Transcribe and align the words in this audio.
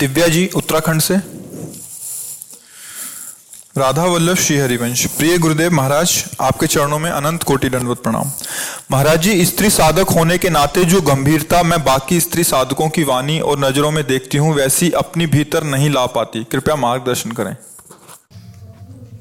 दिव्या 0.00 0.26
जी 0.28 0.48
उत्तराखंड 0.56 1.00
से। 1.00 1.35
राधा 3.78 4.04
वल्लभ 4.04 4.36
श्री 4.36 4.56
हरिवंश 4.56 5.04
प्रिय 5.06 5.38
गुरुदेव 5.38 5.72
महाराज, 5.72 6.24
आपके 6.40 6.66
चरणों 6.66 6.98
में 6.98 7.10
अनंत 7.10 7.42
कोटि 7.42 7.68
दंडवत 7.68 7.98
प्रणाम। 7.98 8.30
महाराज 8.90 9.22
जी, 9.22 9.44
स्त्री 9.44 9.70
साधक 9.70 10.10
होने 10.10 10.38
के 10.38 10.50
नाते 10.50 10.84
जो 10.84 11.00
गंभीरता 11.00 11.62
मैं 11.62 11.84
बाकी 11.84 12.20
स्त्री 12.20 12.44
साधकों 12.44 12.88
की 12.88 13.04
वाणी 13.04 13.38
और 13.40 13.58
नज़रों 13.58 13.90
में 13.90 14.06
देखती 14.06 14.38
हूँ, 14.38 14.54
वैसी 14.54 14.90
अपनी 14.90 15.26
भीतर 15.26 15.64
नहीं 15.64 15.90
ला 15.90 16.06
पाती। 16.06 16.44
कृपया 16.44 16.76
मार्गदर्शन 16.76 17.30
करें। 17.30 17.56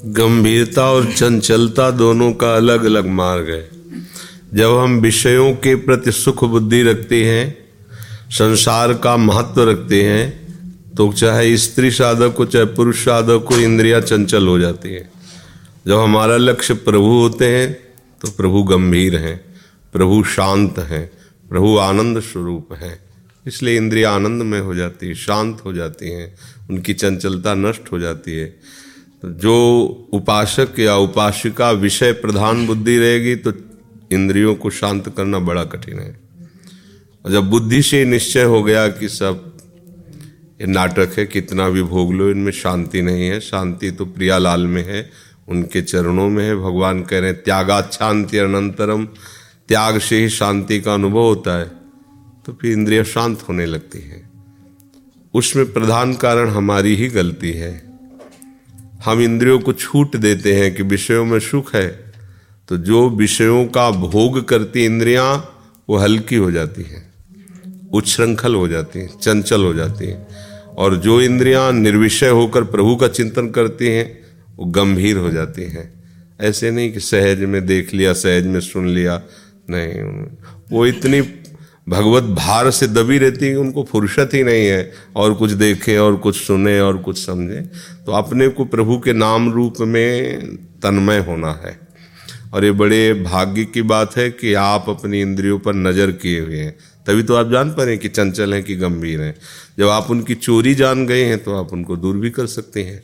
गंभीरता 0.06 0.86
और 0.92 1.12
चंचलता 1.14 1.92
दोनों 1.92 2.32
का 2.34 2.56
अलग 2.56 2.86
अलग 2.86 3.08
मार्ग 3.08 3.50
है। 3.50 3.70
जब 4.54 4.78
हम 4.80 5.00
विषयों 5.00 5.54
के 5.54 5.76
प्रति 5.76 6.12
सुख 6.12 6.44
बुद्धि 6.44 6.84
रखते 6.84 7.24
हैं, 7.26 7.58
संसार 8.32 8.94
का 8.94 9.18
महत्व 9.18 9.70
रखते 9.70 10.04
हैं 10.04 10.45
तो 10.98 11.12
चाहे 11.14 11.58
स्त्री 11.58 11.92
साधक 11.92 12.34
को 12.34 12.46
चाहे 12.46 12.66
पुरुष 12.66 13.04
साधक 13.06 13.46
को 13.48 13.58
इंद्रिया 13.58 14.00
चंचल 14.02 14.48
हो 14.48 14.60
जाती 14.60 14.90
है। 14.90 15.10
जब 15.88 15.98
हमारा 15.98 16.38
लक्ष्य 16.38 16.74
प्रभु 16.74 17.08
होते 17.08 17.48
हैं 17.48 17.74
तो 18.22 18.32
प्रभु 18.32 18.64
गंभीर 18.64 19.16
हैं, 19.16 19.38
प्रभु 19.94 20.24
शांत 20.24 20.80
हैं, 20.80 21.10
प्रभु 21.50 21.78
आनंद 21.78 22.20
स्वरूप 22.20 22.74
हैं। 22.74 23.00
इसलिए 23.46 23.78
इंद्रिया 23.78 24.12
आनंद 24.12 24.42
में 24.42 24.60
हो 24.60 24.76
जाती 24.76 25.08
है, 25.08 25.16
शांत 25.16 25.62
हो 25.66 25.74
जाती 25.74 26.12
हैं, 26.12 26.36
उनकी 26.70 26.94
चंचलता 26.94 27.54
नष्ट 27.54 27.92
हो 27.92 28.00
जाती 28.00 28.32
है। 28.32 28.46
तो 29.22 29.32
जो 29.32 29.56
उपासक 30.14 30.80
या 30.80 30.96
उपासिका 30.98 31.72
विषय 31.72 32.12
प्रधान 32.12 32.66
बुद्धि 32.68 32.98
रहेगी 32.98 33.36
तो 33.36 33.54
इंद्रियों 34.12 34.56
को 34.56 34.70
शांत 34.70 35.14
करना 35.18 35.40
बड़ा 35.40 35.64
कठिन 35.64 36.00
है। 36.00 36.20
और 37.26 37.32
जब 37.32 37.50
बुद्धि 37.50 37.82
से 37.82 38.04
निश्चय 38.06 38.44
हो 38.44 38.64
गया 38.64 38.88
कि 38.88 39.10
सब 39.10 39.55
ये 40.60 40.68
नाटक 40.68 41.16
है, 41.18 41.26
कितना 41.26 41.70
भी 41.70 41.82
भोग 41.84 42.14
लो, 42.14 42.30
इनमें 42.30 42.52
शांति 42.52 43.02
नहीं 43.02 43.28
है। 43.28 43.40
शांति 43.40 43.92
तो 43.92 44.06
प्रियालाल 44.06 44.68
में 44.68 44.84
है, 44.86 45.10
उनके 45.48 45.82
चरणों 45.82 46.30
में 46.30 46.44
है। 46.44 46.56
भगवान 46.56 47.02
कह 47.02 47.20
रहे 47.20 47.30
हैं, 47.30 47.42
त्यागात 47.44 47.94
शांति 47.94 48.38
अनंतरम, 48.38 49.06
त्याग 49.68 50.00
से 50.00 50.20
ही 50.20 50.30
शांति 50.30 50.80
का 50.82 50.94
अनुभव 50.94 51.20
होता 51.20 51.58
है। 51.60 51.66
तो 52.46 52.54
फिर 52.54 52.72
इंद्रिय 52.72 53.04
शांत 53.04 53.44
होने 53.50 53.66
लगती 53.66 54.00
है। 54.00 54.24
उसमें 55.34 55.74
प्रधान 55.74 56.14
कारण 56.14 56.50
हमारी 56.50 56.96
ही 56.96 57.08
गलती 57.08 57.52
है। 57.52 57.74
हम 59.06 59.22
इंद्रियों 59.22 59.60
को 59.60 59.74
छूट 59.74 60.16
देते 60.16 60.54
हैं 60.56 60.74
कि 60.76 60.84
विषयों 60.84 61.26
में 61.26 61.40
सुख 61.40 61.74
है 61.76 61.88
तो 62.70 62.78
जो 62.78 63.10
विषयों 63.10 63.66
का 63.68 63.90
भोग 63.92 64.48
करती 64.48 64.86
इंद्रियाँ, 64.86 65.30
वो 65.90 65.98
हल्की 65.98 66.36
हो 66.36 66.52
जाती 66.52 66.84
हैं, 66.84 67.04
उच्छृंखल 67.94 68.56
हो 68.56 68.68
जाती 68.68 69.00
हैं, 69.00 69.20
चंचल 69.20 69.64
हो 69.64 69.74
जाती 69.74 70.06
हैं। 70.06 70.28
और 70.78 70.96
जो 70.96 71.22
इंद्रियाँ 71.22 71.72
निर्विषय 71.72 72.30
होकर 72.30 72.64
प्रभु 72.64 72.96
का 72.96 73.08
चिंतन 73.08 73.50
करती 73.50 73.88
हैं, 73.88 74.20
वो 74.56 74.66
गंभीर 74.66 75.18
हो 75.18 75.30
जाती 75.30 75.64
हैं। 75.64 75.94
ऐसे 76.42 76.72
नहीं 76.72 76.92
कि 76.94 77.00
सहज 77.00 77.40
में 77.40 77.66
देख 77.66 77.94
लिया, 77.94 78.14
सहज 78.14 78.46
में 78.46 78.60
सुन 78.60 78.88
लिया, 78.88 79.22
नहीं। 79.70 80.02
वो 80.72 80.86
इतनी 80.86 81.22
भगवत 81.90 82.24
भार 82.24 82.72
से 82.72 82.88
दबी 82.88 83.18
रहती 83.18 83.46
है 83.46 83.56
उनको 83.56 83.84
फुर्सत 83.84 84.30
ही 84.34 84.44
नहीं 84.44 84.66
है, 84.68 84.92
और 85.16 85.34
कुछ 85.34 85.52
देखे, 85.52 85.98
और 85.98 86.16
कुछ 86.16 86.36
सुने, 86.36 86.80
और 86.80 86.98
कुछ 86.98 87.26
समझे। 87.26 87.62
तो 88.06 88.12
अपने 88.12 88.48
को 88.48 88.66
प्रभु 88.66 89.00
के 89.00 89.14
नाम 89.14 89.52
रूप 89.52 89.74
में 89.82 90.40
तन्मय 90.56 91.20
होना 91.20 91.52
है। 91.52 91.80
और 92.54 92.66
ये 92.66 92.72
बड़े 92.72 93.14
भाग्य 93.14 93.66
की 93.66 93.82
बात 93.82 94.18
है 94.18 94.30
कि 94.30 94.54
आप 94.54 94.86
अपनी 94.90 95.22
इंद्रियों 95.22 95.60
पर 95.60 95.74
नज़र 95.74 96.12
किए 96.12 96.40
हुए 96.40 96.58
हैं। 96.58 96.76
तभी 97.06 97.24
तो 97.24 97.36
आप 97.36 97.52
जान 97.52 97.70
पा 97.70 97.84
रहे 97.84 97.94
हैं 97.94 98.02
कि 98.02 98.10
चंचल 98.10 98.54
हैं, 98.54 98.64
कि 98.64 98.76
गंभीर 98.76 99.22
हैं। 99.22 99.36
जब 99.80 99.90
आप 99.90 100.12
उनकी 100.12 100.36
चोरी 100.36 100.74
जान 100.76 101.06
गए 101.08 101.24
हैं 101.24 101.44
तो 101.44 101.56
आप 101.56 101.74
उनको 101.74 101.96
दूर 101.98 102.18
भी 102.18 102.30
कर 102.30 102.48
सकते 102.48 102.84
हैं। 102.84 103.04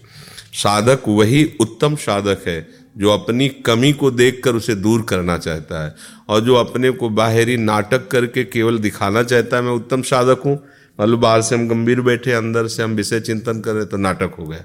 साधक 0.54 1.08
वही 1.08 1.44
उत्तम 1.62 1.96
साधक 1.98 2.48
है, 2.48 2.68
जो 2.98 3.10
अपनी 3.10 3.48
कमी 3.66 3.92
को 3.94 4.12
देखकर 4.12 4.56
उसे 4.56 4.76
दूर 4.78 5.02
करना 5.10 5.38
चाहता 5.38 5.84
है, 5.86 5.96
और 6.30 6.42
जो 6.42 6.56
अपने 6.56 6.90
को 6.92 7.10
बाहरी 7.12 7.58
नाटक 7.58 8.08
करके 8.08 8.44
केवल 8.46 8.78
दिखाना 8.80 9.24
चाहता 9.24 9.58
है, 9.58 9.64
मैं 9.64 9.72
उत्तम 9.72 10.02
साधक 10.04 10.42
हूँ। 10.46 10.60
मतलब 11.00 11.20
बाहर 11.20 11.42
से 11.42 11.56
हम 11.56 11.68
गंभीर 11.68 12.02
बैठे, 12.02 12.32
अंदर 12.32 12.68
से 12.68 12.84
हम 12.84 12.96
विषय 12.96 13.20
चिंतन 13.20 13.60
कर 13.60 13.74
रहे 13.74 13.86
तो 13.86 13.98
नाटक 13.98 14.36
हो 14.40 14.46
गया। 14.46 14.64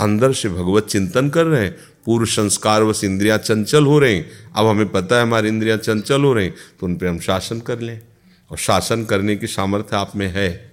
अंदर 0.00 0.32
से 0.32 0.48
भगवत 0.48 0.86
चिंतन 0.86 1.28
कर 1.28 1.46
रहे 1.46 1.62
हैं। 1.62 1.74
पूर्व 2.06 2.26
संस्कार 2.26 2.82
वश 2.82 3.02
इंद्रिया 3.04 3.36
चंचल 3.38 3.84
हो 3.84 3.98
रहे 3.98 4.20
अब 4.56 4.66
हमें 4.66 4.88
पता 4.88 5.16
है 5.16 5.22
हमारी 5.22 5.48
इंद्रिया 5.48 5.76
चंचल 5.78 6.22
हो 6.22 6.32
रही 6.32 6.48
तो 6.48 6.86
उन 6.86 6.94
पर 6.96 7.06
हम 7.06 7.18
शासन 7.20 7.60
कर 7.60 7.80
लें। 7.80 8.00
और 8.50 8.58
शासन 8.58 9.04
करने 9.04 9.36
की 9.36 9.46
सामर्थ्य 9.46 9.96
आप 9.96 10.16
में 10.16 10.28
है। 10.28 10.72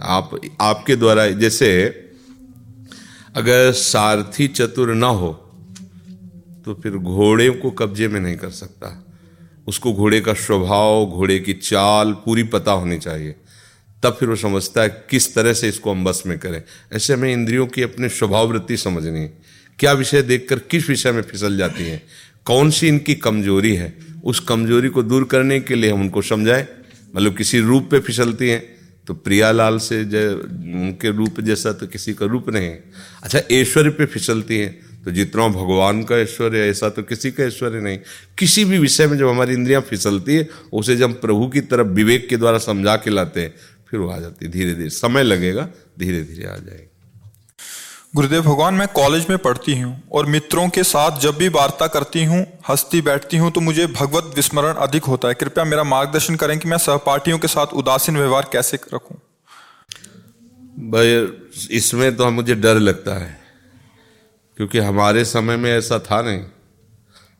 आप, 0.00 0.40
आपके 0.60 0.96
द्वारा 0.96 1.26
जैसे 1.26 1.68
अगर 3.36 3.72
सारथी 3.72 4.48
चतुर 4.48 4.94
ना 4.94 5.06
हो 5.06 5.32
तो 6.64 6.74
फिर 6.74 6.92
घोड़े 6.92 7.48
को 7.50 7.70
कब्जे 7.70 8.08
में 8.08 8.20
नहीं 8.20 8.36
कर 8.36 8.50
सकता। 8.50 9.04
उसको 9.68 9.92
घोड़े 9.92 10.20
का 10.20 10.32
स्वभाव, 10.34 11.06
घोड़े 11.06 11.38
की 11.38 11.52
चाल 11.52 12.12
पूरी 12.12 12.42
पता 12.42 12.72
होनी 12.72 12.98
चाहिए। 12.98 13.34
तब 14.02 14.16
फिर 14.20 14.28
वो 14.28 14.36
समझता 14.36 14.82
है 14.82 14.88
किस 15.10 15.34
तरह 15.34 15.52
से 15.52 15.68
इसको 15.68 15.90
हम 15.90 16.04
बस 16.04 16.22
में 16.26 16.38
करें। 16.38 16.62
ऐसे 16.92 17.12
हमें 17.12 17.32
इंद्रियों 17.32 17.66
की 17.66 17.82
अपने 17.82 18.08
स्वभाव 18.08 18.48
वृत्ति 18.48 18.76
समझनी 18.76 19.20
है। 19.20 19.38
क्या 19.78 19.92
विषय 19.92 20.22
देखकर 20.22 20.58
किस 20.58 20.88
विषय 20.88 21.12
में 21.12 21.22
फिसल 21.22 21.56
जाती 21.58 21.84
है? 21.84 22.02
कौन 22.44 22.70
सी 22.70 22.88
इनकी 22.88 23.14
कमज़ोरी 23.14 23.74
है? 23.76 23.98
उस 24.24 24.40
कमज़ोरी 24.40 24.88
को 24.88 25.02
दूर 25.02 25.24
करने 25.24 25.60
के 25.60 25.74
लिए 25.74 25.92
हम 25.92 26.00
उनको 26.00 26.22
समझाएँ। 26.22 26.66
मतलब 27.16 27.36
किसी 27.36 27.60
रूप 27.60 27.88
पे 27.90 28.00
फिसलती 28.00 28.48
हैं 28.48 28.62
तो 29.06 29.14
प्रियालाल 29.14 29.78
से 29.78 30.00
उनके 30.02 31.10
रूप 31.10 31.40
जैसा 31.40 31.72
तो 31.72 31.86
किसी 31.86 32.14
का 32.14 32.26
रूप 32.26 32.48
नहीं 32.48 32.74
अच्छा 33.22 33.40
ऐश्वर्य 33.52 33.90
पे 33.90 34.06
फिसलती 34.06 34.58
हैं 34.58 34.88
तो 35.04 35.10
जितना 35.10 35.48
भगवान 35.48 36.02
का 36.04 36.16
ऐश्वर्य 36.16 36.58
ऐसा 36.58 36.88
तो 36.88 37.02
किसी 37.02 37.30
का 37.30 37.44
ऐश्वर्य 37.44 37.80
नहीं। 37.80 37.98
किसी 38.38 38.64
भी 38.64 38.78
विषय 38.78 39.06
में 39.06 39.18
जब 39.18 39.28
हमारी 39.28 39.52
इंद्रियाँ 39.54 39.80
फिसलती 39.80 40.36
है, 40.36 40.48
उसे 40.72 40.96
जब 40.96 41.20
प्रभु 41.20 41.48
की 41.48 41.60
तरफ़ 41.60 41.86
विवेक 41.86 42.28
के 42.28 42.36
द्वारा 42.36 42.58
समझा 42.58 42.96
के 42.96 43.10
लाते 43.10 43.40
हैं, 43.40 43.54
फिर 43.90 44.00
वो 44.00 44.08
आ 44.08 44.18
जाती 44.20 44.44
है 44.44 44.50
धीरे 44.52 44.74
धीरे 44.74 44.90
समय 44.90 45.22
लगेगा 45.22 45.68
धीरे 45.98 46.22
धीरे 46.22 46.44
आ 46.44 46.56
जाएगी। 46.56 46.90
गुरुदेव 48.14 48.42
भगवान, 48.42 48.74
मैं 48.74 48.86
कॉलेज 48.88 49.26
में 49.28 49.36
पढ़ती 49.38 49.74
हूँ 49.80 50.02
और 50.12 50.26
मित्रों 50.26 50.68
के 50.68 50.82
साथ 50.82 51.18
जब 51.20 51.36
भी 51.36 51.48
वार्ता 51.48 51.86
करती 51.86 52.24
हूँ, 52.24 52.40
हंसती 52.68 53.00
बैठती 53.02 53.36
हूँ 53.36 53.50
तो 53.52 53.60
मुझे 53.60 53.86
भगवत 53.88 54.32
विस्मरण 54.36 54.74
अधिक 54.76 55.04
होता 55.04 55.28
है। 55.28 55.34
कृपया 55.34 55.64
मेरा 55.64 55.82
मार्गदर्शन 55.84 56.36
करें 56.36 56.58
कि 56.58 56.68
मैं 56.68 56.78
सहपाठियों 56.78 57.38
के 57.38 57.48
साथ 57.48 57.74
उदासीन 57.74 58.16
व्यवहार 58.16 58.48
कैसे 58.52 58.78
रखूँ। 58.94 59.16
भाई, 60.90 61.12
इसमें 61.70 62.16
तो 62.16 62.30
मुझे 62.30 62.54
डर 62.56 62.78
लगता 62.78 63.14
है, 63.14 63.36
क्योंकि 64.58 64.78
हमारे 64.80 65.24
समय 65.26 65.56
में 65.56 65.70
ऐसा 65.70 65.98
था 66.00 66.20
नहीं। 66.22 66.44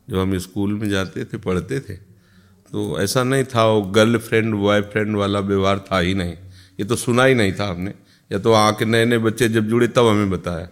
जब 0.09 0.17
हम 0.17 0.37
स्कूल 0.39 0.73
में 0.73 0.89
जाते 0.89 1.23
थे, 1.23 1.37
पढ़ते 1.39 1.79
थे 1.79 1.93
तो 1.93 2.99
ऐसा 3.01 3.23
नहीं 3.23 3.43
था, 3.45 3.65
वो 3.65 3.81
गर्ल 3.81 4.17
फ्रेंड 4.19 4.53
बॉयफ्रेंड 4.55 5.15
वाला 5.17 5.39
व्यवहार 5.41 5.79
था 5.81 5.99
ही 5.99 6.13
नहीं। 6.13 6.33
ये 6.79 6.85
तो 6.85 6.95
सुना 6.97 7.23
ही 7.23 7.35
नहीं 7.35 7.53
था 7.53 7.67
हमने। 7.67 7.93
या 8.31 8.39
तो 8.39 8.53
आके 8.53 8.85
नए 8.85 9.05
नए 9.05 9.17
बच्चे 9.17 9.49
जब 9.49 9.67
जुड़े, 9.67 9.87
तब 9.87 10.07
हमें 10.07 10.29
बताया। 10.29 10.67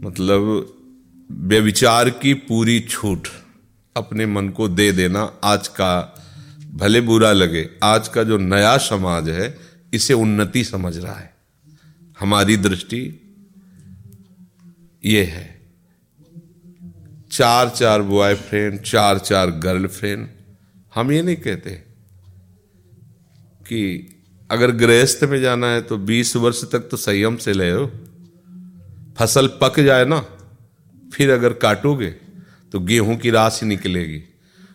मतलब 0.00 0.74
व्यविचार 1.32 2.10
की 2.10 2.34
पूरी 2.34 2.80
छूट 2.80 3.28
अपने 3.96 4.26
मन 4.26 4.48
को 4.48 4.68
दे 4.68 4.92
देना 4.92 5.22
आज 5.44 5.68
का 5.68 6.14
भले 6.70 7.00
बुरा 7.00 7.32
लगे, 7.32 7.70
आज 7.82 8.08
का 8.08 8.22
जो 8.22 8.38
नया 8.38 8.76
समाज 8.76 9.28
है, 9.28 9.58
इसे 9.94 10.14
उन्नति 10.14 10.64
समझ 10.64 10.96
रहा 10.98 11.14
है। 11.14 11.34
हमारी 12.20 12.56
दृष्टि 12.56 13.20
ये 15.04 15.24
है। 15.24 15.60
चार 17.30 17.68
चार 17.68 18.02
बॉयफ्रेंड 18.02 18.80
चार 18.80 19.18
चार 19.18 19.50
गर्लफ्रेंड 19.50 20.28
हम 20.94 21.12
ये 21.12 21.22
नहीं 21.22 21.36
कहते 21.36 21.70
कि 23.68 24.17
अगर 24.50 24.70
गृहस्थ 24.72 25.24
में 25.24 25.40
जाना 25.40 25.66
है 25.66 25.80
तो 25.82 25.96
20 25.98 26.34
वर्ष 26.36 26.62
तक 26.72 26.88
तो 26.90 26.96
संयम 26.96 27.36
से 27.36 27.52
ले 27.52 27.70
हो। 27.70 27.86
फ़सल 29.18 29.46
पक 29.60 29.80
जाए 29.80 30.04
ना, 30.04 30.18
फिर 31.12 31.30
अगर 31.30 31.52
काटोगे 31.58 32.10
तो 32.72 32.80
गेहूँ 32.80 33.16
की 33.16 33.30
राशि 33.30 33.66
निकलेगी। 33.66 34.22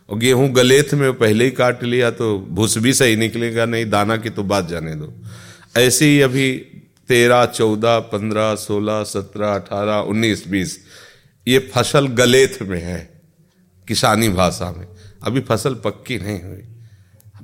और 0.08 0.18
गेहूँ 0.18 0.48
गलेथ 0.50 0.94
में 0.94 1.12
पहले 1.14 1.44
ही 1.44 1.50
काट 1.50 1.82
लिया 1.84 2.10
तो 2.10 2.38
भूस 2.50 2.76
भी 2.78 2.92
सही 2.94 3.16
निकलेगा, 3.16 3.64
नहीं 3.66 3.88
दाना 3.90 4.16
की 4.16 4.30
तो 4.30 4.42
बात 4.44 4.68
जाने 4.68 4.94
दो। 4.94 5.12
ऐसे 5.76 6.06
ही 6.06 6.20
अभी 6.20 6.52
तेरह, 7.08 7.44
चौदह, 7.46 7.98
पंद्रह, 8.12 8.54
सोलह, 8.56 9.02
सत्रह, 9.04 9.54
अठारह, 9.54 9.96
उन्नीस, 10.00 10.46
बीस, 10.48 10.78
ये 11.46 11.58
फ़सल 11.74 12.06
गलेथ 12.14 12.62
में 12.62 12.80
है, 12.82 13.00
किसानी 13.88 14.28
भाषा 14.30 14.70
में। 14.70 14.86
अभी 15.22 15.40
फ़सल 15.40 15.74
पक्की 15.74 16.18
नहीं 16.18 16.42
हुई। 16.42 16.62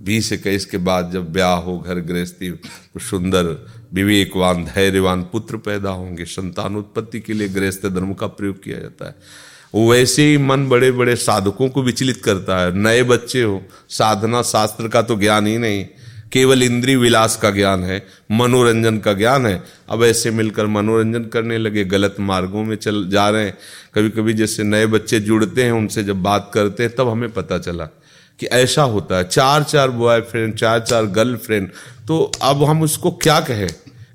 बीस 0.00 0.32
इक्कीस 0.32 0.64
के 0.66 0.78
बाद 0.78 1.10
जब 1.12 1.32
ब्याह 1.32 1.54
हो, 1.54 1.78
घर 1.78 1.94
गृहस्थी 1.94 2.50
तो 2.50 3.00
सुंदर, 3.00 3.66
विवेकवान, 3.94 4.64
धैर्यवान 4.64 5.22
पुत्र 5.22 5.56
पैदा 5.56 5.90
होंगे। 5.90 6.24
संतान 6.24 6.76
उत्पत्ति 6.76 7.20
के 7.20 7.32
लिए 7.32 7.48
गृहस्थ 7.48 7.86
धर्म 7.86 8.14
का 8.14 8.26
प्रयोग 8.26 8.62
किया 8.62 8.78
जाता 8.78 9.06
है। 9.06 9.16
वैसे 9.90 10.30
ही 10.30 10.38
मन 10.38 10.68
बड़े 10.68 10.90
बड़े 10.90 11.16
साधकों 11.16 11.68
को 11.68 11.82
विचलित 11.82 12.16
करता 12.24 12.58
है। 12.58 12.76
नए 12.76 13.02
बच्चे 13.02 13.42
हो, 13.42 13.62
साधना 13.88 14.42
शास्त्र 14.42 14.88
का 14.88 15.02
तो 15.02 15.16
ज्ञान 15.16 15.46
ही 15.46 15.58
नहीं। 15.58 15.86
केवल 16.32 16.62
इंद्री 16.62 16.96
विलास 16.96 17.36
का 17.36 17.50
ज्ञान 17.50 17.84
है, 17.84 18.06
मनोरंजन 18.32 18.98
का 18.98 19.12
ज्ञान 19.12 19.46
है। 19.46 19.62
अब 19.90 20.04
ऐसे 20.04 20.30
मिलकर 20.30 20.66
मनोरंजन 20.66 21.24
करने 21.24 21.58
लगे, 21.58 21.84
गलत 21.84 22.16
मार्गों 22.20 22.64
में 22.64 22.76
चल 22.76 23.08
जा 23.08 23.30
रहे 23.30 23.44
हैं। 23.44 23.58
कभी 23.94 24.10
कभी 24.10 24.32
जैसे 24.32 24.62
नए 24.62 24.86
बच्चे 24.86 25.20
जुड़ते 25.20 25.64
हैं, 25.64 25.72
उनसे 25.72 26.04
जब 26.04 26.22
बात 26.22 26.50
करते 26.54 26.82
हैं, 26.82 26.94
तब 26.94 27.08
हमें 27.08 27.32
पता 27.32 27.58
चला 27.58 27.88
कि 28.40 28.46
ऐसा 28.46 28.82
होता 28.82 29.16
है 29.16 29.24
चार 29.24 29.62
चार 29.62 29.90
बॉयफ्रेंड 29.90 30.54
चार 30.54 30.80
चार 30.80 31.06
गर्लफ्रेंड 31.06 31.68
तो 32.08 32.32
अब 32.42 32.64
हम 32.64 32.82
उसको 32.82 33.10
क्या 33.10 33.40
कहें 33.40 33.68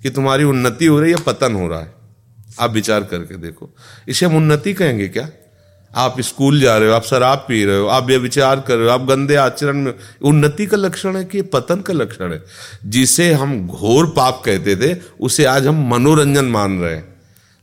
कि 0.04 0.10
तुम्हारी 0.10 0.44
उन्नति 0.44 0.86
हो 0.86 1.00
रही 1.00 1.12
है 1.12 1.18
पतन 1.18 1.54
हो 1.54 1.68
रहा 1.68 1.80
है? 1.80 1.94
आप 2.60 2.72
विचार 2.72 3.04
करके 3.04 3.38
देखो। 3.38 3.70
इसे 4.08 4.26
हम 4.26 4.36
उन्नति 4.36 4.74
कहेंगे 4.74 5.08
क्या? 5.08 5.30
आप 5.96 6.22
स्कूल 6.22 6.60
जा 6.60 6.78
रहे 6.78 6.90
हो, 6.90 6.96
आप 6.96 7.04
शराब 7.04 7.46
पी 7.48 7.66
रहे 7.66 7.80
हो, 7.80 7.88
आप 7.88 8.04
विचार 8.04 8.60
कर 8.60 8.76
रहे 8.76 8.86
हो, 8.86 8.92
आप 8.92 9.02
गंदे 9.02 9.36
आचरण 9.36 9.78
में, 9.78 9.94
उन्नति 10.22 10.66
का 10.66 10.78
लक्षण 10.78 11.16
है 11.16 11.26
कि 11.26 11.42
पतन 11.42 11.82
का 11.82 11.94
लक्षण 11.94 12.32
है? 12.34 12.44
जिसे 12.86 13.32
हम 13.34 13.68
घोर 13.68 14.06
पाप 14.06 14.42
कहते 14.46 14.76
थे, 14.76 14.98
उसे 15.22 15.46
आज 15.46 15.68
हम 15.68 15.90
मनोरंजन 15.90 16.46
मान 16.46 16.80
रहे 16.80 16.96
हैं। 16.96 17.16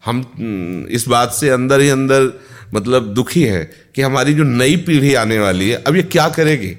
हम 0.05 0.87
इस 0.91 1.09
बात 1.09 1.33
से 1.33 1.49
अंदर 1.49 1.81
ही 1.81 1.89
अंदर 1.89 2.33
मतलब 2.75 3.15
दुखी 3.15 3.43
है 3.43 3.65
कि 3.95 4.03
हमारी 4.03 4.35
जो 4.35 4.43
नई 4.43 4.77
पीढ़ी 4.77 5.15
आने 5.15 5.39
वाली 5.39 5.71
है, 5.71 5.77
अब 5.77 5.97
ये 5.97 6.03
क्या 6.03 6.29
करेगी? 6.29 6.75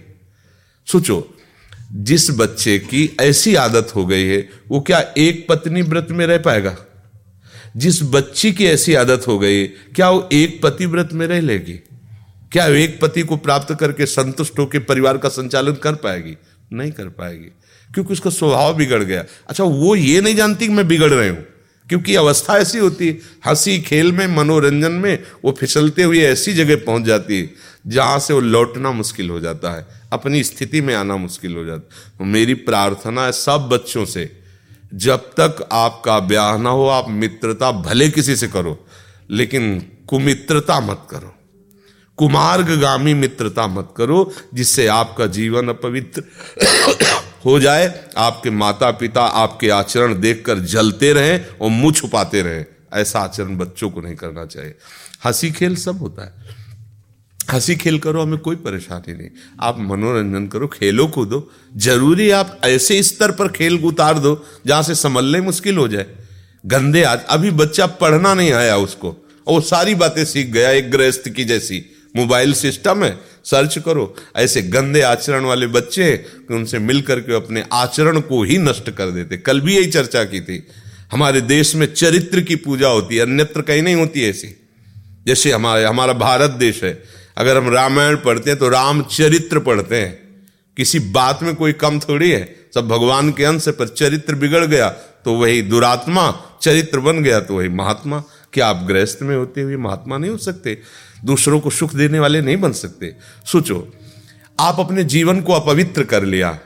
सोचो, 0.88 1.36
जिस 1.94 2.30
बच्चे 2.32 2.80
की 2.80 3.10
ऐसी 3.22 3.56
आदत 3.56 3.92
हो 3.96 4.06
गई 4.06 4.24
है, 4.24 4.50
वो 4.70 4.80
क्या 4.82 5.00
एक 5.18 5.46
पत्नी 5.50 5.82
व्रत 5.82 6.08
में 6.12 6.26
रह 6.28 6.38
पाएगा? 6.38 6.78
जिस 7.78 8.02
बच्ची 8.04 8.52
की 8.52 8.66
ऐसी 8.66 8.94
आदत 8.94 9.28
हो 9.28 9.38
गई, 9.40 9.68
क्या 9.68 10.10
वो 10.10 10.30
एक 10.34 10.60
पति 10.64 10.86
व्रत 10.86 11.10
में 11.14 11.28
रह 11.28 11.42
लेगी? 11.42 11.74
क्या 12.52 12.68
वो 12.68 12.74
एक 12.74 13.00
पति 13.02 13.22
को 13.22 13.38
प्राप्त 13.38 13.78
करके 13.80 14.06
संतुष्ट 14.06 14.60
होकर 14.60 14.80
परिवार 14.80 15.18
का 15.18 15.30
संचालन 15.30 15.74
कर 15.74 15.96
पाएगी? 15.96 16.36
नहीं 16.74 16.92
कर 16.92 17.08
पाएगी, 17.10 17.52
क्योंकि 17.94 18.14
उसका 18.14 18.30
स्वभाव 18.30 18.76
बिगड़ 18.76 19.04
गया। 19.04 19.24
अच्छा 19.50 19.64
वो 19.64 19.96
ये 19.96 20.22
नहीं 20.22 20.36
जानती 20.36 20.68
कि 20.68 20.74
मैं 20.74 20.88
बिगड़ 20.88 21.12
रही 21.14 21.30
हूँ। 21.30 21.46
क्योंकि 21.94 22.16
अवस्था 22.16 22.58
ऐसी 22.58 22.78
होती 22.78 23.08
है, 23.08 23.20
हँसी, 23.46 23.82
खेल 23.82 24.12
में, 24.12 24.28
मनोरंजन 24.28 24.92
में, 24.92 25.24
वो 25.46 25.52
फिसलते 25.60 26.04
हुए 26.04 26.20
ऐसी 26.20 26.54
जगह 26.54 26.76
पहुँच 26.76 27.04
जाती 27.04 27.40
है, 27.40 27.54
जहाँ 27.88 28.20
से 28.20 28.34
वो 28.34 28.40
लौटना 28.40 28.92
मुश्किल 28.92 29.30
हो 29.30 29.40
जाता 29.40 29.78
है, 29.78 29.88
अपनी 30.14 30.44
स्थिति 30.44 30.82
में 30.82 30.96
आना 30.96 31.16
मुश्किल 31.16 31.56
हो 31.56 31.66
जाता 31.66 31.96
है। 32.20 32.30
मेरी 32.30 32.54
प्रार्थना 32.54 33.26
है 33.26 33.32
सब 33.32 33.70
बच्चों 33.72 34.06
से, 34.06 34.40
जब 34.94 35.18
तक 35.18 35.70
आपका 35.72 36.20
ब्याह 36.20 36.58
ना 36.58 36.70
हो, 36.70 36.88
आप 36.88 37.10
मित्रता 37.10 37.72
भले 37.72 38.10
किसी 38.10 38.36
से 38.36 38.48
करो, 38.48 38.86
लेकिन 39.30 39.86
कुमित्रता 40.08 40.80
मत 40.80 41.08
करो। 41.10 41.36
कुमार्गामी 42.18 43.14
मित्रता 43.14 43.68
मत 43.68 43.94
करो, 43.98 44.34
जिससे 44.54 44.88
आपका 44.88 45.26
जीवन 45.26 45.68
अपवित्र 45.68 46.24
हो 47.46 47.60
जाए, 47.60 48.06
आपके 48.18 48.50
माता 48.50 48.92
पिता 48.92 49.22
आपके 49.22 49.70
आचरण 49.70 50.20
देखकर 50.20 50.60
जलते 50.60 51.14
रहें 51.14 51.46
और 51.62 51.70
मुँह 51.70 51.94
छुपाते 51.94 52.42
रहें। 52.42 52.66
ऐसा 52.94 53.20
आचरण 53.20 53.58
बच्चों 53.58 53.90
को 53.90 54.02
नहीं 54.02 54.16
करना 54.16 54.46
चाहिए। 54.46 54.76
हँसी 55.26 55.52
खेल 55.52 55.76
सब 55.76 55.98
होता 55.98 56.26
है। 56.26 56.34
हँसी 57.52 57.76
खेल 57.76 58.00
करो, 58.00 58.22
हमें 58.22 58.40
कोई 58.40 58.56
परेशानी 58.56 59.14
नहीं। 59.14 59.30
आप 59.60 59.80
मनोरंजन 59.80 60.48
करो, 60.48 60.68
खेलो 60.68 61.08
कूदो। 61.08 61.52
ज़रूरी 61.78 62.30
आप 62.30 62.62
ऐसे 62.64 63.04
स्तर 63.04 63.32
पर 63.32 63.48
खेल 63.48 63.84
उतार 63.84 64.20
दो, 64.20 64.46
जहाँ 64.68 64.84
से 64.84 64.96
संभलने 64.96 65.42
मुश्किल 65.42 65.78
हो 65.78 65.88
जाए। 65.88 66.06
गंदे 66.66 67.04
आज, 67.04 67.20
अभी 67.30 67.52
बच्चा 67.52 67.86
पढ़ना 67.86 68.34
नहीं 68.34 68.52
आया 68.52 68.78
उसको, 68.78 69.10
और 69.48 69.54
वो 69.54 69.62
सारी 69.62 69.96
बातें 69.96 70.26
सीख 70.26 70.48
गया, 70.48 70.70
एक 70.70 70.92
गृहस्थ 70.92 71.30
की 71.30 71.46
जैसी। 71.46 71.93
मोबाइल 72.16 72.54
सिस्टम 72.54 73.04
है, 73.04 73.20
सर्च 73.46 73.80
करो। 73.86 74.16
ऐसे 74.36 74.62
गंदे 74.62 75.02
आचरण 75.02 75.44
वाले 75.44 75.68
बच्चे 75.68 76.18
कि 76.18 76.54
उनसे 76.54 76.80
मिल 76.80 77.02
करके 77.02 77.36
अपने 77.36 77.66
आचरण 77.74 78.20
को 78.20 78.44
ही 78.44 78.58
नष्ट 78.58 78.90
कर 78.90 79.12
देते। 79.12 79.38
कल 79.38 79.62
भी 79.62 79.76
यही 79.76 79.86
चर्चा 79.86 80.24
की 80.24 80.42
थी। 80.42 80.68
हमारे 81.12 81.42
देश 81.42 81.76
में 81.76 81.94
चरित्र 81.94 82.42
की 82.42 82.56
पूजा 82.56 82.88
होती 82.88 83.16
है, 83.16 83.22
अन्यत्र 83.22 83.62
कहीं 83.62 83.82
नहीं 83.82 83.96
होती 83.96 84.30
ऐसी। 84.30 84.48
जैसे 85.28 85.52
हमारे, 85.52 85.86
हमारा 85.86 86.14
भारत 86.14 86.52
देश 86.52 86.84
है। 86.84 87.04
अगर 87.38 87.58
हम 87.58 87.70
रामायण 87.70 88.16
पढ़ते 88.16 88.50
हैं 88.50 88.60
तो 88.60 88.70
रामचरित्र 88.70 89.60
पढ़ते 89.60 89.96
हैं। 89.96 90.20
किसी 90.78 91.00
बात 91.00 91.40
में 91.44 91.56
कोई 91.56 91.74
कम 91.74 92.00
थोड़ी 92.00 92.32
है। 92.32 92.56
सब 92.76 92.88
भगवान 92.88 93.32
के 93.32 93.44
अंश 93.44 93.68
पर 93.70 93.88
चरित्र 93.88 94.36
बिगड़ 94.36 94.66
गया 94.66 94.90
तो 95.26 95.34
वही 95.34 95.62
दुरात्मा 95.62 96.32
चरित्र 96.64 97.00
बन 97.00 97.22
गया 97.24 97.40
तो 97.40 97.58
वही 97.58 97.70
महात्मा 97.72 98.24
क्या 98.54 98.68
आप 98.68 98.84
गृहस्थ 98.88 99.22
में 99.22 99.36
होते 99.36 99.62
हुए 99.62 99.78
महात्मा 99.78 100.18
नहीं 100.18 100.32
हो 100.32 100.38
सकते, 100.40 100.78
दूसरों 101.26 101.60
को 101.60 101.70
सुख 101.72 101.94
देने 101.96 102.20
वाले 102.20 102.42
नहीं 102.42 102.58
बन 102.58 102.72
सकते। 102.74 103.16
सोचो, 103.46 103.88
आप 104.60 104.80
अपने 104.80 105.04
जीवन 105.06 105.42
को 105.42 105.54
अपवित्र 105.54 106.04
कर 106.06 106.24
लिया, 106.26 106.58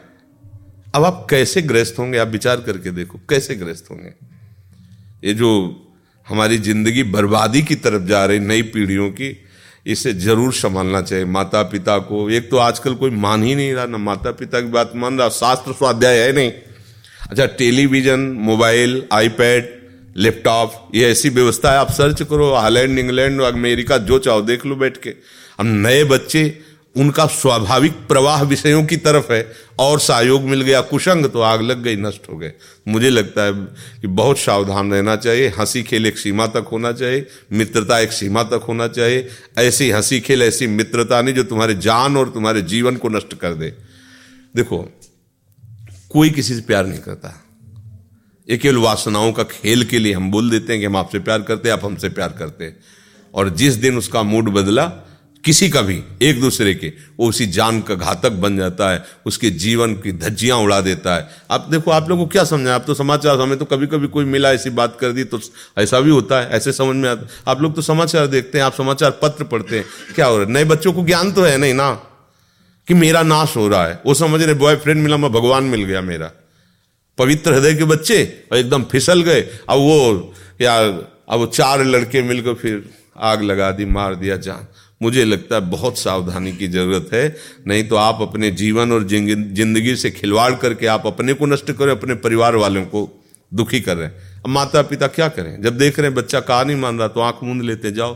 अब 0.95 1.05
आप 1.05 1.25
कैसे 1.29 1.61
ग्रस्त 1.63 1.99
होंगे? 1.99 2.17
आप 2.17 2.27
विचार 2.27 2.61
करके 2.61 2.91
देखो, 2.91 3.19
कैसे 3.29 3.55
ग्रस्त 3.55 3.89
होंगे? 3.91 4.13
ये 5.23 5.33
जो 5.33 5.49
हमारी 6.27 6.57
ज़िंदगी 6.59 7.03
बर्बादी 7.05 7.61
की 7.61 7.75
तरफ़ 7.77 8.03
जा 8.03 8.23
रही, 8.25 8.39
नई 8.41 8.61
पीढ़ियों 8.63 9.09
की, 9.11 9.35
इसे 9.85 10.13
ज़रूर 10.15 10.53
संभालना 10.53 11.01
चाहिए। 11.01 11.25
माता 11.27 11.61
पिता 11.65 11.97
को, 12.01 12.29
एक 12.29 12.49
तो 12.51 12.57
आजकल 12.59 12.95
कोई 12.95 13.09
मान 13.11 13.43
ही 13.43 13.55
नहीं 13.55 13.73
रहा, 13.73 13.85
ना 13.85 13.97
माता 13.99 14.31
पिता 14.33 14.61
की 14.61 14.67
बात 14.69 14.91
मान 14.95 15.19
रहा, 15.19 15.29
शास्त्र 15.31 15.73
स्वाध्याय 15.73 16.19
है 16.19 16.31
नहीं। 16.33 16.51
अच्छा 17.29 17.45
टेलीविज़न, 17.57 18.19
मोबाइल, 18.41 19.03
आईपैड 19.13 19.75
लैपटॉप 20.17 20.91
ये 20.95 21.11
ऐसी 21.11 21.29
व्यवस्था 21.29 21.71
है, 21.71 21.77
आप 21.77 21.91
सर्च 21.91 22.23
करो 22.23 22.53
हालैंड 22.53 22.99
इंग्लैंड 22.99 23.41
अमेरिका 23.41 23.97
जो 23.97 24.19
चाहो 24.19 24.41
देख 24.41 24.65
लो 24.65 24.75
बैठ 24.75 24.97
के। 24.97 25.13
हम 25.59 25.67
नए 25.67 26.03
बच्चे, 26.03 26.61
उनका 26.95 27.25
स्वाभाविक 27.25 27.91
प्रवाह 27.91 28.43
विषयों 28.43 28.85
की 28.85 28.97
तरफ़ 28.97 29.33
है, 29.33 29.51
और 29.79 29.99
सहयोग 29.99 30.41
मिल 30.41 30.61
गया 30.61 30.81
कुशंग 30.81 31.25
तो 31.25 31.41
आग 31.41 31.61
लग 31.61 31.83
गई, 31.83 31.95
नष्ट 31.95 32.21
हो 32.29 32.37
गए। 32.37 32.53
मुझे 32.87 33.09
लगता 33.09 33.43
है 33.43 33.53
कि 34.01 34.07
बहुत 34.07 34.39
सावधान 34.39 34.93
रहना 34.93 35.15
चाहिए, 35.15 35.47
हँसी 35.47 35.83
खेल 35.83 36.05
एक 36.05 36.17
सीमा 36.17 36.47
तक 36.47 36.65
होना 36.71 36.91
चाहिए, 36.91 37.27
मित्रता 37.53 37.99
एक 37.99 38.11
सीमा 38.11 38.43
तक 38.43 38.65
होना 38.67 38.87
चाहिए। 38.87 39.27
ऐसी 39.57 39.91
हँसी 39.91 40.19
खेल, 40.19 40.41
ऐसी 40.41 40.67
मित्रता 40.67 41.21
नहीं 41.21 41.35
जो 41.35 41.43
तुम्हारे 41.43 41.73
जान 41.73 42.17
और 42.17 42.29
तुम्हारे 42.29 42.61
जीवन 42.61 42.95
को 42.95 43.09
नष्ट 43.09 43.33
कर 43.33 43.53
दे। 43.53 43.73
देखो, 44.55 44.99
कोई 46.09 46.29
किसी 46.29 46.55
से 46.55 46.61
प्यार 46.61 46.85
नहीं 46.85 46.99
करता। 46.99 47.43
ये 48.49 48.57
केवल 48.57 48.77
वासनाओं 48.77 49.31
का 49.31 49.43
खेल 49.43 49.83
के 49.83 49.99
लिए 49.99 50.13
हम 50.13 50.31
बोल 50.31 50.49
देते 50.49 50.73
हैं 50.73 50.79
कि 50.79 50.85
हम 50.85 50.97
आपसे 50.97 51.19
प्यार 51.19 51.41
करते 51.41 51.69
हैं, 51.69 51.73
आप 51.73 51.85
हमसे 51.85 52.09
प्यार 52.09 52.29
करते 52.29 52.65
हैं। 52.65 52.79
और 53.33 53.49
जिस 53.49 53.73
दिन 53.73 53.97
उसका 53.97 54.23
मूड 54.23 54.49
बदला, 54.49 54.85
किसी 55.45 55.69
का 55.69 55.81
भी, 55.81 56.03
एक 56.21 56.41
दूसरे 56.41 56.75
के, 56.75 56.93
वो 57.19 57.29
उसी 57.29 57.47
जान 57.47 57.81
का 57.81 57.95
घातक 57.95 58.29
बन 58.29 58.57
जाता 58.57 58.91
है, 58.91 59.03
उसके 59.25 59.49
जीवन 59.49 59.93
की 59.93 60.11
धज्जियाँ 60.11 60.57
उड़ा 60.57 60.81
देता 60.81 61.15
है। 61.15 61.29
आप 61.51 61.67
देखो, 61.71 61.91
आप 61.91 62.09
लोगों 62.09 62.25
को 62.25 62.31
क्या 62.31 62.43
समझा 62.43 62.75
आप 62.75 62.83
तो 62.87 62.93
समाचार 62.93 63.39
हमें 63.39 63.57
तो 63.57 63.65
कभी 63.65 63.87
कभी 63.87 64.07
कोई 64.07 64.25
मिला 64.25 64.51
ऐसी 64.51 64.69
बात 64.69 64.97
कर 64.99 65.11
दी 65.11 65.23
तो 65.23 65.39
ऐसा 65.77 65.99
भी 65.99 66.09
होता 66.09 66.41
है, 66.41 66.49
ऐसे 66.49 66.73
समझ 66.73 66.95
में 66.95 67.09
आता 67.09 67.51
आप 67.51 67.61
लोग 67.61 67.75
तो 67.75 67.81
समाचार 67.81 68.27
देखते 68.27 68.57
हैं, 68.57 68.65
आप 68.65 68.73
समाचार 68.73 69.11
पत्र 69.11 69.43
पढ़ते 69.43 69.77
हैं, 69.77 69.85
क्या 70.15 70.25
हो 70.25 70.37
रहा 70.37 70.45
है? 70.45 70.53
नए 70.53 70.63
बच्चों 70.63 70.93
को 70.93 71.03
ज्ञान 71.03 71.31
तो 71.31 71.43
है 71.43 71.57
नहीं 71.57 71.73
ना? 71.73 71.91
कि 72.87 72.93
मेरा 72.93 73.23
नाश 73.23 73.55
हो 73.55 73.67
रहा 73.67 73.87
है। 73.87 74.01
वो 74.05 74.13
समझ 74.13 74.41
रहे 74.41 74.53
बॉयफ्रेंड 74.53 75.03
मिला, 75.03 75.17
मैं 75.17 75.31
भगवान 75.31 75.63
मिल 75.63 75.83
गया 75.83 76.01
मेरा। 76.01 76.31
पवित्र 77.17 77.53
हृदय 77.53 77.73
के 77.73 77.83
बच्चे 77.83 78.23
और 78.51 78.57
एकदम 78.57 78.83
फिसल 78.83 79.21
गए। 79.21 79.41
अब 79.41 79.77
वो, 79.79 80.33
या, 80.61 80.77
अब 81.29 81.49
चार 81.53 81.83
लड़के 81.85 82.21
मिलकर 82.21 82.53
फिर 82.53 82.83
आग 83.19 83.41
लगा 83.43 83.71
दी, 83.71 83.85
मार 83.87 84.15
दिया, 84.15 84.35
जान। 84.37 84.67
मुझे 85.01 85.23
लगता 85.25 85.55
है 85.55 85.61
बहुत 85.61 85.97
सावधानी 85.97 86.51
की 86.51 86.67
ज़रूरत 86.67 87.09
है। 87.13 87.35
नहीं 87.67 87.83
तो 87.83 87.95
आप 87.95 88.21
अपने 88.21 88.51
जीवन 88.51 88.91
और 88.91 89.07
ज़िंदगी 89.07 89.95
से 89.95 90.11
खिलवाड़ 90.11 90.53
करके 90.55 90.87
आप 90.87 91.05
अपने 91.07 91.33
को 91.33 91.45
नष्ट 91.45 91.71
करें, 91.71 91.91
अपने 91.91 92.15
परिवार 92.17 92.55
वालों 92.55 92.83
को 92.85 93.09
दुखी 93.51 93.79
कर 93.81 93.97
रहे 93.97 94.07
हैं। 94.07 94.15
अब 94.37 94.49
माता 94.49 94.81
पिता 94.83 95.07
क्या 95.09 95.27
करें? 95.29 95.61
जब 95.61 95.77
देख 95.77 95.99
रहे 95.99 96.07
हैं 96.07 96.15
बच्चा 96.15 96.39
कहा 96.39 96.63
नहीं 96.63 96.77
मान 96.77 96.99
रहा 96.99 97.07
तो 97.07 97.21
आँख 97.21 97.43
मूंद 97.43 97.61
लेते 97.61 97.91
जाओ। 97.91 98.15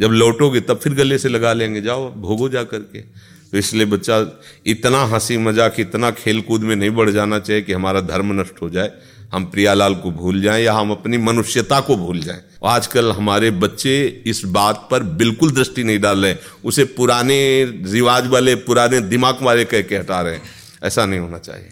जब 0.00 0.10
लौटोगे 0.12 0.60
तब 0.60 0.78
फिर 0.78 0.94
गले 0.94 1.18
से 1.18 1.28
लगा 1.28 1.52
लेंगे, 1.52 1.80
जाओ, 1.80 2.10
भोगो 2.12 2.48
जा 2.48 2.62
करके। 2.64 3.02
तो 3.52 3.58
इसलिए 3.58 3.86
बच्चा 3.86 4.40
इतना 4.66 4.98
हँसी 5.04 5.38
मज़ाक, 5.38 5.80
इतना 5.80 6.10
खेल 6.10 6.40
कूद 6.40 6.62
में 6.62 6.76
नहीं 6.76 6.90
बढ़ 6.90 7.10
जाना 7.10 7.38
चाहिए 7.38 7.62
कि 7.62 7.72
हमारा 7.72 8.00
धर्म 8.00 8.40
नष्ट 8.40 8.62
हो 8.62 8.70
जाए। 8.70 8.92
हम 9.32 9.44
प्रियालाल 9.44 9.94
को 9.94 10.10
भूल 10.10 10.42
जाएँ 10.42 10.64
या 10.64 10.72
हम 10.72 10.90
अपनी 10.90 11.18
मनुष्यता 11.18 11.80
को 11.80 11.96
भूल 11.96 12.20
जाएँ। 12.20 12.40
आजकल 12.64 13.12
हमारे 13.12 13.50
बच्चे 13.50 14.22
इस 14.26 14.44
बात 14.44 14.88
पर 14.90 15.02
बिल्कुल 15.02 15.50
दृष्टि 15.50 15.84
नहीं 15.84 16.00
डाल 16.00 16.24
रहे 16.24 16.36
उसे 16.64 16.84
पुराने 16.84 17.64
रिवाज 17.64 18.26
वाले, 18.26 18.54
पुराने 18.54 19.00
दिमाग 19.00 19.38
वाले 19.42 19.64
कह 19.64 19.82
के 19.82 19.96
हटा 19.96 20.20
रहे 20.20 20.34
हैं। 20.34 20.42
ऐसा 20.82 21.06
नहीं 21.06 21.20
होना 21.20 21.38
चाहिए। 21.38 21.68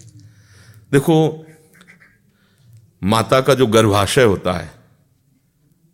देखो, 0.92 1.46
माता 3.04 3.40
का 3.40 3.54
जो 3.54 3.66
गर्भाशय 3.66 4.24
होता 4.24 4.52
है, 4.52 4.70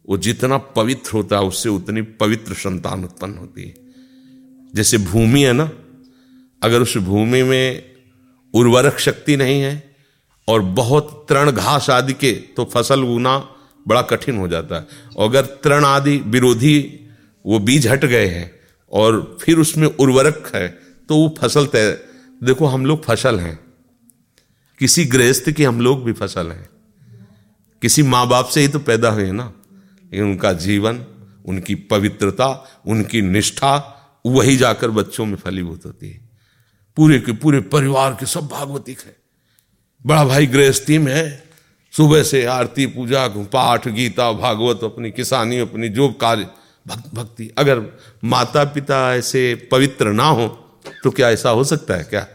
वो 0.08 0.18
जितना 0.18 0.58
पवित्र 0.58 1.10
होता 1.12 1.36
है, 1.36 1.42
उससे 1.42 1.68
उतनी 1.68 2.02
पवित्र 2.02 2.54
संतान 2.54 3.04
उत्पन्न 3.04 3.34
होती 3.34 3.62
है। 3.62 3.74
जैसे 4.74 4.98
भूमि 4.98 5.42
है 5.42 5.52
ना, 5.52 5.70
अगर 6.62 6.82
उस 6.82 6.96
भूमि 6.98 7.42
में 7.42 7.92
उर्वरक 8.54 8.98
शक्ति 8.98 9.36
नहीं 9.36 9.60
है 9.60 9.96
और 10.48 10.60
बहुत 10.60 11.26
तृण 11.28 11.50
घास 11.50 11.88
आदि 11.90 12.12
के 12.12 12.32
तो 12.56 12.64
फ़सल 12.64 13.04
उगना 13.04 13.36
बड़ा 13.88 14.02
कठिन 14.02 14.36
हो 14.36 14.48
जाता 14.48 14.76
है। 14.76 14.86
और 15.16 15.28
अगर 15.28 15.44
तृण 15.64 15.84
आदि 15.84 16.16
विरोधी 16.16 16.78
वो 17.44 17.58
बीज 17.58 17.86
हट 17.86 18.04
गए 18.04 18.26
हैं 18.26 18.50
और 18.92 19.38
फिर 19.42 19.58
उसमें 19.58 19.86
उर्वरक 19.88 20.50
है 20.54 20.68
तो 21.08 21.16
वो 21.16 21.34
फ़सल 21.38 21.66
तय, 21.66 21.90
देखो 22.42 22.66
हम 22.66 22.86
लोग 22.86 23.04
फ़सल 23.04 23.40
हैं। 23.40 23.58
किसी 24.80 25.04
गृहस्थ 25.04 25.50
की 25.50 25.64
हम 25.64 25.80
लोग 25.80 26.04
भी 26.04 26.12
फ़सल 26.12 26.50
हैं। 26.50 26.68
किसी 27.82 28.02
माँ 28.02 28.26
बाप 28.28 28.46
से 28.46 28.60
ही 28.60 28.68
तो 28.68 28.78
पैदा 28.78 29.10
हुए 29.10 29.30
ना। 29.32 29.52
लेकिन 30.04 30.24
उनका 30.24 30.52
जीवन, 30.52 31.04
उनकी 31.44 31.74
पवित्रता, 31.74 32.48
उनकी 32.86 33.22
निष्ठा 33.22 33.98
वही 34.26 34.56
जाकर 34.56 34.90
बच्चों 34.90 35.26
में 35.26 35.36
फलीभूत 35.36 35.86
होती 35.86 36.10
है। 36.10 36.20
पूरे 36.96 37.18
के 37.18 37.32
पूरे 37.32 37.60
परिवार 37.60 38.16
के 38.20 38.26
सब 38.26 38.46
भागवतिक 38.48 39.00
है। 39.00 39.16
बड़ा 40.06 40.24
भाई 40.24 40.46
गृहस्थी 40.46 40.98
में 40.98 41.14
है। 41.14 41.44
सुबह 41.92 42.22
से 42.22 42.44
आरती, 42.44 42.86
पूजा, 42.86 43.28
पाठ, 43.28 43.88
गीता, 43.88 44.32
भागवत, 44.32 44.84
अपनी 44.84 45.10
किसानी, 45.10 45.58
अपनी 45.58 45.88
जो 45.88 46.08
कार्य 46.12 46.46
भक्त 46.86 47.14
भक्ति। 47.14 47.50
अगर 47.58 47.82
माता 48.24 48.64
पिता 48.64 49.14
ऐसे 49.14 49.68
पवित्र 49.72 50.12
ना 50.12 50.24
हो 50.24 50.48
तो 51.04 51.10
क्या 51.10 51.30
ऐसा 51.30 51.50
हो 51.50 51.64
सकता 51.64 51.94
है 51.94 52.04
क्या? 52.04 52.26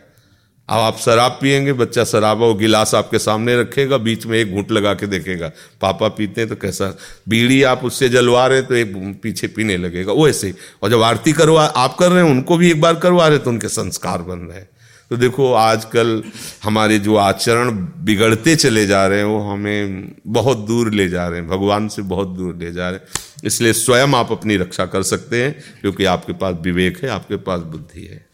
अब 0.70 0.80
आप 0.80 0.98
शराब 0.98 1.38
पियेंगे 1.42 1.74
बच्चा 1.74 2.04
शराब 2.04 2.38
वो 2.38 2.54
गिलास 2.54 2.96
आपके 2.96 3.20
सामने 3.20 3.62
रखेगा, 3.62 3.98
बीच 3.98 4.26
में 4.26 4.38
एक 4.40 4.52
घूंट 4.54 4.72
लगा 4.72 4.94
के 4.94 5.08
देखेगा। 5.08 5.52
पापा 5.82 6.08
पीते 6.08 6.42
हैं 6.42 6.50
तो 6.50 6.56
कैसा? 6.56 6.98
बीड़ी 7.30 7.64
आप 7.64 7.84
उससे 7.84 8.10
जलवा 8.10 8.48
रहे 8.48 8.62
तो 8.62 8.76
एक 8.76 9.20
पीछे 9.24 9.48
पीने 9.48 9.78
लगेगा। 9.78 10.12
वो 10.12 10.30
ऐसे 10.30 10.54
और 10.84 10.90
जब 10.90 11.02
आरती 11.02 11.34
करवा, 11.34 11.66
आप 11.66 11.96
कर 11.96 12.12
रहे 12.12 12.24
हैं, 12.24 12.32
उनको 12.32 12.58
भी 12.58 12.72
एक 12.72 12.82
बार 12.82 12.96
करवा 12.96 13.28
रहे 13.28 13.38
तो 13.38 13.50
उनके 13.50 13.68
संस्कार 13.68 14.22
बन 14.22 14.38
रहे 14.38 14.60
हैं। 14.60 14.70
तो 15.10 15.18
देखो, 15.18 15.54
आजकल 15.54 16.24
हमारे 16.64 17.00
जो 17.00 17.16
आचरण 17.16 17.72
बिगड़ते 17.98 18.56
चले 18.56 18.86
जा 18.86 19.08
रहे 19.08 19.18
हैं, 19.18 19.26
वो 19.26 19.40
हमें 19.40 20.16
बहुत 20.28 20.58
दूर 20.58 20.94
ले 20.94 21.10
जा 21.10 21.28
रहे 21.28 21.40
हैं। 21.40 21.50
भगवान 21.50 21.88
से 21.88 22.02
बहुत 22.02 22.28
दूर 22.28 22.56
ले 22.56 22.72
जा 22.72 22.90
रहे 22.90 23.00
हैं। 23.00 23.08
इसलिए 23.44 23.74
स्वयं 23.74 24.08
आप 24.08 24.32
अपनी 24.32 24.58
रक्षा 24.58 24.86
कर 24.86 25.04
सकते 25.04 25.44
हैं, 25.44 25.64
क्योंकि 25.82 26.06
आपके 26.06 26.34
पास 26.34 26.56
विवेक 26.62 27.04
है, 27.04 27.10
आपके 27.10 27.36
पास 27.36 27.60
बुद्धि 27.60 28.06
है। 28.06 28.27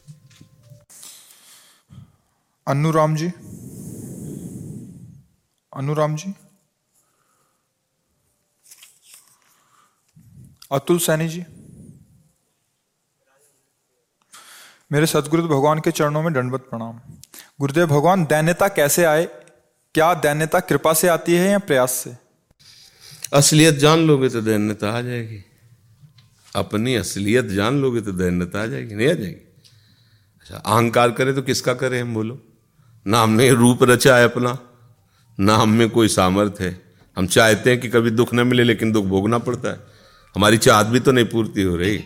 अनुराम 2.67 3.15
जी। 3.15 3.27
अनुराम 5.77 6.15
जी। 6.15 6.34
अतुल 10.72 11.00
सैनी 11.00 11.27
जी। 11.27 11.46
मेरे 14.91 15.05
सदगुरु 15.05 15.43
भगवान 15.43 15.79
के 15.79 15.91
चरणों 15.91 16.24
में 16.24 16.34
दंडवत 16.34 16.62
प्रणाम। 16.62 17.01
गुरुदेव 17.60 17.88
भगवान, 17.88 18.25
दैन्यता 18.25 18.67
कैसे 18.67 19.03
आए? 19.03 19.25
क्या 19.93 20.13
दैन्यता 20.13 20.60
कृपा 20.60 20.93
से 20.93 21.08
आती 21.08 21.34
है 21.34 21.50
या 21.50 21.60
प्रयास 21.60 21.91
से? 21.91 22.17
असलियत 23.34 23.75
जान 23.75 24.00
लोगे 24.00 24.29
तो 24.29 24.41
दैन्यता 24.41 24.98
आ 24.98 25.01
जाएगी। 25.01 25.43
अपनी 26.55 26.96
असलियत 26.96 27.46
जान 27.46 27.82
लोगे 27.82 28.01
तो 28.01 28.12
दैन्यता 28.12 28.63
आ 28.63 28.65
जाएगी, 28.65 28.96
नहीं 28.96 29.10
आ 29.10 29.13
जाएगी? 29.13 29.62
अच्छा 30.41 30.58
अहंकार 30.58 31.12
करे 31.12 31.34
तो 31.34 31.41
किसका 31.41 31.74
करे 31.74 32.00
हम 32.00 32.13
बोलो? 32.13 32.52
ना 33.07 33.22
हमने 33.22 33.50
रूप 33.50 33.83
रचा 33.83 34.17
है 34.17 34.24
अपना। 34.24 34.60
ना 35.39 35.55
हम 35.55 35.69
में 35.69 35.89
कोई 35.89 36.07
सामर्थ्य 36.07 36.63
है। 36.63 36.81
हम 37.17 37.27
चाहते 37.27 37.69
हैं 37.69 37.79
कि 37.79 37.88
कभी 37.88 38.10
दुख 38.10 38.33
न 38.33 38.48
मिले, 38.48 38.63
लेकिन 38.63 38.91
दुख 38.91 39.05
भोगना 39.05 39.38
पड़ता 39.38 39.69
है। 39.69 39.79
हमारी 40.36 40.57
चाहत 40.57 40.86
भी 40.86 41.00
तो 41.00 41.12
नहीं 41.12 41.25
पूर्ति 41.25 41.62
हो 41.62 41.75
रही। 41.75 41.98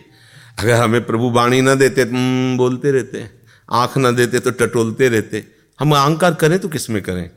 अगर 0.58 0.74
हमें 0.74 1.06
प्रभु 1.06 1.30
वाणी 1.30 1.60
न 1.60 1.74
देते 1.74 2.04
तो 2.04 2.56
बोलते 2.56 2.90
रहते। 2.90 3.30
आँख 3.72 3.98
न 3.98 4.16
देते 4.16 4.40
तो 4.40 4.50
टटोलते 4.50 5.08
रहते। 5.08 5.44
हम 5.80 5.92
अहंकार 5.92 6.34
करें 6.34 6.58
तो 6.58 6.68
किसमें 6.68 7.02
करें? 7.02 7.30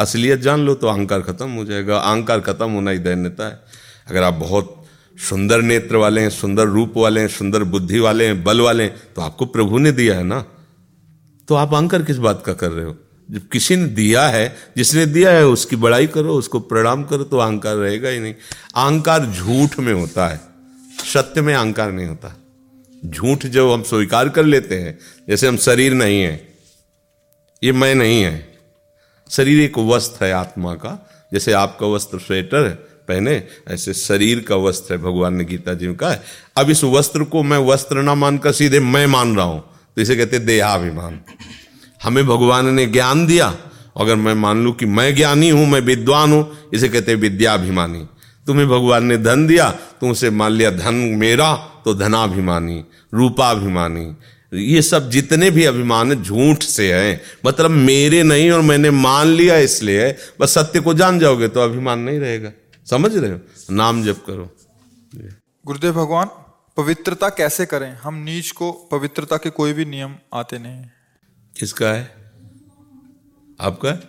असलियत 0.00 0.40
जान 0.40 0.60
लो 0.60 0.74
तो 0.74 0.86
अहंकार 0.86 1.20
खत्म 1.20 1.50
हो 1.50 1.64
जाएगा। 1.64 1.96
अहंकार 1.96 2.40
खत्म 2.40 2.70
होना 2.70 2.90
ही 2.90 2.98
दैन्यता 2.98 3.48
है। 3.48 3.60
अगर 4.10 4.22
आप 4.22 4.34
बहुत 4.34 4.86
सुंदर 5.28 5.62
नेत्र 5.62 5.96
वाले 5.96 6.20
हैं, 6.20 6.30
सुंदर 6.30 6.66
रूप 6.66 6.92
वाले 6.96 7.20
हैं, 7.20 7.28
सुंदर 7.28 7.64
बुद्धि 7.64 7.98
वाले 7.98 8.26
हैं, 8.26 8.44
बल 8.44 8.60
वाले 8.60 8.84
हैं 8.84 9.02
तो 9.16 9.22
आपको 9.22 9.46
प्रभु 9.46 9.78
ने 9.78 9.92
दिया 9.92 10.16
है 10.16 10.24
ना? 10.24 10.44
तो 11.52 11.56
आप 11.56 11.74
अहंकार 11.74 12.02
किस 12.02 12.16
बात 12.16 12.42
का 12.46 12.52
कर 12.52 12.70
रहे 12.70 12.84
हो? 12.84 12.96
जब 13.30 13.48
किसी 13.48 13.76
ने 13.76 13.84
दिया 13.84 14.28
है, 14.28 14.56
जिसने 14.76 15.06
दिया 15.06 15.30
है, 15.30 15.46
उसकी 15.46 15.76
बड़ाई 15.76 16.06
करो, 16.06 16.34
उसको 16.34 16.60
प्रणाम 16.60 17.04
करो 17.04 17.24
तो 17.24 17.36
अहंकार 17.38 17.76
रहेगा 17.76 18.08
ही 18.08 18.18
नहीं। 18.18 18.34
अहंकार 18.74 19.26
झूठ 19.26 19.78
में 19.78 19.92
होता 19.92 20.28
है। 20.28 20.40
सत्य 21.12 21.40
में 21.40 21.54
अहंकार 21.54 21.92
नहीं 21.92 22.06
होता। 22.06 22.36
झूठ 23.06 23.46
जब 23.46 23.70
हम 23.70 23.82
स्वीकार 23.82 24.28
कर 24.28 24.44
लेते 24.44 24.78
हैं, 24.78 24.98
जैसे 25.28 25.48
हम 25.48 25.56
शरीर 25.56 25.94
नहीं 25.94 26.22
है, 26.22 26.48
ये 27.64 27.72
मैं 27.72 27.94
नहीं 27.94 28.22
है। 28.22 28.58
शरीर 29.30 29.60
एक 29.60 29.78
वस्त्र 29.78 30.24
है 30.24 30.32
आत्मा 30.32 30.74
का, 30.74 31.10
जैसे 31.32 31.52
आपका 31.52 31.86
वस्त्र 31.86 32.18
स्वेटर 32.18 32.64
है, 32.64 32.74
पहने, 33.08 33.46
ऐसे 33.68 33.94
शरीर 33.94 34.40
का 34.40 34.56
वस्त्र 34.56 34.94
है, 34.94 35.00
भगवान 35.00 35.34
ने 35.34 35.44
गीता 35.44 35.74
जी 35.74 35.86
है। 36.02 36.22
अब 36.56 36.70
इस 36.70 36.84
वस्त्र 36.84 37.24
को 37.24 37.42
मैं 37.42 37.58
वस्त्र 37.58 38.02
ना 38.02 38.14
मानकर 38.14 38.52
सीधे 38.52 38.80
मैं 38.80 39.06
मान 39.06 39.36
रहा 39.36 39.46
हूँ। 39.46 39.71
तो 39.96 40.02
इसे 40.02 40.16
कहते 40.16 40.38
देहाभिमान। 40.38 41.20
हमें 42.02 42.26
भगवान 42.26 42.74
ने 42.74 42.86
ज्ञान 42.86 43.26
दिया, 43.26 43.54
अगर 44.00 44.16
मैं 44.16 44.34
मान 44.34 44.64
लू 44.64 44.72
कि 44.72 44.86
मैं 44.86 45.14
ज्ञानी 45.14 45.48
हूँ, 45.50 45.66
मैं 45.66 45.80
विद्वान 45.80 46.32
हूँ, 46.32 46.70
इसे 46.74 46.88
कहते 46.88 47.14
विद्याभिमानी। 47.14 48.06
तुम्हें 48.46 48.68
भगवान 48.68 49.04
ने 49.04 49.16
धन 49.16 49.46
दिया 49.46 49.70
तुमसे 50.00 50.30
मान 50.30 50.52
लिया 50.52 50.70
धन 50.70 50.94
मेरा 50.94 51.54
तो 51.84 51.94
धनाभिमानी, 51.94 52.84
रूपाभिमानी। 53.14 54.14
ये 54.52 54.82
सब 54.82 55.10
जितने 55.10 55.50
भी 55.50 55.64
अभिमान 55.64 56.14
झूठ 56.14 56.62
से 56.62 56.92
हैं। 56.92 57.20
मतलब 57.46 57.70
मेरे 57.70 58.22
नहीं 58.22 58.50
और 58.50 58.60
मैंने 58.60 58.90
मान 58.90 59.26
लिया 59.26 59.56
इसलिए, 59.56 60.16
बस 60.40 60.54
सत्य 60.54 60.80
को 60.80 60.94
जान 60.94 61.18
जाओगे 61.18 61.48
तो 61.48 61.60
अभिमान 61.60 61.98
नहीं 61.98 62.18
रहेगा। 62.18 62.50
समझ 62.86 63.16
रहे 63.16 63.30
हो? 63.30 63.38
नाम 63.70 64.02
जप 64.04 64.24
करो। 64.26 64.50
गुरुदेव 65.66 65.92
भगवान 65.92 66.28
पवित्रता 66.76 67.28
कैसे 67.28 67.66
करें? 67.66 67.92
हम 67.92 68.14
नीच 68.14 68.50
को 68.50 68.72
पवित्रता 68.72 69.36
के 69.36 69.50
कोई 69.50 69.72
भी 69.72 69.84
नियम 69.84 70.14
आते 70.34 70.58
नहीं 70.58 70.84
किसका 71.58 71.86
है? 71.86 72.32
आपका 73.60 74.08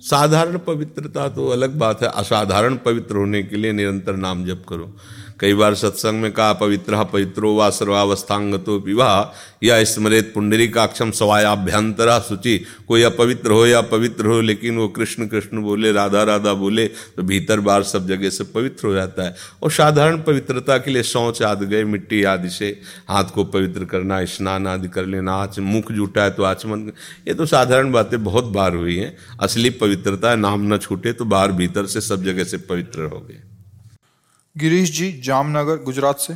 साधारण 0.00 0.58
पवित्रता 0.58 1.28
तो 1.28 1.48
अलग 1.48 1.78
बात 1.78 2.02
है। 2.02 2.08
असाधारण 2.08 2.76
पवित्र 2.76 3.16
होने 3.16 3.42
के 3.42 3.56
लिए 3.56 3.72
निरंतर 3.72 4.16
नाम 4.16 4.44
जप 4.44 4.64
करो। 4.68 4.96
कई 5.42 5.54
बार 5.54 5.74
सत्संग 5.74 6.20
में 6.22 6.32
कहा, 6.32 6.52
पवित्र 6.52 7.04
पवित्रो 7.04 7.54
व 7.56 7.70
सर्वावस्थांगतो 7.70 8.78
विवाह। 8.78 9.38
या 9.62 9.82
स्मृत 9.84 10.30
पुंडरी 10.34 10.66
काक्षम 10.68 11.10
सवायाभ्यंतरा 11.10 12.18
सूचि 12.18 12.56
कोई 12.88 13.02
अपवित्र 13.02 13.50
हो 13.50 13.66
या 13.66 13.80
पवित्र 13.80 14.26
हो, 14.26 14.40
लेकिन 14.40 14.78
वो 14.78 14.88
कृष्ण 14.88 15.26
कृष्ण 15.26 15.62
बोले, 15.62 15.92
राधा 15.92 16.22
राधा 16.22 16.52
बोले 16.54 16.86
तो 16.86 17.22
भीतर 17.22 17.60
बार 17.60 17.82
सब 17.82 18.06
जगह 18.08 18.30
से 18.30 18.44
पवित्र 18.44 18.86
हो 18.86 18.94
जाता 18.94 19.22
है। 19.22 19.34
और 19.62 19.70
साधारण 19.70 20.22
पवित्रता 20.22 20.78
के 20.78 20.90
लिए 20.90 21.02
शौच, 21.02 21.42
आदि, 21.42 21.66
गए, 21.66 21.84
मिट्टी 21.84 22.22
आदि 22.24 22.50
से 22.50 22.80
हाथ 23.08 23.24
को 23.24 23.44
पवित्र 23.44 23.84
करना, 23.84 24.24
स्नान 24.24 24.66
आदि 24.66 24.88
कर 24.88 25.06
लेना 25.06 25.34
आच 25.34 25.58
मुख 25.58 25.92
जुटा 25.92 26.22
है 26.22 26.30
तो 26.30 26.42
आचमन 26.42 26.90
ये 27.28 27.34
तो 27.34 27.46
साधारण 27.46 27.92
बातें 27.92 28.22
बहुत 28.24 28.44
बार 28.44 28.74
हुई 28.74 28.96
हैं। 28.96 29.16
असली 29.40 29.70
पवित्रता 29.70 30.34
नाम 30.36 30.72
न 30.74 30.78
छूटे 30.78 31.12
तो 31.12 31.24
बाहर 31.24 31.52
भीतर 31.52 31.86
से 31.86 32.00
सब 32.00 32.24
जगह 32.24 32.44
से 32.44 32.56
पवित्र 32.56 33.02
हो 33.02 33.20
गए 33.20 33.51
गिरीश 34.56 34.98
जी 34.98 35.12
जामनगर, 35.12 35.76
गुजरात 35.76 36.18
से। 36.18 36.34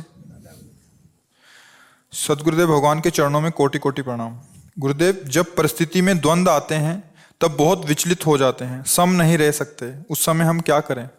सदगुरुदेव 2.11 2.67
भगवान 2.67 2.99
के 2.99 3.09
चरणों 3.09 3.41
में 3.41 3.51
कोटि 3.51 3.77
कोटि 3.77 4.01
प्रणाम। 4.01 4.37
गुरुदेव, 4.79 5.21
जब 5.27 5.55
परिस्थिति 5.55 6.01
में 6.01 6.19
द्वंद्व 6.19 6.51
आते 6.51 6.75
हैं, 6.75 7.11
तब 7.41 7.51
बहुत 7.51 7.85
विचलित 7.85 8.25
हो 8.25 8.37
जाते 8.37 8.65
हैं। 8.65 8.83
सम 8.83 9.09
नहीं 9.09 9.37
रह 9.37 9.51
सकते। 9.51 9.93
उस 10.09 10.25
समय 10.25 10.45
हम 10.45 10.59
क्या 10.59 10.79
करें? 10.79 11.09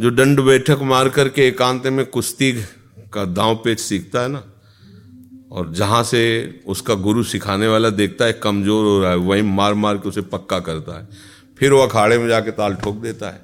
जो 0.00 0.10
दंड 0.10 0.40
बैठक 0.40 0.78
मार 0.82 1.08
करके 1.08 1.48
एकांत 1.48 1.86
में 1.86 2.06
कुश्ती 2.06 2.52
का 3.12 3.24
दांव 3.24 3.54
पेच 3.54 3.80
सीखता 3.80 4.20
है 4.20 4.28
ना, 4.28 4.44
और 5.52 5.72
जहाँ 5.72 6.02
से 6.02 6.22
उसका 6.66 6.94
गुरु 6.94 7.24
सिखाने 7.24 7.68
वाला 7.68 7.90
देखता 7.90 8.24
है, 8.24 8.32
कमज़ोर 8.32 8.84
हो 8.84 9.00
रहा 9.00 9.10
है, 9.10 9.16
वहीं 9.16 9.42
मार 9.42 9.74
मार 9.74 9.96
के 9.96 10.08
उसे 10.08 10.20
पक्का 10.20 10.60
करता 10.60 10.98
है। 10.98 11.08
फिर 11.58 11.72
वो 11.72 11.80
अखाड़े 11.80 12.18
में 12.18 12.28
जाके 12.28 12.50
ताल 12.50 12.74
ठोक 12.74 12.96
देता 12.96 13.30
है। 13.30 13.43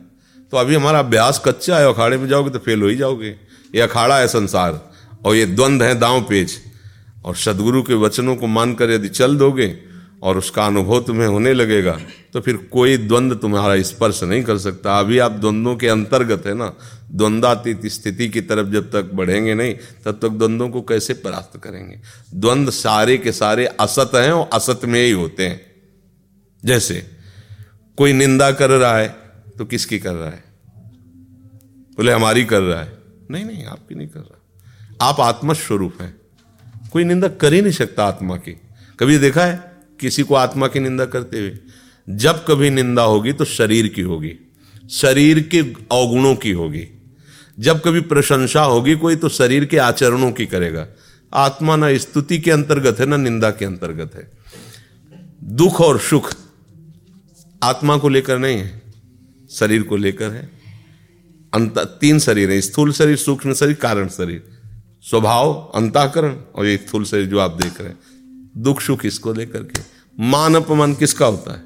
तो 0.53 0.57
अभी 0.57 0.75
हमारा 0.75 0.99
अभ्यास 0.99 1.43
कच्चा 1.45 1.79
है, 1.79 1.89
अखाड़े 1.89 2.17
में 2.17 2.29
जाओगे 2.29 2.51
तो 2.51 2.59
फेल 2.59 2.83
हो 2.83 2.89
ही 2.89 2.97
जाओगे। 2.97 3.29
ये 3.75 3.81
अखाड़ा 3.81 4.19
है 4.19 4.27
संसार, 4.29 4.81
और 5.25 5.35
ये 5.35 5.47
द्वंद्व 5.47 5.85
है 5.85 5.95
दांव 5.99 6.21
पेच। 6.23 6.59
और 7.25 7.37
सदगुरु 7.37 7.83
के 7.83 7.95
वचनों 7.97 8.37
को 8.37 8.47
मानकर 8.47 8.91
यदि 8.91 9.09
चल 9.11 9.37
दोगे, 9.37 9.77
और 10.23 10.39
उसका 10.39 10.65
अनुभव 10.67 11.01
तुम्हें 11.01 11.27
होने 11.29 11.53
लगेगा 11.55 11.99
तो 12.33 12.41
फिर 12.41 12.57
कोई 12.73 12.97
द्वंद्व 12.97 13.37
तुम्हारा 13.37 13.81
स्पर्श 13.83 14.23
नहीं 14.23 14.43
कर 14.43 14.59
सकता। 14.59 14.99
अभी 14.99 15.19
आप 15.19 15.33
द्वंद्वों 15.33 15.75
के 15.77 15.89
अंतर्गत 15.89 16.47
है 16.47 16.55
ना 16.55 16.73
द्वंद्वातीत 17.11 17.87
स्थिति 17.87 18.29
की 18.29 18.41
तरफ़ 18.41 18.69
जब 18.69 18.91
तक 18.91 19.11
बढ़ेंगे 19.15 19.55
नहीं, 19.55 19.75
तब 20.05 20.19
तक 20.23 20.29
द्वंद्वों 20.29 20.69
को 20.69 20.83
कैसे 20.83 21.15
परास्त 21.15 21.59
करेंगे? 21.61 22.01
द्वंद्व 22.35 22.71
सारे 22.73 23.17
के 23.19 23.33
सारे 23.33 23.67
असत 23.81 24.11
हैं 24.15 24.33
और 24.33 24.49
असत 24.53 24.85
में 24.85 25.01
ही 25.01 25.11
होते 25.13 25.47
हैं। 25.47 25.61
जैसे 26.63 27.03
कोई 27.99 28.13
निंदा 28.13 28.51
कर 28.53 28.71
रहा 28.71 28.97
है 28.97 29.09
तो 29.61 29.67
किसकी 29.67 29.99
कर 29.99 30.13
रहा 30.13 30.31
है? 30.31 30.45
बोले, 31.97 32.13
हमारी 32.13 32.45
कर 32.45 32.61
रहा 32.61 32.81
है। 32.81 32.99
नहीं 33.31 33.45
नहीं, 33.45 33.65
आपकी 33.65 33.95
नहीं 33.95 34.09
कर 34.09 34.21
रहा। 34.21 34.43
आप 35.09 35.21
आत्मा 35.21 35.53
स्वरूप 35.53 35.95
हैं। 36.01 36.21
कोई 36.93 37.05
निंदा 37.05 37.29
कर 37.29 37.53
ही 37.53 37.63
नहीं 37.63 37.73
सकता 37.73 38.05
आत्मा 38.05 38.37
की। 38.37 38.61
कभी 39.01 39.19
देखा 39.19 39.45
है 39.45 39.77
किसी 40.01 40.23
को 40.23 40.35
आत्मा 40.35 40.69
की 40.69 40.81
निंदा 40.81 41.05
करते 41.05 41.39
हुए? 41.39 41.59
जब 42.11 42.45
कभी 42.49 42.71
निंदा 42.71 43.03
होगी 43.03 43.33
तो 43.33 43.45
शरीर 43.45 43.89
की 43.89 44.03
होगी। 44.03 44.53
शरीर 44.91 45.43
के 45.43 45.59
अवगुणों 45.93 46.35
की 46.35 46.51
होगी। 46.51 47.13
जब 47.59 47.83
कभी 47.83 48.01
प्रशंसा 48.01 48.63
होगी 48.63 48.97
कोई 48.97 49.17
तो 49.17 49.29
शरीर 49.29 49.65
के 49.65 49.79
आचरणों 49.79 50.33
की 50.33 50.47
करेगा। 50.47 50.89
आत्मा 51.35 51.77
ना 51.77 51.97
स्तुति 51.99 52.39
के 52.39 52.51
अंतर्गत 52.51 53.01
है, 53.01 53.07
ना 53.07 53.17
निंदा 53.17 53.51
के 53.51 53.65
अंतर्गत 53.65 54.15
है। 54.15 54.31
दुख 55.45 55.81
और 55.81 56.01
सुख 56.01 56.35
आत्मा 57.63 57.97
को 57.97 58.09
लेकर 58.09 58.39
नहीं 58.39 58.59
है। 58.59 58.90
शरीर 59.51 59.83
को 59.83 59.97
लेकर 59.97 60.31
है। 60.31 60.51
अंत, 61.55 61.79
तीन 61.79 62.19
शरीर 62.19 62.51
है, 62.51 62.61
स्थूल 62.61 62.93
शरीर, 62.93 63.17
सूक्ष्म 63.17 63.55
शरीर, 63.55 63.75
कारण 63.75 64.09
शरीर। 64.09 64.49
स्वभाव, 65.03 65.73
अंताकरण 65.75 66.37
और 66.55 66.67
ये 66.67 66.77
स्थूल 66.77 67.05
शरीर 67.05 67.27
जो 67.27 67.39
आप 67.39 67.51
देख 67.63 67.81
रहे 67.81 67.89
हैं। 67.89 67.99
दुख, 68.57 68.81
सुख 68.81 69.07
इसको 69.07 69.33
लेकर 69.33 69.63
के। 69.63 69.81
मान, 70.21 70.55
अपमान 70.55 70.95
किसका 70.95 71.27
होता 71.27 71.53
है? 71.53 71.63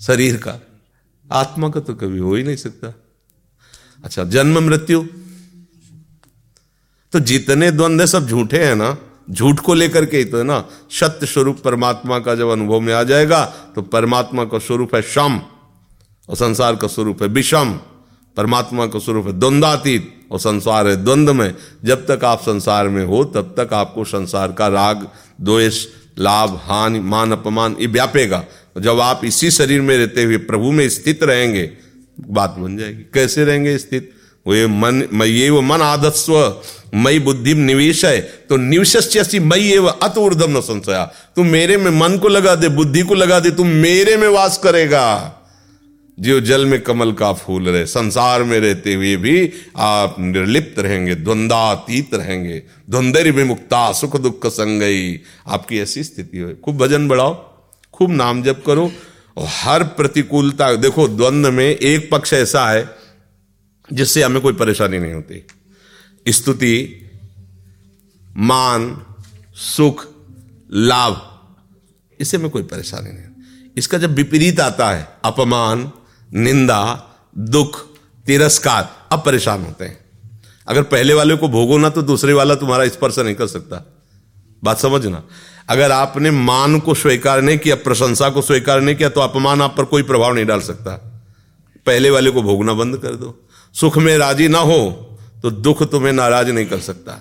शरीर 0.00 0.36
का। 0.36 0.58
आत्मा 1.32 1.68
का 1.68 1.80
तो 1.80 1.94
कभी 1.94 2.18
हो 2.18 2.34
ही 2.34 2.42
नहीं 2.42 2.56
सकता। 2.56 2.94
अच्छा 4.04 4.24
जन्म, 4.24 4.58
मृत्यु? 4.58 5.02
तो 7.12 7.20
जितने 7.20 7.70
द्वंद्व 7.70 8.06
सब 8.06 8.28
झूठे 8.28 8.64
हैं 8.64 8.76
ना, 8.76 8.98
झूठ 9.30 9.60
को 9.60 9.74
लेकर 9.74 10.06
के 10.06 10.18
ही 10.18 10.24
तो 10.24 10.38
है 10.38 10.44
ना। 10.44 10.68
सत्य 10.90 11.26
स्वरूप 11.26 11.60
परमात्मा 11.60 12.18
का 12.18 12.34
जब 12.34 12.48
अनुभव 12.48 12.80
में 12.80 12.94
आ 12.94 13.02
जाएगा 13.02 13.44
तो 13.74 13.82
परमात्मा 13.82 14.44
का 14.44 14.58
स्वरूप 14.58 14.94
है 14.94 15.02
शम। 15.02 15.40
और 16.30 16.36
संसार 16.36 16.76
का 16.76 16.88
स्वरूप 16.88 17.22
है 17.22 17.28
विषम, 17.28 17.78
परमात्मा 18.36 18.86
का 18.86 18.98
स्वरूप 18.98 19.26
है 19.26 19.32
द्वंद्वातीत 19.32 20.28
और 20.30 20.38
संसार 20.38 20.88
है 20.88 21.04
द्वंद्व 21.04 21.34
में 21.34 21.54
जब 21.84 22.06
तक 22.06 22.24
आप 22.24 22.40
संसार 22.40 22.88
में 22.88 23.04
हो, 23.04 23.24
तब 23.24 23.54
तक 23.58 23.72
आपको 23.72 24.04
संसार 24.04 24.52
का 24.52 24.68
राग, 24.68 25.08
द्वेष, 25.40 25.86
लाभ, 26.18 26.60
हानि, 26.62 27.00
मान, 27.00 27.32
अपमान, 27.32 27.76
ये 27.80 27.86
व्यापेगा। 27.86 28.44
जब 28.78 29.00
आप 29.00 29.24
इसी 29.24 29.50
शरीर 29.50 29.80
में 29.80 29.96
रहते 29.98 30.22
हुए 30.22 30.36
प्रभु 30.36 30.70
में 30.72 30.88
स्थित 30.88 31.22
रहेंगे, 31.22 31.70
बात 32.28 32.50
बन 32.58 32.76
जाएगी। 32.76 33.02
कैसे 33.14 33.44
रहेंगे 33.44 33.78
स्थित? 33.78 34.12
वो 34.46 34.54
ये 34.54 34.66
मन 34.66 35.22
ये 35.22 35.50
वो 35.50 35.60
मन 35.60 35.80
आदस्व, 35.80 36.62
मई 36.94 37.18
बुद्धि 37.18 37.54
निवेश 37.54 38.04
है। 38.04 38.20
तो 38.20 38.56
निवेश 38.56 39.36
मई, 39.36 39.60
ये 39.60 39.76
अत 40.02 40.18
ऊर्धम 40.18 40.58
न 40.58 40.60
संशया। 40.60 41.04
तुम 41.36 41.46
मेरे 41.46 41.76
में 41.76 41.90
मन 41.90 42.18
को 42.18 42.28
लगा 42.28 42.54
दे, 42.54 42.68
बुद्धि 42.68 43.02
को 43.02 43.14
लगा 43.14 43.40
दे 43.40 43.50
तुम 43.50 43.66
मेरे 43.66 44.16
में 44.16 44.28
वास 44.28 44.58
करेगा। 44.58 45.36
जो 46.20 46.40
जल 46.40 46.66
में 46.66 46.80
कमल 46.80 47.12
का 47.12 47.32
फूल 47.32 47.68
रहे, 47.68 47.86
संसार 47.86 48.42
में 48.44 48.58
रहते 48.60 48.94
हुए 48.94 49.16
भी 49.16 49.52
आप 49.76 50.16
निर्लिप्त 50.18 50.78
रहेंगे 50.78 51.14
द्वंद्वातीत 51.14 52.14
रहेंगे 52.14 52.62
द्वंद्व 52.90 53.30
विमुक्ता 53.30 53.92
सुख 53.92 54.16
दुख 54.16 54.46
संगई। 54.46 55.20
आपकी 55.46 55.78
ऐसी 55.78 56.04
स्थिति 56.04 56.38
हो। 56.38 56.52
खूब 56.64 56.78
भजन 56.78 57.08
बढ़ाओ, 57.08 57.34
खूब 57.92 58.10
नाम 58.10 58.42
जप 58.42 58.62
करो 58.66 58.92
और 59.36 59.46
हर 59.48 59.84
प्रतिकूलता, 59.84 60.74
देखो 60.74 61.08
द्वंद्व 61.08 61.52
में 61.52 61.66
एक 61.66 62.10
पक्ष 62.10 62.32
ऐसा 62.32 62.70
है 62.70 62.88
जिससे 63.92 64.22
हमें 64.22 64.42
कोई 64.42 64.52
परेशानी 64.52 64.98
नहीं 64.98 65.12
होती। 65.12 65.46
स्तुति, 66.28 67.06
मान, 68.36 69.04
सुख, 69.54 70.06
लाभ, 70.72 71.26
इससे 72.20 72.36
हमें 72.36 72.50
कोई 72.50 72.62
परेशानी 72.62 73.10
नहीं 73.10 73.24
इसका 73.76 73.98
जब 73.98 74.14
विपरीत 74.14 74.60
आता 74.60 74.90
है, 74.90 75.08
अपमान 75.24 75.90
निंदा, 76.34 77.06
दुख, 77.38 77.80
तिरस्कार 78.26 78.88
अब 79.12 79.22
परेशान 79.26 79.64
होते 79.64 79.84
हैं। 79.84 79.98
अगर 80.68 80.82
पहले 80.82 81.14
वाले 81.14 81.36
को 81.36 81.48
भोगो 81.48 81.78
ना 81.78 81.88
तो 81.88 82.02
दूसरे 82.02 82.32
वाला 82.32 82.54
तुम्हारा 82.54 82.88
स्पर्श 82.88 83.18
नहीं 83.18 83.34
कर 83.34 83.46
सकता। 83.46 83.84
बात 84.64 84.78
समझना। 84.78 85.22
अगर 85.68 85.92
आपने 85.92 86.30
मान 86.30 86.80
को 86.80 86.94
स्वीकार 86.94 87.42
नहीं 87.42 87.58
किया 87.58 87.74
प्रशंसा 87.74 88.28
को 88.30 88.42
स्वीकार 88.42 88.80
नहीं 88.80 88.96
किया 88.96 89.08
तो 89.08 89.20
अपमान 89.20 89.62
आप 89.62 89.76
पर 89.76 89.84
कोई 89.84 90.02
प्रभाव 90.02 90.32
नहीं 90.32 90.46
डाल 90.46 90.60
सकता। 90.60 90.94
पहले 91.86 92.10
वाले 92.10 92.30
को 92.30 92.42
भोगना 92.42 92.72
बंद 92.72 92.98
कर 92.98 93.14
दो। 93.14 93.48
सुख 93.74 93.96
में 93.96 94.18
राज़ी 94.18 94.48
ना 94.48 94.58
हो 94.58 94.80
तो 95.42 95.50
दुख 95.50 95.82
तुम्हें 95.82 96.12
नाराज़ 96.12 96.50
नहीं 96.50 96.66
कर 96.66 96.78
सकता। 96.78 97.12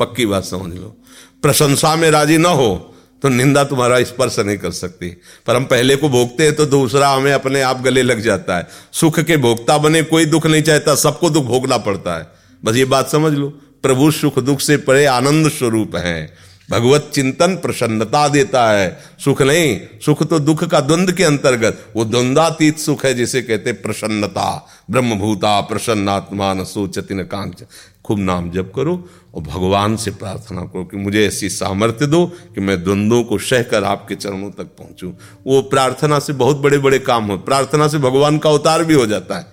पक्की 0.00 0.26
बात 0.26 0.44
समझ 0.44 0.74
लो। 0.74 0.96
प्रशंसा 1.42 1.96
में 1.96 2.10
राज़ी 2.10 2.38
ना 2.38 2.48
हो 2.48 2.91
तो 3.22 3.28
निंदा 3.28 3.64
तुम्हारा 3.64 4.02
स्पर्श 4.02 4.38
नहीं 4.38 4.58
कर 4.58 4.70
सकती। 4.70 5.08
पर 5.46 5.56
हम 5.56 5.64
पहले 5.64 5.96
को 5.96 6.08
भोगते 6.08 6.42
हैं 6.42 6.56
तो 6.56 6.66
दूसरा 6.66 7.08
हमें 7.08 7.32
अपने 7.32 7.62
आप 7.62 7.80
गले 7.80 8.02
लग 8.02 8.20
जाता 8.20 8.56
है। 8.56 8.66
सुख 8.92 9.20
के 9.20 9.36
भोगता 9.36 9.78
बने, 9.78 10.02
कोई 10.02 10.24
दुख 10.24 10.46
नहीं 10.46 10.62
चाहता, 10.62 10.94
सबको 10.94 11.30
दुख 11.30 11.44
भोगना 11.44 11.78
पड़ता 11.78 12.18
है। 12.18 12.26
बस 12.64 12.76
ये 12.76 12.84
बात 12.84 13.10
समझ 13.10 13.32
लो, 13.32 13.48
प्रभु 13.82 14.10
सुख 14.10 14.38
दुख 14.38 14.60
से 14.60 14.76
परे 14.76 15.06
आनंद 15.06 15.48
स्वरूप 15.48 15.96
है। 15.96 16.52
भगवत 16.70 17.10
चिंतन 17.14 17.56
प्रसन्नता 17.56 18.28
देता 18.28 18.70
है। 18.70 19.00
सुख 19.24 19.42
नहीं, 19.42 19.80
सुख 20.06 20.22
तो 20.22 20.38
दुख 20.38 20.64
का 20.64 20.80
द्वंद 20.80 21.12
के 21.12 21.24
अंतर्गत, 21.24 21.86
वो 21.96 22.04
द्वंद्वातीत 22.04 22.78
सुख 22.78 23.04
है 23.04 23.14
जिसे 23.14 23.42
कहते 23.42 23.72
प्रसन्नता। 23.72 24.68
ब्रह्मभूता 24.90 25.60
प्रसन्नात्मा 25.60 26.54
न 26.54 26.64
कांच। 27.12 27.62
खूब 28.04 28.18
नाम 28.18 28.50
जप 28.50 28.72
करो 28.76 28.94
और 29.34 29.42
भगवान 29.42 29.96
से 29.96 30.10
प्रार्थना 30.10 30.62
करो 30.62 30.84
कि 30.84 30.96
मुझे 30.96 31.26
ऐसी 31.26 31.48
सामर्थ्य 31.48 32.06
दो 32.06 32.24
कि 32.54 32.60
मैं 32.60 32.82
द्वंद्वों 32.84 33.22
को 33.24 33.38
सह 33.40 33.62
कर 33.62 33.84
आपके 33.84 34.14
चरणों 34.14 34.50
तक 34.50 34.74
पहुंचूं। 34.78 35.12
वो 35.46 35.60
प्रार्थना 35.62 36.18
से 36.18 36.32
बहुत 36.32 36.56
बड़े 36.56 36.78
बड़े 36.78 36.98
काम 37.00 37.24
हो, 37.24 37.36
प्रार्थना 37.38 37.88
से 37.88 37.98
भगवान 37.98 38.38
का 38.38 38.50
अवतार 38.50 38.84
भी 38.84 38.94
हो 38.94 39.06
जाता 39.06 39.38
है। 39.38 39.46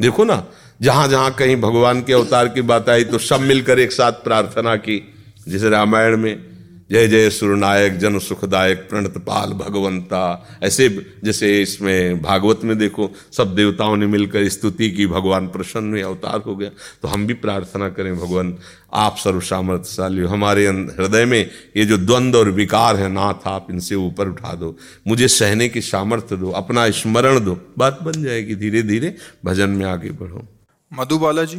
देखो 0.00 0.24
ना 0.24 0.44
जहाँ 0.82 1.08
जहाँ 1.08 1.30
कहीं 1.34 1.56
भगवान 1.56 2.02
के 2.02 2.12
अवतार 2.12 2.48
की 2.48 2.62
बात 2.62 2.88
आई 2.88 3.04
तो 3.04 3.18
सब 3.18 3.40
मिलकर 3.42 3.78
एक 3.78 3.92
साथ 3.92 4.12
प्रार्थना 4.24 4.76
की, 4.76 5.02
जैसे 5.48 5.68
रामायण 5.70 6.16
में 6.16 6.55
जय 6.90 7.08
जय 7.08 7.30
सुरनायक, 7.30 7.98
जन 7.98 8.18
सुखदायक, 8.18 8.78
प्रणत 8.78 9.18
पाल 9.18 9.50
भगवंता। 9.50 10.48
ऐसे 10.62 11.06
जैसे 11.24 11.62
इसमें 11.62 12.22
भागवत 12.22 12.60
में 12.64 12.78
देखो, 12.78 13.10
सब 13.32 13.54
देवताओं 13.54 13.96
ने 13.96 14.06
मिलकर 14.06 14.48
स्तुति 14.48 14.90
की, 14.90 15.06
भगवान 15.06 15.48
प्रसन्न 15.48 15.90
हुए, 15.90 16.02
अवतार 16.02 16.42
हो 16.46 16.56
गया। 16.56 16.70
तो 17.02 17.08
हम 17.08 17.26
भी 17.26 17.34
प्रार्थना 17.34 17.88
करें, 17.88 18.16
भगवान, 18.16 18.58
आप 18.92 19.16
सर्व 19.16 19.40
सामर्थ्यशाली 19.40 20.22
हो। 20.22 20.28
हमारे 20.28 20.66
हृदय 20.66 21.24
में 21.24 21.50
ये 21.76 21.84
जो 21.84 21.96
द्वंद्व 21.96 22.38
और 22.38 22.50
विकार 22.50 22.96
है, 22.96 23.08
नाथ, 23.08 23.34
आप 23.46 23.66
इनसे 23.70 23.94
ऊपर 23.94 24.28
उठा 24.28 24.54
दो। 24.54 24.76
मुझे 25.06 25.28
सहने 25.28 25.68
की 25.68 25.80
सामर्थ्य 25.80 26.36
दो, 26.36 26.50
अपना 26.50 26.90
स्मरण 26.90 27.40
दो। 27.40 27.60
बात 27.78 28.02
बन 28.02 28.12
जाएगी 28.12 28.54
धीरे 28.54 28.82
धीरे 28.82 29.16
भजन 29.44 29.70
में 29.70 29.86
आगे 29.86 30.10
बढ़ो। 30.10 30.48
मधुबाला 30.92 31.44
जी 31.44 31.56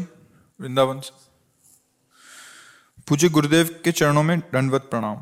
वृंदावन 0.61 0.99
से। 0.99 1.26
पूज्य 3.07 3.29
गुरुदेव 3.29 3.69
के 3.83 3.91
चरणों 3.91 4.23
में 4.23 4.39
दंडवत 4.39 4.81
प्रणाम। 4.81 5.15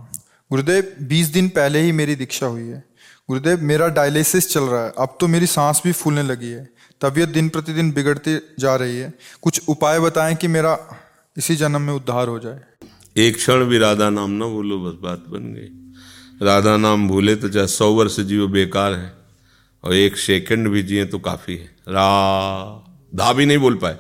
गुरुदेव, 0.50 0.96
बीस 1.02 1.28
दिन 1.28 1.50
पहले 1.50 1.82
ही 1.82 1.92
मेरी 1.92 2.16
दीक्षा 2.16 2.46
हुई 2.46 2.68
है। 2.68 2.84
गुरुदेव, 3.30 3.62
मेरा 3.62 3.88
डायलिसिस 3.88 4.50
चल 4.50 4.64
रहा 4.64 4.86
है। 4.86 4.94
अब 4.98 5.18
तो 5.20 5.28
मेरी 5.28 5.48
सांस 5.48 5.82
भी 5.84 5.92
फूलने 5.92 6.24
लगी 6.24 6.48
है। 6.48 6.70
तबीयत 7.02 7.30
दिन 7.30 7.50
प्रतिदिन 7.50 7.92
बिगड़ती 7.92 8.40
जा 8.60 8.76
रही 8.76 8.98
है। 8.98 9.14
कुछ 9.42 9.62
उपाय 9.68 10.00
बताएँ 10.00 10.36
कि 10.36 10.48
मेरा 10.48 10.78
इसी 11.38 11.56
जन्म 11.56 11.82
में 11.82 11.94
उद्धार 11.94 12.28
हो 12.28 12.40
जाए। 12.40 12.62
एक 13.18 13.36
क्षण 13.36 13.66
भी 13.66 13.78
राधा 13.78 14.10
नाम 14.10 14.32
ना 14.32 14.46
बोलो, 14.46 14.80
बस 14.80 15.00
बात 15.02 15.26
बन 15.30 15.54
गई। 15.54 16.46
राधा 16.46 16.78
नाम 16.78 17.08
भूले 17.08 17.36
तो 17.36 17.50
चाहे 17.50 17.68
सौ 17.68 17.92
वर्ष 17.92 18.20
जियो 18.20 18.48
बेकार 18.48 18.94
है, 18.94 19.14
और 19.84 19.94
एक 19.94 20.18
सेकंड 20.18 20.68
भी 20.68 20.84
जिए 20.84 21.06
तो 21.06 21.20
काफ़ी 21.20 21.58
है। 21.58 21.76
रा 21.90 22.08
धा 23.16 23.34
भी 23.34 23.46
नहीं 23.46 23.58
बोल 23.58 23.76
पाए 23.76 23.98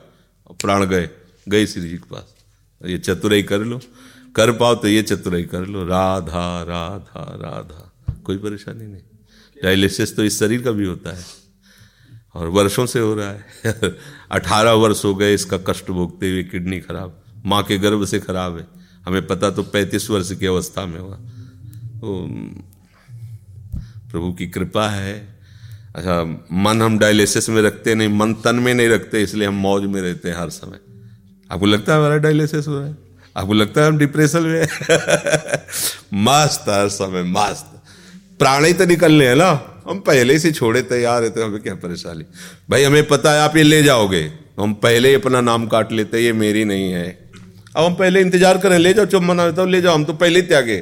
प्राण 0.52 0.86
गए 0.86 1.10
गए 1.50 1.66
श्री 1.66 1.82
जी 1.82 1.98
के 1.98 2.10
पास। 2.12 2.35
ये 2.86 2.98
चतुराई 2.98 3.44
कर 3.44 3.60
लो। 3.60 3.80
कर 4.36 4.52
पाओ 4.52 4.76
तो 4.76 4.88
ये 4.88 5.02
चतुराई 5.02 5.44
कर 5.44 5.66
लो। 5.66 5.86
राधा 5.86 6.62
राधा 6.62 7.22
राधा। 7.42 7.92
कोई 8.24 8.38
परेशानी 8.38 8.88
नहीं। 8.88 9.02
डायलिसिस 9.64 10.16
तो 10.16 10.24
इस 10.24 10.40
शरीर 10.40 10.62
का 10.62 10.72
भी 10.72 10.86
होता 10.86 11.18
है। 11.18 11.26
और 12.36 12.48
वर्षों 12.48 12.86
से 12.86 13.00
हो 13.00 13.16
रहा 13.16 13.30
है। 13.30 13.46
अठारह 14.32 14.72
वर्ष 14.72 15.06
हो 15.06 15.16
गए 15.16 15.34
इसका 15.34 15.58
कष्ट 15.58 15.92
भोगते 15.92 16.32
हुए, 16.32 16.44
किडनी 16.44 16.80
खराब। 16.80 17.22
माँ 17.46 17.64
के 17.64 17.78
गर्भ 17.78 18.06
से 18.06 18.20
खराब 18.20 18.58
है। 18.58 18.68
हमें 19.06 19.28
पता 19.28 19.50
तो 19.50 19.64
पैंतीस 19.64 20.10
वर्ष 20.10 20.32
की 20.32 20.46
अवस्था 20.46 20.86
में 20.86 21.00
हुआ। 21.00 21.16
तो 21.96 22.28
प्रभु 24.12 24.34
की 24.34 24.48
कृपा 24.48 24.90
है। 24.90 25.40
अच्छा 25.96 26.48
मन 26.52 26.82
हम 26.82 27.00
डायलिसिस 27.00 27.50
में 27.50 27.62
रखते 27.62 27.96
नहीं, 27.96 28.10
मन 28.10 28.34
तन 28.34 28.56
में 28.56 28.74
नहीं 28.74 28.90
रखते, 28.90 29.24
इसलिए 29.24 29.48
हम 29.48 29.54
मौज 29.54 29.84
में 29.84 30.02
रहते 30.02 30.30
हैं 30.30 30.38
हर 30.38 30.50
समय। 30.50 30.80
आपको 31.52 31.66
लगता 31.66 31.94
है 31.94 32.00
हमारा 32.00 32.18
डायलिसिस 32.18 32.68
हो 32.68 32.80
रहा 32.80 32.88
है? 32.88 32.98
आपको 33.38 33.54
लगता 33.54 33.82
है 33.82 33.88
हम 33.88 33.98
डिप्रेशन 33.98 34.42
में 34.42 34.62
मस्त 36.26 36.66
हर 36.70 36.90
समय 36.90 37.24
मस्त। 37.24 37.72
प्राण 38.40 38.66
ही 38.66 38.74
तो 38.74 38.86
निकलने 38.86 39.28
हैं 39.28 39.36
ना। 39.36 39.50
हम 39.88 40.00
पहले 40.00 40.40
से 40.40 40.52
छोड़े, 40.52 40.82
तैयार 40.82 41.24
है 41.24 41.30
तो 41.30 41.46
हमें 41.46 41.62
क्या 41.62 41.76
परेशानी? 41.76 42.24
भाई, 42.70 42.84
हमें 42.84 43.08
पता 43.08 43.32
है 43.32 43.40
आप 43.40 43.58
ये 43.58 43.64
ले 43.64 43.84
जाओगे। 43.84 44.32
हम 44.60 44.74
पहले 44.74 45.10
ही 45.10 45.16
अपना 45.16 45.42
नाम 45.42 45.68
काट 45.68 45.92
लेते, 45.92 46.20
ये 46.20 46.34
मेरी 46.34 46.64
नहीं 46.66 46.92
है। 46.92 47.08
अब 47.76 47.84
हम 47.86 47.96
पहले 47.96 48.22
इंतज़ार 48.22 48.58
करें, 48.58 48.78
ले 48.80 48.94
जाओ 48.94 49.06
चुम्बन 49.06 49.40
आता 49.40 49.66
ले 49.66 49.82
जाओ, 49.82 49.94
हम 49.94 50.06
तो 50.06 50.14
पहले 50.14 50.40
ही 50.40 50.48
त्यागे। 50.48 50.78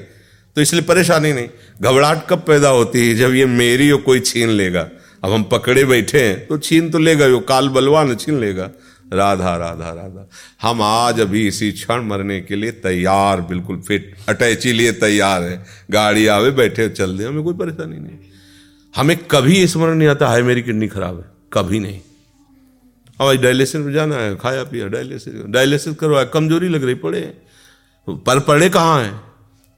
तो 0.56 0.62
इसलिए 0.62 0.82
परेशानी 0.82 1.34
नहीं। 1.34 1.48
घबराहट 1.82 2.28
कब 2.30 2.44
पैदा 2.48 2.70
होती 2.70 3.08
है 3.08 3.16
जब 3.16 3.34
ये 3.34 3.46
मेरी 3.46 3.90
हो 3.90 3.98
कोई 3.98 4.20
छीन 4.20 4.50
लेगा? 4.50 4.88
अब 5.24 5.32
हम 5.32 5.44
पकड़े 5.44 5.86
बैठे 5.86 6.22
हैं 6.22 6.48
तो 6.48 6.58
छीन 6.58 6.90
तो 6.92 7.00
लेगा 7.00 7.28
वो 7.28 7.40
काल 7.40 7.70
बलवान 7.70 8.16
छीन 8.16 8.40
लेगा। 8.40 8.70
राधा 9.14 9.58
राधा 9.58 9.90
राधा। 9.90 10.30
हम 10.62 10.82
आज 10.82 11.20
अभी 11.20 11.48
इसी 11.48 11.72
क्षण 11.72 12.02
मरने 12.02 12.42
के 12.42 12.56
लिए 12.56 12.72
तैयार, 12.72 13.42
बिल्कुल 13.42 13.78
फिट 13.78 14.16
अटैची 14.30 14.72
लिए 14.72 14.92
तैयार 14.92 15.44
है। 15.44 15.66
गाड़ी 15.92 16.28
आवे, 16.28 16.52
बैठे, 16.52 16.90
चल 16.90 17.18
दे, 17.18 17.24
हमें 17.24 17.44
कोई 17.44 17.54
परेशानी 17.54 18.00
नहीं। 18.00 18.18
हमें 18.96 19.18
कभी 19.18 19.68
स्मरण 19.68 19.96
नहीं 19.96 20.08
आता 20.08 20.28
है 20.28 20.42
मेरी 20.42 20.62
किडनी 20.62 20.88
खराब 20.88 21.18
है। 21.18 21.26
कभी 21.54 21.80
नहीं। 21.80 22.00
अब 23.22 23.42
डायलिसिस 23.42 23.82
में 23.82 23.94
जाना 23.94 24.16
है, 24.16 24.36
खाया, 24.36 24.64
पिया 24.64 24.88
डायलिसिस 24.88 25.34
डायलिसिस 25.48 25.96
करवाया, 25.96 26.26
कमज़ोरी 26.26 26.70
लग 26.70 26.84
रही, 26.84 26.96
पड़े। 26.96 27.34
पर 28.10 28.40
पड़े 28.40 28.70
कहाँ 28.70 29.04
हैं? 29.04 29.34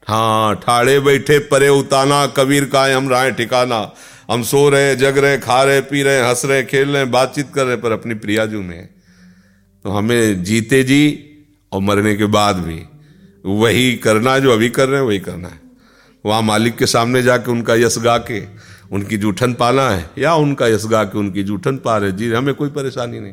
हाँ 0.08 0.56
ठाड़े 0.56 1.00
बैठे, 1.00 1.38
परे 1.38 1.68
उताना, 1.68 2.26
कबीर 2.26 2.64
का 2.64 2.96
हम 2.96 3.08
राय 3.08 3.30
ठिकाना। 3.30 3.92
हम 4.30 4.42
सो 4.42 4.68
रहे, 4.68 4.96
जग 4.96 5.18
रहे, 5.18 5.38
खा 5.38 5.64
रहे, 5.64 5.80
पी 5.80 6.02
रहे, 6.02 6.28
हंस 6.28 6.42
रहे, 6.44 6.64
खेल 6.64 6.88
रहे, 6.88 7.04
बातचीत 7.04 7.46
कर 7.54 7.64
रहे, 7.66 7.76
पर 7.76 7.92
अपनी 7.92 8.14
प्रिया 8.14 8.46
प्रियाजू 8.46 8.68
में 8.68 8.88
तो 9.86 9.90
हमें 9.90 10.44
जीते 10.44 10.84
जी 10.84 11.30
और 11.72 11.80
मरने 11.80 12.16
के 12.16 12.24
बाद 12.24 12.56
भी। 12.56 12.82
वही 13.46 13.96
करना 13.96 14.38
जो 14.38 14.52
अभी 14.52 14.68
कर 14.68 14.88
रहे 14.88 15.00
हैं, 15.00 15.06
वही 15.06 15.18
करना 15.18 15.48
है। 15.48 15.60
वहाँ 16.26 16.42
मालिक 16.42 16.76
के 16.76 16.86
सामने 16.86 17.22
जाके 17.22 17.50
उनका 17.50 17.74
यश 17.74 17.98
गा 17.98 18.18
के 18.18 18.44
उनकी 18.92 19.16
जूठन 19.16 19.54
पाना 19.54 19.90
है, 19.90 20.10
या 20.18 20.34
उनका 20.34 20.66
यश 20.66 20.86
गा 20.86 21.04
के 21.04 21.18
उनकी 21.18 21.42
जूठन 21.42 21.76
पा 21.76 21.96
रहे 21.96 22.12
जी, 22.12 22.32
हमें 22.32 22.54
कोई 22.54 22.68
परेशानी 22.68 23.20
नहीं। 23.20 23.32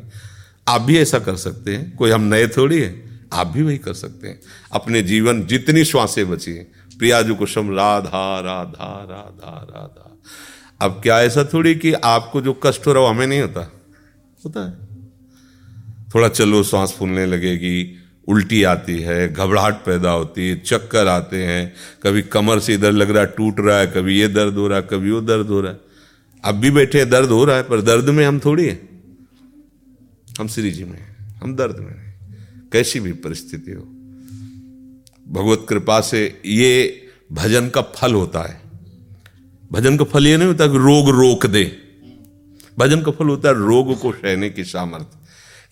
आप 0.68 0.80
भी 0.80 0.98
ऐसा 0.98 1.18
कर 1.18 1.36
सकते 1.36 1.76
हैं। 1.76 1.96
कोई 1.96 2.10
हम 2.10 2.20
नए 2.20 2.46
थोड़ी 2.46 2.80
है, 2.80 3.20
आप 3.32 3.46
भी 3.46 3.62
वही 3.62 3.78
कर 3.78 3.94
सकते 3.94 4.28
हैं। 4.28 4.40
अपने 4.72 5.02
जीवन 5.02 5.46
जितनी 5.46 5.84
श्वासें 5.84 6.30
बची 6.30 6.52
प्रियाजु 6.98 7.34
कुशम 7.34 7.76
राधा 7.76 8.40
राधा 8.40 9.06
राधा 9.10 9.66
राधा। 9.70 10.20
अब 10.80 11.00
क्या 11.02 11.22
ऐसा 11.22 11.44
थोड़ी 11.44 11.74
कि 11.74 11.92
आपको 11.92 12.40
जो 12.40 12.52
कष्ट 12.52 12.86
हो 12.86 12.92
रहा 12.92 13.02
हो, 13.02 13.08
हमें 13.08 13.26
नहीं 13.26 13.40
होता? 13.40 13.72
होता 14.44 14.68
है। 14.68 14.93
थोड़ा 16.14 16.28
चलो, 16.28 16.62
सांस 16.62 16.92
फूलने 16.92 17.26
लगेगी, 17.26 18.04
उल्टी 18.28 18.62
आती 18.62 19.00
है, 19.00 19.32
घबराहट 19.32 19.74
पैदा 19.74 20.10
होती 20.10 20.48
है, 20.48 20.56
चक्कर 20.56 21.06
आते 21.06 21.44
हैं, 21.44 21.74
कभी 22.02 22.22
कमर 22.22 22.58
से 22.58 22.74
इधर 22.74 22.92
लग 22.92 23.10
रहा 23.10 23.24
टूट 23.24 23.60
रहा 23.60 23.78
है, 23.78 23.86
कभी 23.86 24.20
ये 24.20 24.28
दर्द 24.28 24.54
हो 24.54 24.68
रहा 24.68 24.78
है, 24.78 24.88
कभी 24.90 25.10
वो 25.10 25.20
दर्द 25.20 25.46
हो 25.46 25.60
रहा 25.60 25.72
है। 25.72 25.80
अब 26.44 26.54
भी 26.54 26.70
बैठे 26.70 26.98
हैं, 26.98 27.10
दर्द 27.10 27.28
हो 27.28 27.44
रहा 27.44 27.56
है, 27.56 27.62
पर 27.62 27.80
दर्द 27.80 28.08
में 28.08 28.26
हम 28.26 28.38
थोड़ी 28.38 28.66
हैं। 28.66 28.94
हम 30.40 30.48
श्री 30.48 30.70
जी 30.70 30.84
में 30.84 31.16
हम 31.42 31.56
दर्द 31.56 31.76
में 31.78 32.14
कैसी 32.72 33.00
भी 33.00 33.12
परिस्थिति 33.12 33.70
हो। 33.70 33.82
भगवत 35.28 35.66
कृपा 35.68 36.00
से 36.00 36.42
ये 36.46 37.02
भजन 37.32 37.68
का 37.68 37.80
फल 37.82 38.14
होता 38.14 38.40
है। 38.40 38.60
भजन 39.72 39.96
का 39.96 40.04
फल 40.04 40.26
ये 40.26 40.36
नहीं 40.36 40.48
होता 40.48 40.66
कि 40.66 40.78
रोग 40.78 41.08
रोक 41.08 41.46
दे। 41.46 41.76
भजन 42.78 43.02
का 43.02 43.10
फल 43.10 43.26
होता 43.26 43.48
है 43.48 43.54
रोग 43.54 44.00
को 44.00 44.12
सहने 44.12 44.50
की 44.50 44.64
सामर्थ्य। 44.64 45.23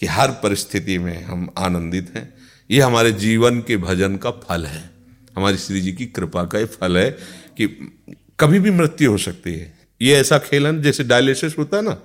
कि 0.03 0.09
हर 0.09 0.31
परिस्थिति 0.31 0.99
में 0.99 1.25
हम 1.25 1.51
आनंदित 1.59 2.13
हैं। 2.17 2.35
ये 2.71 2.81
हमारे 2.81 3.13
जीवन 3.13 3.61
के 3.61 3.77
भजन 3.77 4.17
का 4.17 4.31
फल 4.31 4.65
है। 4.65 4.91
हमारी 5.37 5.57
श्री 5.57 5.81
जी 5.81 5.93
की 5.93 6.07
कृपा 6.07 6.45
का 6.45 6.59
ये 6.59 6.65
फल 6.65 6.99
है 6.99 7.11
कि 7.57 7.67
कभी 8.41 8.59
भी 8.59 8.71
मृत्यु 8.71 9.11
हो 9.11 9.19
सकती 9.19 9.53
है। 9.55 9.79
ये 10.03 10.15
ऐसा 10.15 10.39
खेल 10.39 10.67
है 10.67 10.83
जैसे 10.83 11.05
डायलिसिस 11.05 11.59
होता 11.59 11.77
है 11.77 11.83
ना, 11.83 11.99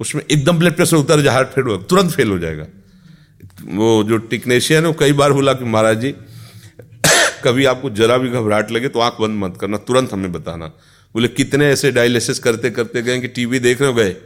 उसमें 0.00 0.22
एकदम 0.30 0.58
ब्लड 0.58 0.76
प्रेशर 0.76 0.96
उतर 0.96 1.20
जाए, 1.20 1.34
हार्ट 1.34 1.48
फेल 1.48 1.64
हो, 1.64 1.76
तुरंत 1.76 2.10
फेल 2.10 2.30
हो 2.30 2.38
जाएगा। 2.38 2.66
वो 3.64 4.04
जो 4.04 4.16
टिक्नेशियन 4.16 4.86
है 4.86 4.92
कई 4.92 5.12
बार 5.12 5.32
बोला 5.32 5.52
कि 5.52 5.64
महाराज 5.64 6.00
जी, 6.00 6.12
कभी 7.44 7.64
आपको 7.64 7.90
जरा 7.90 8.18
भी 8.18 8.28
घबराहट 8.28 8.70
लगे 8.70 8.88
तो 8.88 8.98
आँख 8.98 9.16
बंद 9.20 9.44
मत 9.44 9.58
करना, 9.60 9.76
तुरंत 9.76 10.12
हमें 10.12 10.32
बताना। 10.32 10.66
बोले, 11.14 11.28
कितने 11.28 11.66
ऐसे 11.66 11.92
डायलिसिस 11.92 12.38
करते 12.38 12.70
करते 12.70 13.02
गए 13.02 13.20
कि 13.20 13.28
टीवी 13.28 13.58
देख 13.58 13.80
रहे 13.80 13.90
हो 13.90 13.96
गए? 13.96 14.16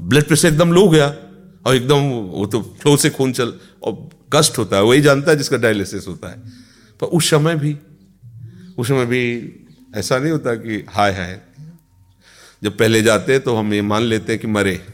ब्लड 0.00 0.24
प्रेशर 0.24 0.48
एकदम 0.48 0.72
लो 0.72 0.88
गया। 0.88 1.16
और 1.66 1.76
एकदम 1.76 2.00
वो 2.10 2.46
तो 2.46 2.76
फ्लो 2.82 2.96
से 2.96 3.10
खून 3.10 3.32
चल, 3.32 3.52
और 3.82 4.08
कष्ट 4.32 4.58
होता 4.58 4.76
है, 4.76 4.82
वही 4.82 5.00
जानता 5.00 5.30
है 5.30 5.36
जिसका 5.36 5.56
डायलिसिस 5.56 6.08
होता 6.08 6.28
है। 6.28 6.38
पर 7.00 7.06
उस 7.06 7.30
समय 7.30 7.56
भी, 7.56 7.78
उस 8.78 8.88
समय 8.88 9.06
भी 9.06 9.52
ऐसा 9.96 10.18
नहीं 10.18 10.32
होता 10.32 10.54
कि, 10.54 10.86
हाय 10.90 11.12
हाय। 11.12 11.40
जब 12.62 12.76
पहले 12.76 13.02
जाते 13.02 13.38
तो 13.38 13.56
हम 13.56 13.74
ये 13.74 13.82
मान 13.82 14.02
लेते 14.02 14.32
हैं 14.32 14.40
कि 14.40 14.46
मरे। 14.46 14.84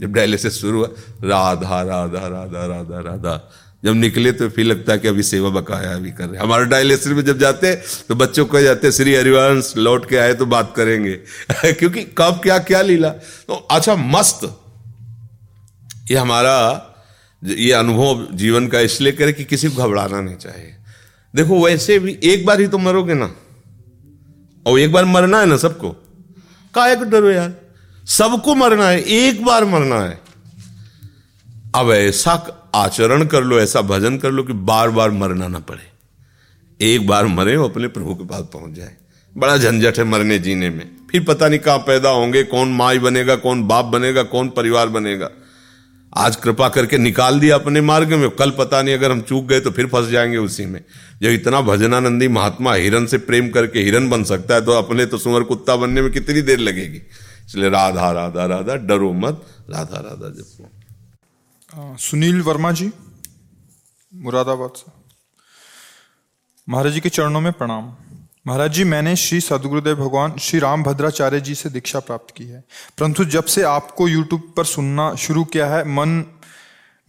जब 0.00 0.12
डायलिसिस 0.12 0.52
शुरू 0.52 0.78
हुआ, 0.78 0.88
राधा 1.24 1.82
राधा 1.82 2.26
राधा 2.26 2.66
राधा 2.66 3.00
राधा। 3.00 3.52
जब 3.84 3.94
निकले 3.94 4.32
तो 4.32 4.48
फिर 4.48 4.66
लगता 4.66 4.92
है 4.92 4.98
कि 4.98 5.08
अभी 5.08 5.22
सेवा 5.22 5.50
बकाया 5.50 5.94
अभी 5.94 6.10
कर 6.10 6.28
रहे 6.28 6.40
हमारे 6.40 6.64
डायलिसिस 6.64 7.06
में 7.06 7.24
जब 7.24 7.38
जाते 7.38 7.74
तो 8.08 8.14
बच्चों 8.14 8.46
को 8.46 8.60
जाते 8.60 8.92
श्री 8.92 9.14
हरिवंश, 9.14 9.74
लौट 9.76 10.08
के 10.08 10.16
आए 10.16 10.34
तो 10.34 10.46
बात 10.46 10.72
करेंगे। 10.76 11.12
क्योंकि 11.72 12.02
कब 12.02 12.40
क्या 12.42 12.58
क्या 12.58 12.82
लीला? 12.82 13.08
तो 13.08 13.54
अच्छा 13.70 13.94
मस्त। 13.94 14.60
ये 16.10 16.16
हमारा, 16.16 16.84
ये 17.44 17.72
अनुभव 17.72 18.28
जीवन 18.32 18.68
का 18.68 18.80
इसलिए 18.80 19.12
करे 19.12 19.32
कि 19.32 19.44
किसी 19.44 19.68
को 19.68 19.82
घबराना 19.82 20.20
नहीं 20.20 20.36
चाहिए। 20.36 20.74
देखो, 21.36 21.64
वैसे 21.64 21.98
भी 21.98 22.18
एक 22.24 22.46
बार 22.46 22.60
ही 22.60 22.66
तो 22.66 22.78
मरोगे 22.78 23.14
ना। 23.14 23.34
और 24.66 24.78
एक 24.78 24.92
बार 24.92 25.04
मरना 25.04 25.40
है 25.40 25.46
ना 25.46 25.56
सबको? 25.56 25.90
काय 26.74 26.96
को 26.96 27.04
डरो 27.04 27.30
यार? 27.30 27.54
सबको 28.04 28.54
मरना 28.54 28.88
है, 28.88 29.00
एक 29.00 29.44
बार 29.44 29.64
मरना 29.64 30.00
है। 30.00 30.20
अब 31.74 31.92
ऐसा 31.92 32.54
आचरण 32.74 33.26
कर 33.26 33.44
लो, 33.44 33.60
ऐसा 33.60 33.80
भजन 33.80 34.18
कर 34.18 34.30
लो 34.30 34.42
कि 34.42 34.52
बार 34.52 34.90
बार 34.90 35.10
मरना 35.10 35.48
ना 35.48 35.58
पड़े। 35.58 35.88
एक 36.80 37.06
बार 37.06 37.26
मरे 37.26 37.54
हो, 37.54 37.68
अपने 37.68 37.88
प्रभु 37.88 38.14
के 38.14 38.24
पास 38.24 38.42
पहुँच 38.52 38.74
जाए। 38.74 38.96
बड़ा 39.36 39.56
झंझट 39.56 39.98
है 39.98 40.04
मरने 40.04 40.38
जीने 40.38 40.70
में। 40.70 40.90
फिर 41.10 41.24
पता 41.24 41.48
नहीं 41.48 41.58
कहाँ 41.58 41.78
पैदा 41.78 42.08
होंगे, 42.08 42.42
कौन 42.42 42.68
माई 42.68 42.98
बनेगा, 42.98 43.36
कौन 43.36 43.62
बाप 43.62 43.84
बनेगा, 43.84 44.22
कौन 44.22 44.48
परिवार 44.48 44.88
बनेगा। 44.88 45.30
आज 46.12 46.36
कृपा 46.36 46.68
करके 46.68 46.98
निकाल 46.98 47.38
दिया 47.40 47.54
अपने 47.54 47.80
मार्ग 47.80 48.12
में। 48.12 48.28
कल 48.30 48.50
पता 48.50 48.80
नहीं, 48.82 48.94
अगर 48.94 49.10
हम 49.10 49.20
चूक 49.20 49.44
गए 49.44 49.60
तो 49.60 49.70
फिर 49.70 49.86
फंस 49.86 50.08
जाएँगे 50.08 50.36
उसी 50.36 50.66
में। 50.66 50.80
जब 51.22 51.28
इतना 51.30 51.60
भजनानंदी 51.60 52.28
महात्मा 52.28 52.74
हिरन 52.74 53.06
से 53.06 53.18
प्रेम 53.18 53.48
करके 53.50 53.80
हिरन 53.80 54.08
बन 54.10 54.24
सकता 54.24 54.54
है 54.54 54.64
तो 54.64 54.72
अपने 54.72 55.06
तो 55.06 55.18
सुअर 55.18 55.42
कुत्ता 55.42 55.76
बनने 55.76 56.02
में 56.02 56.10
कितनी 56.12 56.42
देर 56.42 56.58
लगेगी? 56.58 56.98
इसलिए 57.46 57.70
राधा 57.70 58.10
राधा 58.12 58.44
राधा, 58.46 58.74
डरो 58.76 59.12
मत। 59.12 59.44
राधा 59.70 60.00
राधा 60.00 60.28
जपो 60.30 61.96
सुनील 61.98 62.40
वर्मा 62.42 62.72
जी, 62.72 62.90
मुरादाबाद 64.12 64.70
से। 64.76 64.92
महाराज 66.68 66.92
जी 66.92 67.00
के 67.00 67.08
चरणों 67.08 67.40
में 67.40 67.52
प्रणाम। 67.52 67.94
महाराज 68.48 68.72
जी 68.72 68.84
मैंने 68.84 69.16
श्री 69.16 69.40
सदगुरुदेव 69.40 69.96
भगवान 69.96 70.36
श्री 70.38 70.58
राम 70.58 70.82
भद्राचार्य 70.82 71.40
जी 71.40 71.54
से 71.54 71.70
दीक्षा 71.70 72.00
प्राप्त 72.00 72.34
की 72.36 72.44
है। 72.44 72.64
परंतु 72.98 73.24
जब 73.24 73.44
से 73.44 73.62
आपको 73.62 74.08
यूट्यूब 74.08 74.52
पर 74.56 74.64
सुनना 74.64 75.14
शुरू 75.14 75.44
किया 75.44 75.66
है 75.66 75.82
मन 75.84 76.24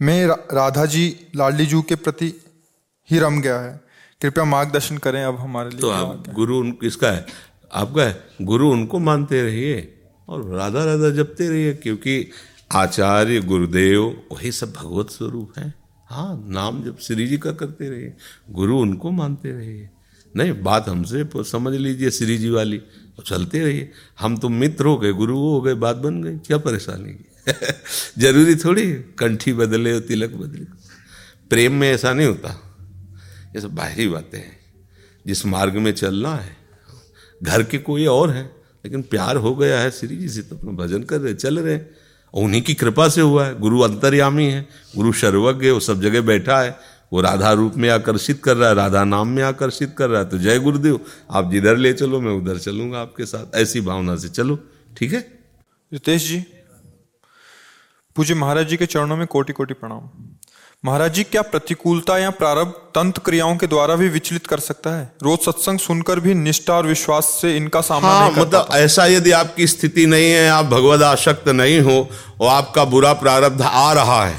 में 0.02 0.26
राधा 0.26 0.84
जी 0.86 1.16
लाडली 1.36 1.66
जू 1.66 1.82
के 1.82 1.94
प्रति 1.94 2.40
ही 3.10 3.18
रम 3.18 3.40
गया 3.40 3.58
है। 3.58 3.80
कृपया 4.22 4.44
मार्गदर्शन 4.44 4.98
करें 4.98 5.24
अब 5.24 5.36
हमारे 5.36 5.70
लिए 5.70 5.80
तो 5.80 5.90
आप 5.90 6.24
गुरु 6.34 6.58
उन 6.58 6.72
किसका 6.72 7.10
है? 7.10 7.26
आपका 7.74 8.02
है? 8.02 8.24
गुरु 8.42 8.70
उनको 8.70 8.98
मानते 8.98 9.42
रहिए 9.42 9.94
और 10.28 10.44
राधा 10.44 10.84
राधा 10.84 11.10
जपते 11.10 11.48
रहिए 11.48 11.74
क्योंकि 11.74 12.30
आचार्य 12.72 13.40
गुरुदेव 13.40 14.02
वही 14.32 14.52
सब 14.52 14.72
भगवत 14.72 15.10
स्वरूप 15.10 15.58
है। 15.58 15.74
हाँ 16.06 16.44
नाम 16.48 16.82
जब 16.84 16.98
श्री 16.98 17.26
जी 17.26 17.38
का 17.38 17.52
करते 17.52 17.90
रहिए 17.90 18.12
गुरु 18.50 18.78
उनको 18.78 19.10
मानते 19.10 19.52
रहिए। 19.52 19.88
नहीं, 20.36 20.62
बात 20.62 20.88
हमसे 20.88 21.28
समझ 21.36 21.76
लीजिए 21.76 22.10
श्री 22.10 22.38
जी 22.38 22.50
वाली। 22.50 22.78
तो 23.16 23.22
चलते 23.22 23.60
रहिए। 23.60 23.92
हम 24.20 24.36
तो 24.36 24.48
मित्र 24.48 24.86
हो 24.86 24.96
गए, 24.96 25.12
गुरु 25.12 25.38
हो 25.38 25.60
गए, 25.60 25.74
बात 25.74 25.96
बन 25.96 26.22
गई। 26.22 26.36
क्या 26.36 26.58
परेशानी 26.58 27.12
की? 27.12 27.52
ज़रूरी 28.18 28.54
थोड़ी 28.56 28.92
कंठी 28.92 29.52
बदले 29.52 30.00
तिलक 30.00 30.30
बदले। 30.30 30.64
प्रेम 31.50 31.72
में 31.72 31.92
ऐसा 31.92 32.12
नहीं 32.12 32.26
होता। 32.26 32.76
ये 33.56 33.60
सब 33.60 33.74
बाहरी 33.74 34.08
बातें 34.08 34.38
हैं। 34.38 34.60
जिस 35.26 35.46
मार्ग 35.46 35.74
में 35.74 35.92
चलना 35.92 36.34
है, 36.34 36.56
घर 37.42 37.62
के 37.62 37.78
कोई 37.78 38.06
और 38.06 38.30
हैं, 38.30 38.56
लेकिन 38.84 39.02
प्यार 39.02 39.36
हो 39.36 39.54
गया 39.56 39.80
है 39.80 39.90
श्री 39.90 40.16
जी 40.16 40.28
से 40.28 40.42
तो 40.42 40.56
अपना 40.56 40.72
भजन 40.72 41.02
कर 41.02 41.20
रहे 41.20 41.34
चल 41.34 41.58
रहे 41.58 41.74
हैं। 41.74 41.90
उन्हीं 42.34 42.62
की 42.62 42.74
कृपा 42.74 43.08
से 43.08 43.20
हुआ 43.20 43.46
है। 43.46 43.58
गुरु 43.58 43.80
अंतर्यामी 43.80 44.44
है, 44.44 44.68
गुरु 44.96 45.12
सर्वज्ञ 45.12 45.70
वो 45.70 45.80
सब 45.80 46.00
जगह 46.00 46.20
बैठा 46.20 46.60
है। 46.60 46.78
वो 47.12 47.20
राधा 47.20 47.52
रूप 47.52 47.74
में 47.76 47.88
आकर्षित 47.90 48.42
कर 48.44 48.56
रहा 48.56 48.68
है 48.68 48.74
राधा 48.74 49.04
नाम 49.04 49.28
में 49.28 49.42
आकर्षित 49.42 49.94
कर 49.98 50.08
रहा 50.10 50.20
है 50.22 50.28
तो 50.28 50.38
जय 50.38 50.58
गुरुदेव 50.58 51.00
आप 51.30 51.50
जिधर 51.52 51.76
ले 51.76 51.92
चलो 51.92 52.20
मैं 52.20 52.32
उधर 52.32 52.58
चलूँगा 52.58 53.00
आपके 53.00 53.26
साथ 53.26 53.56
ऐसी 53.56 53.80
भावना 53.80 54.16
से 54.16 54.28
चलो 54.28 54.58
ठीक 54.98 55.12
है? 55.12 55.20
रितेश 55.92 56.28
जी 56.28 56.44
पूज्य 58.16 58.34
महाराज 58.34 58.68
जी 58.68 58.76
के 58.76 58.86
चरणों 58.86 59.16
में 59.16 59.26
कोटि 59.26 59.52
कोटि 59.52 59.74
प्रणाम। 59.74 60.08
महाराज 60.84 61.14
जी 61.14 61.24
क्या 61.24 61.42
प्रतिकूलता 61.42 62.18
या 62.18 62.30
प्रारब्ध 62.30 62.72
तंत्र 62.94 63.22
क्रियाओं 63.24 63.56
के 63.56 63.66
द्वारा 63.66 63.94
भी 63.96 64.08
विचलित 64.08 64.46
कर 64.46 64.58
सकता 64.58 64.90
है? 64.90 65.12
रोज 65.22 65.38
सत्संग 65.38 65.78
सुनकर 65.78 66.20
भी 66.20 66.34
निष्ठा 66.34 66.74
और 66.74 66.86
विश्वास 66.86 67.24
से 67.42 67.56
इनका 67.56 67.80
सामना 67.80 68.08
हाँ, 68.08 68.30
नहीं 68.30 68.40
मतलब 68.40 68.68
ऐसा 68.72 69.06
यदि 69.06 69.30
आपकी 69.32 69.66
स्थिति 69.66 70.06
नहीं 70.06 70.30
है 70.30 70.48
आप 70.48 70.64
भगवत 70.64 71.02
आशक्त 71.02 71.48
नहीं 71.48 71.80
हो 71.80 72.08
और 72.40 72.48
आपका 72.48 72.84
बुरा 72.84 73.12
प्रारब्ध 73.12 73.62
आ 73.62 73.92
रहा 73.92 74.24
है 74.26 74.38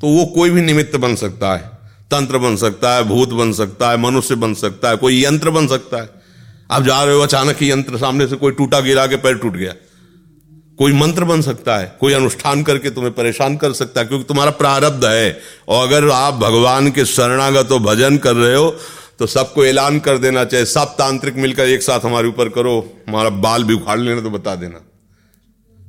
तो 0.00 0.06
वो 0.06 0.26
कोई 0.26 0.50
भी 0.50 0.62
निमित्त 0.62 0.96
बन 0.96 1.14
सकता 1.14 1.54
है। 1.56 1.79
तंत्र 2.10 2.38
बन 2.38 2.56
सकता 2.56 2.94
है, 2.94 3.02
भूत 3.04 3.28
बन 3.28 3.52
सकता 3.52 3.90
है, 3.90 3.96
मनुष्य 3.96 4.34
बन 4.34 4.54
सकता 4.54 4.90
है, 4.90 4.96
कोई 4.96 5.24
यंत्र 5.24 5.50
बन 5.50 5.66
सकता 5.66 6.02
है। 6.02 6.08
आप 6.70 6.82
जा 6.82 7.02
रहे 7.04 7.14
हो, 7.14 7.20
अचानक 7.20 7.56
ही 7.60 7.70
यंत्र 7.70 7.98
सामने 7.98 8.26
से 8.26 8.36
कोई 8.36 8.52
टूटा 8.52 8.80
गिरा 8.80 9.06
के 9.06 9.16
पैर 9.16 9.34
टूट 9.34 9.56
गया। 9.56 9.74
कोई 10.78 10.92
मंत्र 10.92 11.24
बन 11.24 11.42
सकता 11.42 11.76
है, 11.78 11.96
कोई 12.00 12.12
अनुष्ठान 12.12 12.62
करके 12.62 12.90
तुम्हें 12.90 13.12
परेशान 13.14 13.56
कर 13.56 13.72
सकता 13.72 14.00
है, 14.00 14.06
क्योंकि 14.06 14.24
तुम्हारा 14.24 14.50
प्रारब्ध 14.50 15.04
है। 15.04 15.40
और 15.68 15.86
अगर 15.86 16.08
आप 16.10 16.34
भगवान 16.34 16.90
के 16.90 17.04
शरणागत 17.04 17.72
भजन 17.80 18.18
कर 18.18 18.34
रहे 18.36 18.54
हो 18.54 18.76
तो 19.18 19.26
सबको 19.26 19.64
ऐलान 19.64 19.98
कर 19.98 20.18
देना 20.18 20.44
चाहिए। 20.44 20.66
सब 20.66 20.94
तांत्रिक 20.98 21.34
मिलकर 21.36 21.64
एक 21.64 21.82
साथ 21.82 22.00
हमारे 22.00 22.28
ऊपर 22.28 22.48
करो, 22.48 23.02
हमारा 23.08 23.30
बाल 23.30 23.64
भी 23.64 23.74
उखाड़ 23.74 23.98
लेना 23.98 24.20
तो 24.20 24.30
बता 24.30 24.54
देना। 24.54 24.80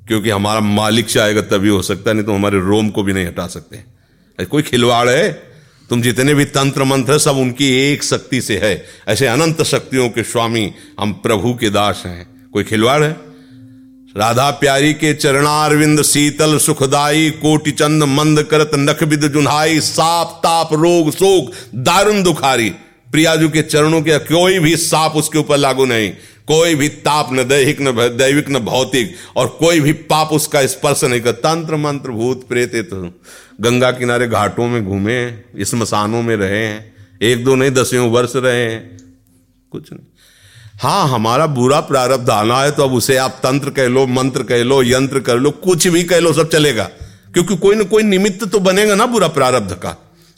क्योंकि 0.08 0.30
हमारा 0.30 0.60
मालिक 0.60 1.06
चाहेगा 1.06 1.42
तभी 1.42 1.70
हो 1.70 1.82
सकता 1.82 2.10
है, 2.10 2.14
नहीं 2.14 2.26
तो 2.26 2.34
हमारे 2.34 2.60
रोम 2.60 2.90
को 2.90 3.04
भी 3.04 3.14
नहीं 3.14 3.28
हटा 3.28 3.48
सकते। 3.48 4.46
कोई 4.46 4.62
खिलवाड़ 4.62 5.08
है? 5.10 5.51
तुम 5.92 6.02
जितने 6.02 6.34
भी 6.34 6.46
तंत्र 6.46 6.84
मंत्र 6.84 7.18
सब 7.18 7.32
उनकी 7.32 7.94
एक 7.94 8.04
शक्ति 8.04 8.42
से 8.42 8.58
है। 8.58 8.86
ऐसे 9.08 9.28
अनंत 9.28 9.64
शक्तियों 9.64 10.10
के 10.10 10.24
स्वामी 10.24 10.74
हम 11.00 11.14
प्रभु 11.14 11.54
के 11.54 11.70
दास 11.70 12.04
हैं। 12.06 12.50
कोई 12.54 12.64
खिलवाड़ 12.64 13.04
है? 13.04 13.12
राधा 14.18 14.52
प्यारी 14.52 14.94
के 14.94 15.14
चरणारविंद, 15.14 16.02
शीतल, 16.02 16.58
सुखदाई 16.58 17.30
कोटि 17.30 17.72
चंद 17.72 18.04
मंद 18.04 18.44
करत 18.44 18.72
नख 18.76 19.04
विद 19.04 19.22
जुन्हाई, 19.22 19.80
साप, 19.80 20.28
ताप, 20.44 20.74
रोग, 20.74 21.12
शोक, 21.12 21.52
दारुण 21.76 22.24
दुखारी। 22.24 22.70
प्रियाजू 23.12 23.50
के 23.50 23.62
चरणों 23.62 24.02
के 24.02 24.18
कोई 24.18 24.60
भी 24.60 24.78
साप 24.78 25.14
उसके 25.16 25.40
ऊपर 25.40 25.58
लागू 25.58 25.86
नहीं। 25.86 26.12
कोई 26.48 26.76
भी 26.76 26.88
ताप 27.02 27.30
न 27.34 27.44
दैहिक 27.48 27.82
न 27.82 27.92
दैविक 28.18 28.50
न 28.50 28.60
भौतिक, 28.60 29.16
और 29.36 29.48
कोई 29.60 29.80
भी 29.80 29.94
पाप 30.06 30.30
उसका 30.34 30.66
स्पर्श 30.68 31.04
नहीं 31.04 31.22
कर, 31.22 31.32
तंत्र 31.32 31.76
मंत्र 31.78 32.12
भूत 32.12 32.48
प्रेत 32.48 32.76
तो 32.90 33.02
गंगा 33.62 33.92
किनारे 33.92 34.28
घाटों 34.28 34.68
में 34.68 34.86
घूमे, 34.86 35.20
स्मशानों 35.62 36.22
में 36.22 36.36
रहे 36.36 36.66
हैं 36.66 37.20
एक 37.22 37.44
दो 37.44 37.56
नहीं 37.56 37.72
दसियों 37.72 38.10
वर्ष 38.12 38.36
रहे 38.36 38.64
हैं 38.64 38.98
कुछ 39.72 39.92
नहीं। 39.94 40.06
हाँ 40.82 41.08
हमारा 41.10 41.46
बुरा 41.48 41.80
प्रारब्ध 41.80 42.30
आना 42.30 42.62
है 42.62 42.72
तो 42.72 42.84
अब 42.84 42.94
उसे 42.94 43.18
आप 43.18 43.40
तंत्र 43.44 43.70
कह 43.70 43.88
लो, 43.88 44.06
मंत्र 44.08 44.44
कह 44.44 44.64
लो, 44.64 44.82
यंत्र 44.84 45.20
कह 45.20 45.34
लो, 45.34 45.52
कुछ 45.52 45.88
भी 45.88 46.04
कह 46.04 46.20
लो, 46.20 46.34
सब 46.34 46.50
चलेगा। 46.50 46.84
क्योंकि 47.34 47.58
कोई 47.58 47.76
ना 47.76 47.84
कोई 47.84 48.04
निमित्त 48.04 48.44
तो 48.46 48.60
बनेगा 48.60 48.96
ना 48.96 49.06
बुरा 49.06 49.28
प्रारब्ध 49.30 49.74
का। 49.76 49.90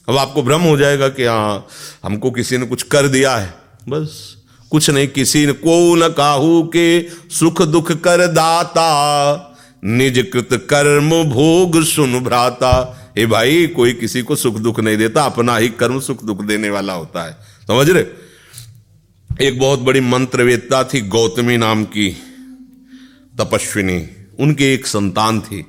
अब 0.07 0.17
आपको 0.17 0.43
भ्रम 0.43 0.61
हो 0.61 0.77
जाएगा 0.77 1.07
कि 1.09 1.25
हाँ 1.25 1.67
हमको 2.03 2.31
किसी 2.31 2.57
ने 2.57 2.65
कुछ 2.65 2.83
कर 2.83 3.07
दिया 3.07 3.35
है, 3.35 3.53
बस। 3.89 4.42
कुछ 4.73 4.89
नहीं 4.89 5.07
किसी 5.07 5.45
को 5.47 5.95
न 5.95 6.07
काहू 6.07 6.63
के 6.63 7.09
सुख 7.09 7.61
दुख 7.61 7.91
कर 7.91 8.27
दाता। 8.27 8.85
निज 9.85 10.29
कृत 10.33 10.49
कर्म 10.53 11.23
भोग 11.23 11.83
सुन 11.83 12.19
भ्राता। 12.19 12.73
ए 13.17 13.25
भाई, 13.25 13.67
कोई 13.67 13.93
किसी 13.93 14.21
को 14.21 14.35
सुख 14.35 14.55
दुख 14.55 14.79
नहीं 14.79 14.97
देता, 14.97 15.23
अपना 15.23 15.57
ही 15.57 15.69
कर्म 15.69 15.99
सुख 15.99 16.23
दुख 16.23 16.43
देने 16.43 16.69
वाला 16.69 16.93
होता 16.93 17.25
है। 17.25 17.33
समझ 17.67 17.89
रहे? 17.89 18.05
एक 19.47 19.59
बहुत 19.59 19.79
बड़ी 19.79 19.99
मंत्रवेत्ता 19.99 20.83
थी 20.83 21.01
गौतमी 21.01 21.57
नाम 21.57 21.83
की, 21.83 22.09
तपस्विनी। 23.37 24.07
उनकी 24.39 24.63
एक 24.63 24.87
संतान 24.87 25.41
थी। 25.41 25.61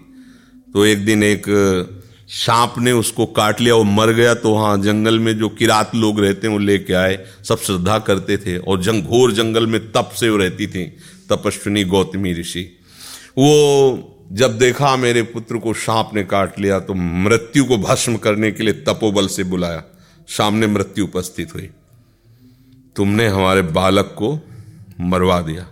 तो 0.73 0.87
एक 0.87 1.05
दिन 1.05 1.23
एक 1.23 1.45
सांप 2.29 2.75
ने 2.79 2.93
उसको 2.93 3.25
काट 3.29 3.61
लिया, 3.61 3.75
वो 3.75 3.85
मर 3.85 4.11
गया 4.13 4.35
तो 4.35 4.51
वहाँ 4.51 4.77
जंगल 4.83 5.19
में 5.19 5.37
जो 5.39 5.49
किरात 5.51 5.95
लोग 5.95 6.21
रहते 6.21 6.47
हैं 6.47 6.55
वो 6.55 6.59
लेके 6.61 6.93
आए, 6.95 7.19
सब 7.45 7.59
श्रद्धा 7.59 7.99
करते 8.01 8.37
थे 8.37 8.57
और 8.59 8.83
जंग, 8.83 9.03
घोर 9.03 9.33
जंगल 9.33 9.67
में 9.67 9.81
तप 9.93 10.11
से 10.17 10.29
वो 10.31 10.37
रहती 10.37 10.67
थी, 10.67 10.85
तपस्विनी 11.31 11.85
गौतमी 11.85 12.33
ऋषि। 12.33 12.63
वो 13.39 14.11
जब 14.33 14.57
देखा 14.59 14.95
मेरे 14.97 15.23
पुत्र 15.25 15.59
को 15.59 15.73
सांप 15.75 16.11
ने 16.15 16.23
काट 16.25 16.59
लिया 16.59 16.79
तो 16.81 16.95
मृत्यु 16.95 17.65
को 17.65 17.77
भस्म 17.79 18.17
करने 18.17 18.51
के 18.53 18.65
लिए 18.65 18.73
तपोबल 18.85 19.27
से 19.29 19.45
बुलाया, 19.45 19.83
सामने 20.29 20.67
मृत्यु 20.67 21.05
उपस्थित 21.05 21.55
हुई। 21.55 21.69
तुमने 22.97 23.27
हमारे 23.29 23.63
बालक 23.63 24.15
को 24.19 24.39
मरवा 25.03 25.41
दिया। 25.43 25.67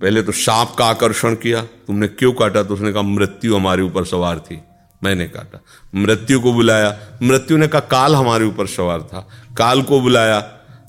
पहले 0.00 0.22
तो 0.22 0.32
सांप 0.34 0.74
का 0.78 0.86
आकर्षण 0.86 1.34
किया, 1.34 1.60
तुमने 1.62 2.08
क्यों 2.08 2.32
काटा? 2.32 2.62
तो 2.62 2.74
उसने 2.74 2.92
कहा, 2.92 3.02
मृत्यु 3.02 3.56
हमारे 3.56 3.82
ऊपर 3.82 4.04
सवार 4.04 4.38
थी। 4.40 4.60
मैंने 5.04 5.24
काटा। 5.24 5.64
मृत्यु 5.94 6.40
को 6.40 6.52
बुलाया। 6.52 6.98
मृत्यु 7.22 7.56
ने 7.56 7.68
कहा, 7.68 7.80
काल 7.80 8.14
हमारे 8.14 8.44
ऊपर 8.44 8.66
सवार 8.66 9.00
था। 9.00 9.28
काल 9.56 9.82
को 9.82 10.00
बुलाया। 10.00 10.40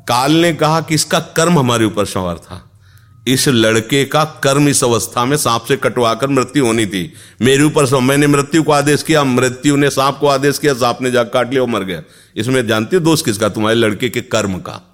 काल 0.08 0.32
ने 0.32 0.54
कहा 0.54 0.82
कि 0.82 0.96
इसका 0.96 1.20
कर्म 1.20 1.60
हमारे 1.60 1.86
ऊपर 1.86 2.06
सवार 2.06 2.36
था। 2.36 2.64
इस 3.28 3.48
लड़के 3.48 4.06
का 4.06 4.24
कर्म 4.24 4.68
इस 4.68 4.84
अवस्था 4.84 5.26
में 5.26 5.38
सांप 5.38 5.66
से 5.68 5.78
कटवाकर 5.78 6.28
मृत्यु 6.28 6.66
होनी 6.66 6.86
थी। 6.86 7.14
मेरे 7.42 7.64
ऊपर 7.64 8.00
मैंने 8.00 8.28
मृत्यु 8.28 8.64
को 8.64 8.72
आदेश 8.72 9.04
किया। 9.04 9.24
मृत्यु 9.24 9.76
ने 9.76 9.90
सांप 9.90 10.18
को 10.18 10.28
आदेश 10.28 10.58
किया। 10.58 10.74
सांप 10.74 10.98
ने 11.02 11.12
जाकर 11.12 11.30
काट 11.30 11.50
लिया 11.50 11.62
और 11.62 11.68
मर 11.68 11.84
गया। 11.84 12.02
इसमें 12.36 12.68
जानती 12.68 12.96
हो 12.96 13.00
दोष 13.00 13.22
किसका? 13.22 13.50
तुम्हारे 13.50 13.78
लड़के 13.78 14.10
के 14.10 14.22
कर्म 14.22 14.60
का। 14.60 14.87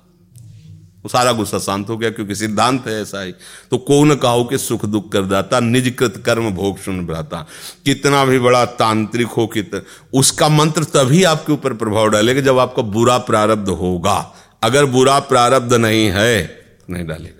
वो 1.05 1.09
सारा 1.09 1.31
गुस्सा 1.31 1.59
शांत 1.59 1.89
हो 1.89 1.97
गया 1.97 2.09
क्योंकि 2.09 2.35
सिद्धांत 2.35 2.87
है 2.87 3.01
ऐसा 3.01 3.21
ही। 3.21 3.31
तो 3.71 3.77
कौन 3.77 4.15
कहो 4.15 4.43
कि 4.43 4.57
सुख 4.57 4.85
दुख 4.85 5.11
कर 5.11 5.21
दाता 5.21 5.59
निज 5.59 5.95
कृत 5.99 6.23
कर्म 6.25 6.49
भोग 6.51 6.77
सुन 6.77 7.05
भ्राता। 7.05 7.47
कितना 7.85 8.25
भी 8.25 8.39
बड़ा 8.39 8.65
तांत्रिक 8.65 9.27
हो 9.27 9.47
कितना 9.47 9.81
उसका 10.13 10.49
मंत्र 10.49 10.83
तभी 10.83 11.23
आपके 11.23 11.53
ऊपर 11.53 11.73
प्रभाव 11.73 12.09
डालेगा 12.09 12.41
जब 12.41 12.59
आपका 12.59 12.81
बुरा 12.81 13.17
प्रारब्ध 13.17 13.69
होगा। 13.69 14.35
अगर 14.63 14.85
बुरा 14.85 15.19
प्रारब्ध 15.19 15.73
नहीं 15.73 16.05
है, 16.05 16.59
नहीं 16.89 17.07
डालेगा। 17.07 17.39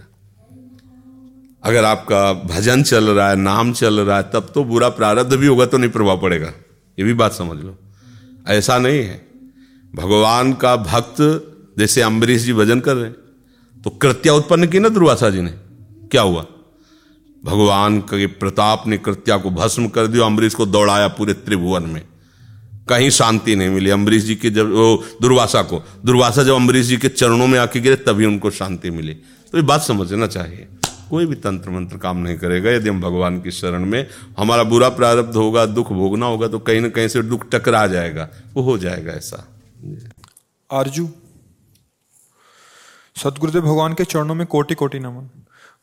अगर 1.64 1.86
आपका 1.86 2.34
भजन 2.34 2.84
चल 2.84 3.10
रहा 3.10 3.30
है, 3.30 3.36
नाम 3.36 3.74
चल 3.74 4.00
रहा 4.00 4.18
है, 4.18 4.24
तब 4.24 4.52
तो 4.56 4.64
बुरा 4.64 4.90
प्रारब्ध 4.90 5.34
भी 5.34 5.48
होगा 5.48 5.66
तो 5.66 5.78
नहीं 5.78 5.90
प्रभाव 5.90 6.22
पड़ेगा। 6.22 6.54
ये 7.00 7.04
भी 7.04 7.14
बात 7.14 7.34
समझ 7.34 7.64
लो। 7.64 7.78
ऐसा 8.48 8.78
नहीं 8.78 9.00
है। 9.00 9.28
भगवान 9.96 10.54
का 10.54 10.76
भक्त, 10.76 11.16
जैसे 11.80 12.02
अम्बरीश 12.02 12.42
जी 12.42 12.54
भजन 12.54 12.80
कर 12.80 12.96
रहे 12.96 13.06
हैं 13.06 13.23
तो 13.84 13.90
कृत्या 13.90 14.34
उत्पन्न 14.34 14.68
की 14.68 14.80
ना 14.80 14.90
दुर्वासा 14.90 15.30
जी 15.30 15.42
ने? 15.42 15.52
क्या 16.12 16.22
हुआ? 16.22 16.46
भगवान 17.46 18.00
के 18.00 18.28
प्रताप 18.28 18.84
ने 18.88 18.98
कृत्या 18.98 19.38
को 19.38 19.50
भस्म 19.50 19.88
कर 19.88 20.08
दिया, 20.08 20.26
अम्बरीश 20.26 20.54
को 20.54 20.66
दौड़ाया 20.66 21.08
पूरे 21.08 21.34
त्रिभुवन 21.34 21.84
में। 21.84 22.02
कहीं 22.90 23.10
शांति 23.10 23.56
नहीं 23.56 23.70
मिली 23.70 23.90
अम्बरीश 23.90 24.24
जी 24.24 24.36
के 24.36 24.50
जब, 24.50 24.72
वो 24.72 25.04
दुर्वासा 25.22 25.62
को। 25.62 25.84
दुर्वासा 26.06 26.44
जब 26.44 26.54
अम्बरीश 26.54 26.86
जी 26.86 26.98
के 26.98 27.10
चरणों 27.10 27.48
में 27.48 27.60
आके 27.60 27.80
गिरे, 27.80 27.96
तभी 27.96 28.26
उनको 28.26 28.50
शांति 28.50 28.90
मिली। 28.90 29.14
तो 29.52 29.58
ये 29.58 29.62
बात 29.62 29.82
समझना 29.82 30.28
चाहिए। 30.28 30.68
कोई 31.10 31.26
भी 31.26 31.36
तंत्र 31.36 31.70
मंत्र 31.70 31.98
काम 31.98 32.18
नहीं 32.18 32.38
करेगा, 32.38 32.72
यदि 32.72 32.90
हम 32.90 33.02
भगवान 33.02 33.42
की 33.42 33.52
शरण 33.52 33.86
में 33.86 34.08
हमारा 34.38 34.64
बुरा 34.64 34.90
प्रारब्ध 34.90 35.36
होगा, 35.36 35.66
दुख 35.66 35.92
भोगना 35.92 36.26
होगा 36.26 36.48
तो 36.48 36.60
कहीं 36.60 36.82
ना 36.82 36.90
कहीं 36.90 37.08
से 37.08 37.22
दुख 37.22 37.50
टकरा 37.52 37.88
जाएगा। 37.88 38.30
वो 38.54 38.64
हो 38.64 38.78
जाएगा 38.78 39.14
ऐसा। 39.14 39.48
आरज़ू 40.72 41.10
सदगुरुदेव 43.16 43.62
भगवान 43.62 43.94
के 43.94 44.04
चरणों 44.04 44.36
में 44.36 44.48
कोटि 44.48 44.76
कोटि 44.76 45.00
नमन। 45.00 45.30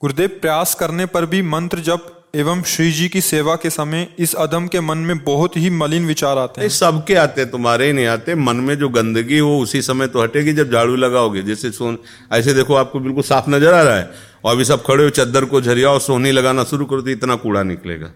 गुरुदेव, 0.02 0.28
प्रयास 0.28 0.74
करने 0.74 1.06
पर 1.06 1.26
भी 1.26 1.42
मंत्र 1.42 1.78
जप 1.78 2.16
एवं 2.34 2.62
श्री 2.62 2.92
जी 2.92 3.08
की 3.08 3.20
सेवा 3.20 3.54
के 3.56 3.70
समय 3.70 4.06
इस 4.18 4.34
अदम 4.34 4.66
के 4.66 4.80
मन 4.80 4.98
में 4.98 5.18
बहुत 5.18 5.56
ही 5.56 5.70
मलिन 5.70 6.06
विचार 6.06 6.38
आते 6.38 6.60
हैं। 6.60 6.68
सबके 6.68 7.14
आते, 7.14 7.44
तुम्हारे 7.44 7.86
ही 7.86 7.92
नहीं 7.92 8.06
आते। 8.06 8.34
मन 8.34 8.56
में 8.56 8.74
जो 8.78 8.88
गंदगी 8.88 9.38
हो, 9.38 9.58
उसी 9.58 9.82
समय 9.82 10.06
तो 10.06 10.22
हटेगी 10.22 10.52
जब 10.52 10.72
झाड़ू 10.72 10.96
लगाओगे। 10.96 11.42
जैसे 11.42 11.70
सोन, 11.70 11.98
ऐसे 12.32 12.54
देखो, 12.54 12.74
आपको 12.74 13.00
बिल्कुल 13.00 13.22
साफ़ 13.22 13.50
नज़र 13.50 13.74
आ 13.74 13.82
रहा 13.82 13.96
है। 13.96 14.10
और 14.44 14.54
अभी 14.54 14.64
सब 14.64 14.84
खड़े 14.84 15.04
हो, 15.04 15.10
चद्दर 15.10 15.44
को 15.44 15.60
झरिया 15.60 15.90
और 15.90 16.00
सोनी 16.00 16.32
लगाना 16.32 16.64
शुरू 16.64 16.84
करो 16.84 17.02
तो 17.02 17.10
इतना 17.10 17.36
कूड़ा 17.36 17.62
निकलेगा। 17.62 18.10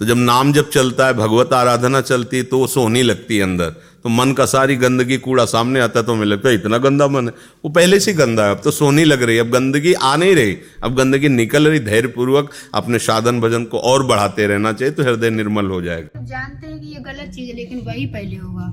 तो 0.00 0.06
जब 0.06 0.16
नाम 0.16 0.52
जब 0.52 0.68
चलता 0.70 1.06
है 1.06 1.14
भगवत 1.14 1.52
आराधना 1.52 2.00
चलती 2.00 2.36
है 2.36 2.42
तो 2.42 2.58
वो 2.58 2.66
सोनी 2.66 3.02
लगती 3.02 3.36
है 3.36 3.42
अंदर। 3.42 3.70
तो 4.02 4.08
मन 4.08 4.32
का 4.32 4.44
सारी 4.46 4.76
गंदगी 4.76 5.16
कूड़ा 5.16 5.44
सामने 5.44 5.80
आता 5.80 6.00
है 6.00 6.06
तो 6.06 6.12
हमें 6.12 6.26
लगता 6.26 6.48
है 6.48 6.54
इतना 6.54 6.78
गंदा 6.78 7.08
मन 7.08 7.26
है। 7.28 7.34
वो 7.64 7.70
पहले 7.70 7.98
से 8.00 8.12
गंदा 8.12 8.44
है 8.44 8.50
अब 8.50 8.60
तो 8.64 8.70
सोनी 8.70 9.04
लग 9.04 9.22
रही 9.22 9.36
है। 9.36 9.42
अब 9.42 9.50
गंदगी 9.50 9.92
आ 9.92 10.14
नहीं 10.16 10.34
रही। 10.34 10.56
अब 10.82 10.94
गंदगी 10.94 11.28
निकल 11.28 11.68
रही 11.68 11.78
धैर्य 11.80 12.08
पूर्वक 12.08 12.50
अपने 12.74 12.98
साधन 12.98 13.40
भजन 13.40 13.64
को 13.64 13.78
और 13.80 14.06
बढ़ाते 14.06 14.46
रहना 14.46 14.72
चाहिए 14.72 14.94
तो 14.94 15.02
हृदय 15.02 15.30
निर्मल 15.30 15.66
हो 15.66 15.82
जाएगा। 15.82 16.24
जानते 16.24 16.66
हैं 16.66 16.80
कि 16.80 16.86
ये 16.86 17.02
गलत 17.02 17.34
चीज़ 17.34 17.50
है 17.50 17.56
लेकिन 17.56 17.80
वही 17.80 18.06
पहले 18.06 18.36
होगा। 18.36 18.72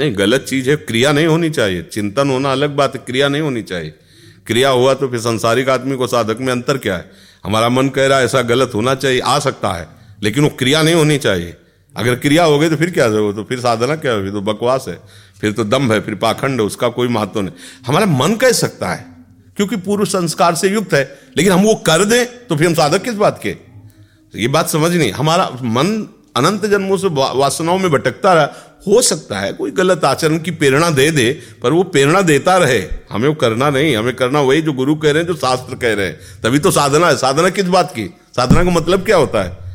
नहीं 0.00 0.18
गलत 0.18 0.44
चीज़ 0.48 0.70
है 0.70 0.76
क्रिया 0.76 1.12
नहीं 1.12 1.26
होनी 1.26 1.50
चाहिए। 1.50 1.82
चिंतन 1.82 2.30
होना 2.30 2.52
अलग 2.52 2.76
बात 2.76 2.94
है 2.94 3.02
क्रिया 3.06 3.28
नहीं 3.28 3.42
होनी 3.42 3.62
चाहिए। 3.62 3.94
क्रिया 4.46 4.68
हुआ 4.70 4.94
तो 4.94 5.08
फिर 5.08 5.20
संसारिक 5.20 5.68
आदमी 5.68 5.96
को 5.96 6.06
साधक 6.06 6.38
में 6.40 6.52
अंतर 6.52 6.78
क्या 6.78 6.96
है? 6.96 7.10
हमारा 7.44 7.68
मन 7.68 7.88
कह 7.88 8.06
रहा 8.06 8.18
है 8.18 8.24
ऐसा 8.24 8.42
गलत 8.42 8.70
होना 8.74 8.94
चाहिए 8.94 9.20
आ 9.20 9.38
सकता 9.38 9.72
है। 9.72 10.01
लेकिन 10.22 10.44
वो 10.44 10.50
क्रिया 10.58 10.82
नहीं 10.82 10.94
होनी 10.94 11.18
चाहिए। 11.18 11.56
अगर 11.94 12.14
क्रिया 12.14 12.44
हो 12.44 12.58
गई 12.58 12.68
तो 12.68 12.76
फिर 12.76 12.90
क्या 12.90 13.06
हो? 13.06 13.32
तो 13.32 13.44
फिर 13.44 13.60
साधना 13.60 13.96
क्या 13.96 14.12
होगी 14.12 14.30
तो 14.30 14.40
बकवास 14.42 14.84
है, 14.88 14.98
फिर 15.40 15.52
तो 15.52 15.64
दम 15.64 15.92
है, 15.92 16.00
फिर 16.00 16.14
पाखंड 16.14 16.60
है, 16.60 16.66
उसका 16.66 16.88
कोई 16.90 17.08
महत्व 17.08 17.40
नहीं। 17.40 17.52
हमारा 17.86 18.06
मन 18.08 18.34
कह 18.34 18.52
सकता 18.54 18.88
है? 18.88 19.06
क्योंकि 19.56 19.76
पूर्व 19.76 20.04
संस्कार 20.04 20.54
से 20.54 20.68
युक्त 20.68 20.94
है, 20.94 21.02
लेकिन 21.36 21.52
हम 21.52 21.62
वो 21.62 21.74
कर 21.86 22.04
दें 22.04 22.24
तो 22.46 22.56
फिर 22.56 22.66
हम 22.66 22.74
साधक 22.74 23.02
किस 23.02 23.14
बात 23.14 23.40
के? 23.42 23.56
ये 24.34 24.48
बात 24.48 24.68
समझ 24.68 24.92
नहीं। 24.92 25.10
हमारा 25.12 25.48
मन 25.54 25.88
अनंत 26.36 26.64
जन्मों 26.66 26.96
से 26.96 27.08
वासनाओं 27.10 27.78
में 27.78 27.90
भटकता 27.90 28.32
रहा। 28.34 28.68
हो 28.86 29.00
सकता 29.02 29.38
है 29.38 29.52
कोई 29.52 29.70
गलत 29.70 30.04
आचरण 30.04 30.38
की 30.38 30.50
प्रेरणा 30.50 30.88
दे 30.90 31.10
दे, 31.10 31.32
पर 31.62 31.72
वो 31.72 31.82
प्रेरणा 31.84 32.20
देता 32.22 32.56
रहे। 32.56 32.78
हमें 33.10 33.28
वो 33.28 33.34
करना 33.34 33.68
नहीं। 33.70 33.96
हमें 33.96 34.14
करना 34.16 34.40
वही 34.40 34.62
जो 34.62 34.72
गुरु 34.72 34.94
कह 34.94 35.10
रहे 35.10 35.22
हैं, 35.22 35.26
जो 35.26 35.34
शास्त्र 35.34 35.74
कह 35.74 35.94
रहे 35.94 36.06
हैं। 36.06 36.18
तभी 36.42 36.58
तो 36.58 36.70
साधना 36.70 37.08
है। 37.08 37.16
साधना 37.16 37.48
किस 37.50 37.66
बात 37.66 37.90
की? 37.90 38.06
साधना 38.36 38.64
का 38.64 38.70
मतलब 38.70 39.04
क्या 39.04 39.16
होता 39.16 39.42
है? 39.42 39.71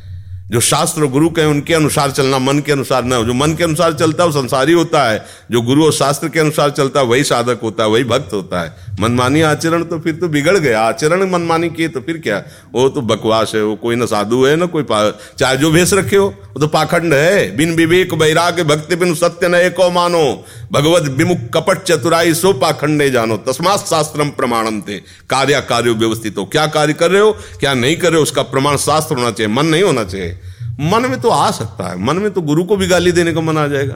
जो 0.52 0.60
शास्त्र 0.60 1.02
और 1.02 1.08
गुरु 1.08 1.30
के 1.30 1.46
उनके 1.46 1.74
अनुसार 1.74 2.12
चलना, 2.12 2.40
मन 2.40 2.60
के 2.60 2.72
अनुसार 2.72 3.04
ना 3.04 3.22
जो 3.22 3.34
मन 3.34 3.54
के 3.54 3.64
अनुसार 3.64 3.94
चलता 3.94 4.24
है, 4.24 4.30
वो 4.30 4.42
संसारी 4.42 4.74
होता 4.74 5.10
है। 5.10 5.26
जो 5.52 5.62
गुरु 5.62 5.86
और 5.86 5.94
शास्त्र 5.94 6.30
के 6.30 6.40
अनुसार 6.40 6.70
चलता 6.70 7.00
है, 7.00 7.06
वही 7.06 7.24
साधक 7.24 7.60
होता 7.64 7.84
है, 7.84 7.90
वही 7.90 8.04
भक्त 8.04 8.34
होता 8.34 8.62
है। 8.62 8.87
मनमानी 9.00 9.42
आचरण 9.42 9.84
तो 9.84 10.00
फिर 10.00 10.16
तो 10.16 10.28
बिगड़ 10.28 10.58
गया। 10.58 10.82
आचरण 10.82 11.30
मनमानी 11.32 11.70
किए 11.70 11.88
तो 11.88 12.00
फिर 12.02 12.18
क्या? 12.18 12.38
वो 12.74 12.88
तो 12.90 13.02
बकवास 13.02 13.52
है, 13.56 13.64
वो 13.64 13.76
कोई 13.76 13.96
ना 13.96 14.06
साधु 14.06 14.44
है, 14.46 14.56
ना 14.56 14.66
कोई 14.66 14.84
चाहे 14.90 15.58
जो 15.58 15.72
भेष 15.72 15.94
रखे 15.94 16.16
हो, 16.16 16.28
वो 16.28 16.60
तो 16.60 16.68
पाखंड 16.68 17.14
है। 17.14 17.56
बिन 17.58 17.76
विवेक 17.76 18.14
बैराग 18.14 18.62
भक्ति 18.68 18.96
बिन 18.96 19.14
सत्य 19.16 19.48
न 19.48 19.56
एको 19.56 19.90
मानो। 19.92 20.24
भगवत 20.72 21.10
विमुख 21.12 21.38
कपट 21.54 21.84
चतुराई 21.84 22.34
सो 22.34 22.54
पाखंडे 22.56 23.10
जानो। 23.10 23.38
तस्मात 23.38 23.80
शास्त्रम 23.80 24.30
प्रमाणम 24.32 24.82
थे 24.82 24.98
कार्य 25.30 25.62
कार्य 25.70 25.92
व्यवस्थित 25.94 26.38
हो। 26.38 26.46
क्या 26.46 26.66
कार्य 26.68 26.94
कर 26.94 27.12
रहे 27.12 27.22
हो, 27.22 27.32
क्या 27.60 27.74
नहीं 27.76 27.96
कर 27.96 28.10
रहे 28.10 28.18
हो, 28.18 28.24
उसका 28.24 28.42
प्रमाण 28.44 28.78
शास्त्र 28.80 29.16
होना 29.16 29.32
चाहिए, 29.32 29.54
मन 29.54 29.66
नहीं 29.66 29.84
होना 29.84 30.04
चाहिए। 30.04 30.40
मन 30.82 31.10
में 31.10 31.20
तो 31.22 31.30
आ 31.30 31.50
सकता 31.52 31.90
है। 31.90 32.00
मन 32.00 32.16
में 32.16 32.32
तो 32.32 32.42
गुरु 32.44 32.64
को 32.64 32.76
भी 32.78 32.88
गाली 32.88 33.12
देने 33.12 33.34
का 33.34 33.42
मन 33.42 33.58
आ 33.58 33.68
जाएगा। 33.68 33.96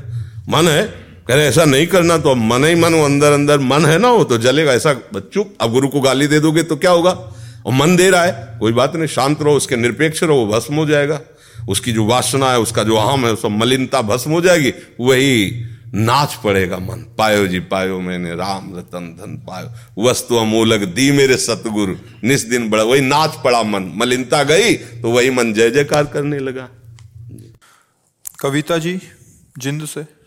मन 0.50 0.68
है 0.68 0.84
कह 1.32 1.36
रहे 1.36 1.48
ऐसा 1.48 1.66
नहीं 1.66 1.88
करना 1.88 2.18
तो 2.18 2.30
अब 2.30 2.38
मन 2.38 2.66
ही 2.66 2.76
मन 2.76 2.94
अंदर 2.94 3.32
अंदर 3.32 3.60
मन 3.60 3.86
है 3.86 3.98
ना 3.98 4.12
वो 4.12 4.24
तो 4.24 4.38
जलेगा। 4.38 4.74
ऐसा 4.74 4.94
बच्चों, 5.14 5.44
अब 5.62 5.72
गुरु 5.72 5.88
को 5.88 6.02
गाली 6.02 6.28
दे 6.28 6.40
दोगे 6.40 6.64
तो 6.64 6.76
क्या 6.76 6.92
होगा? 6.92 7.12
और 7.66 7.74
मन 7.74 7.96
दे 7.96 8.10
रहा 8.10 8.24
है, 8.24 8.60
कोई 8.60 8.72
बात 8.72 8.96
नहीं, 8.96 9.08
शांत 9.08 9.42
रहो, 9.42 9.54
उसके 9.54 9.76
निरपेक्ष 9.76 10.24
रहो 10.24 10.46
भस्म 10.48 10.76
हो 10.76 10.86
जाएगा। 10.86 11.22
उसकी 11.70 11.94
जो 11.94 12.06
वासना 12.06 12.52
है, 12.52 12.60
उसका 12.60 12.84
जो 12.84 12.96
अहम 12.96 13.26
है, 13.26 13.32
उसका 13.34 13.50
मलिनता 13.50 14.02
भस्म 14.02 14.32
हो 14.32 14.42
जाएगी, 14.42 14.74
वही 15.00 15.66
नाच 15.94 16.36
पड़ेगा 16.44 16.78
मन। 16.78 17.08
पायो 17.18 17.48
जी, 17.48 17.60
पायो 17.60 18.00
मैंने, 18.02 18.36
राम 18.36 18.78
रतन 18.78 19.10
धन 19.20 19.38
पायो। 19.48 20.10
वस्तु 20.10 20.36
अमूलक 20.36 20.88
दी 20.92 21.12
मेरे 21.12 21.38
सतगुरु 21.38 21.96
निस 22.24 22.50
दिन 22.50 22.70
बड़ा, 22.70 22.84
वही 22.84 23.02
नाच 23.02 23.42
पड़ा 23.44 23.64
मन। 23.64 23.92
मलिनता 23.96 24.44
गई 24.44 24.74
तो 24.74 25.12
वही 25.12 25.30
मन 25.30 25.54
जय 25.54 25.72
जयकार 25.72 26.06
करने 26.06 26.40
लगा। 26.40 26.70
कविता 28.40 28.78
जी, 28.78 29.00
जिंद 29.58 29.86
से। 29.86 30.21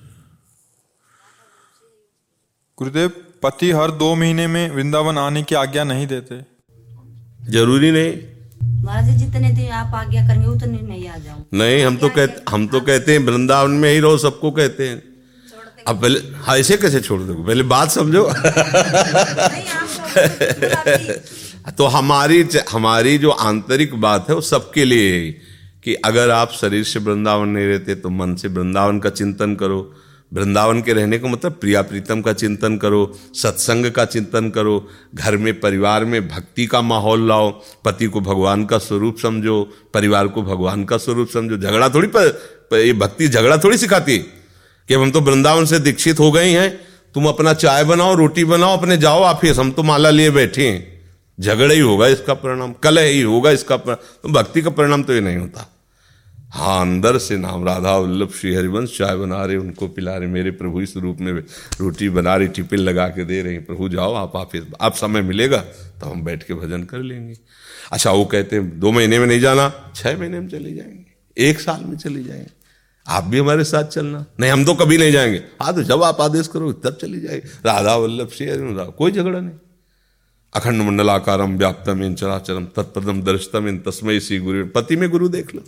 गुरुदेव 2.78 3.08
पति 3.42 3.70
हर 3.70 3.90
दो 3.90 4.14
महीने 4.14 4.46
में 4.46 4.70
वृंदावन 4.70 5.18
आने 5.18 5.42
की 5.42 5.54
आज्ञा 5.54 5.84
नहीं 5.84 6.06
देते। 6.06 6.40
ज़रूरी 7.52 7.90
नहीं। 7.90 8.14
महाराज 8.84 9.18
जितने 9.18 9.50
दिन 9.50 9.68
आप 9.68 9.94
आज्ञा 9.94 10.26
करेंगे 10.28 10.46
उतने 10.46 10.78
नहीं 10.78 11.08
आ 11.08 11.16
जाऊँ। 11.16 11.46
नहीं 11.54 11.84
हम 11.84 11.96
तो 11.96 12.08
कहते 12.08 12.42
हम 12.50 12.66
तो 12.66 12.80
कहते 12.80 13.12
हैं 13.12 13.18
वृंदावन 13.18 13.70
में 13.70 13.92
ही 13.92 13.98
रहो 13.98 14.18
सबको 14.18 14.50
कहते 14.50 14.88
हैं। 14.88 15.02
अब 15.88 16.02
पहले 16.02 16.20
हाँ 16.20 16.58
ऐसे 16.58 16.76
कैसे 16.76 17.00
छोड़ 17.00 17.22
दो? 17.22 17.34
पहले 17.34 17.62
बात 17.62 17.90
समझो। 17.90 18.32
तो 21.70 21.86
हमारी 21.86 22.48
हमारी 22.72 23.18
जो 23.18 23.30
आंतरिक 23.30 23.94
बात 23.94 24.28
है 24.28 24.34
वो 24.34 24.40
सबके 24.40 24.84
लिए 24.84 25.26
है। 25.26 25.30
कि 25.84 25.94
अगर 25.94 26.30
आप 26.30 26.52
शरीर 26.52 26.84
से 26.84 26.98
वृंदावन 26.98 27.48
नहीं 27.48 27.66
रहते 27.66 27.94
तो 27.94 28.10
मन 28.10 28.34
से 28.34 28.48
वृंदावन 28.48 28.98
का 28.98 29.10
चिंतन 29.10 29.54
करो। 29.54 29.94
वृंदावन 30.32 30.82
के 30.82 30.92
रहने 30.92 31.18
को 31.18 31.28
मतलब 31.28 31.52
प्रिया 31.52 31.82
प्रीतम 31.82 32.20
का 32.22 32.32
चिंतन 32.32 32.76
करो, 32.76 33.18
सत्संग 33.34 33.90
का 33.90 34.04
चिंतन 34.04 34.50
करो, 34.50 34.88
घर 35.14 35.36
में, 35.36 35.60
परिवार 35.60 36.04
में 36.04 36.28
भक्ति 36.28 36.66
का 36.66 36.80
माहौल 36.82 37.28
लाओ, 37.28 37.50
पति 37.84 38.06
को 38.06 38.20
भगवान 38.20 38.64
का 38.64 38.78
स्वरूप 38.78 39.18
समझो, 39.18 39.62
परिवार 39.94 40.28
को 40.28 40.42
भगवान 40.42 40.84
का 40.84 40.96
स्वरूप 40.96 41.28
समझो। 41.28 41.56
झगड़ा 41.56 41.88
थोड़ी 41.88 42.08
पर 42.08 42.28
पर 42.70 42.78
ये 42.78 42.92
भक्ति 42.92 43.28
झगड़ा 43.28 43.56
थोड़ी 43.56 43.78
सिखाती? 43.78 44.18
कि 44.88 44.94
हम 44.94 45.10
तो 45.10 45.20
वृंदावन 45.20 45.64
से 45.64 45.78
दीक्षित 45.78 46.18
हो 46.18 46.32
गए 46.32 46.48
हैं, 46.50 46.70
तुम 47.14 47.26
अपना 47.26 47.54
चाय 47.54 47.84
बनाओ, 47.84 48.14
रोटी 48.14 48.44
बनाओ, 48.44 48.76
अपने 48.76 48.96
जाओ 48.96 49.20
ऑफ़िस, 49.20 49.58
हम 49.58 49.70
तो 49.70 49.82
माला 49.82 50.10
लिए 50.10 50.30
बैठे 50.30 50.68
हैं। 50.68 50.94
झगड़ा 51.40 51.74
ही 51.74 51.80
होगा 51.80 52.06
इसका 52.06 52.34
परिणाम 52.34 52.72
कल 52.72 52.98
ही 52.98 53.22
होगा 53.22 53.50
इसका 53.50 53.76
परिणाम 53.76 54.18
तो 54.22 54.28
भक्ति 54.28 54.62
का 54.62 54.70
परिणाम 54.70 55.02
तो 55.02 55.14
ये 55.14 55.20
नहीं 55.20 55.36
होता। 55.36 55.73
हाँ 56.54 56.80
अंदर 56.80 57.16
से 57.18 57.36
नाम 57.36 57.64
राधा 57.64 57.96
वल्लभ 57.96 58.30
श्री 58.30 58.54
हरिवंश 58.54 58.96
चाय 58.98 59.16
बना 59.16 59.44
रहे, 59.44 59.56
उनको 59.56 59.86
पिला 59.88 60.16
रहे, 60.16 60.28
मेरे 60.28 60.50
प्रभु 60.50 60.80
इस 60.80 60.96
रूप 60.96 61.20
में 61.20 61.32
रोटी 61.32 62.08
बना 62.08 62.34
रही, 62.36 62.48
टिफ़िन 62.48 62.80
लगा 62.80 63.06
के 63.08 63.24
दे 63.24 63.40
रहे 63.42 63.58
प्रभु 63.60 63.88
जाओ, 63.88 64.12
आप 64.14 64.36
ऑफ़िस 64.36 64.64
आप 64.80 64.94
समय 64.94 65.22
मिलेगा 65.22 65.58
तो 65.58 66.06
हम 66.06 66.22
बैठ 66.24 66.42
के 66.42 66.54
भजन 66.54 66.82
कर 66.84 66.98
लेंगे। 66.98 67.34
अच्छा 67.92 68.10
वो 68.10 68.24
कहते 68.24 68.56
हैं, 68.56 68.78
दो 68.80 68.92
महीने 68.92 69.18
में 69.18 69.26
नहीं 69.26 69.40
जाना, 69.40 69.68
छह 69.96 70.18
महीने 70.18 70.40
में 70.40 70.48
चले 70.48 70.72
जाएँगे, 70.72 71.04
एक 71.36 71.60
साल 71.60 71.84
में 71.84 71.96
चले 71.96 72.22
जाएँगे। 72.24 72.50
आप 73.06 73.24
भी 73.24 73.38
हमारे 73.38 73.64
साथ 73.64 73.84
चलना, 73.86 74.24
नहीं, 74.40 74.50
हम 74.50 74.64
तो 74.64 74.74
कभी 74.74 74.98
नहीं 74.98 75.12
जाएँगे। 75.12 75.42
हाँ 75.62 75.74
तो 75.74 75.82
जब 75.82 76.02
आप 76.02 76.20
आदेश 76.20 76.48
करो 76.48 76.72
तब 76.74 76.98
चली 77.02 77.20
जाएगी। 77.20 77.48
राधा 77.66 77.96
वल्लभ 77.96 78.28
श्री 78.28 78.48
हरिवंश 78.48 78.94
कोई 78.98 79.12
झगड़ा 79.12 79.38
नहीं। 79.40 79.58
अखंड 80.52 80.82
मंडलाकारम 80.82 81.56
व्याप्तम 81.58 82.02
इन 82.02 82.14
चराचरम 82.14 82.66
तत्पदम 82.76 83.22
दर्शतम 83.22 83.68
इन 83.68 83.78
तस्मय 83.78 84.20
सी 84.20 84.38
गुरु 84.38 84.66
पति 84.66 84.96
में 84.96 85.08
गुरु 85.10 85.28
देख 85.28 85.54
लो। 85.54 85.64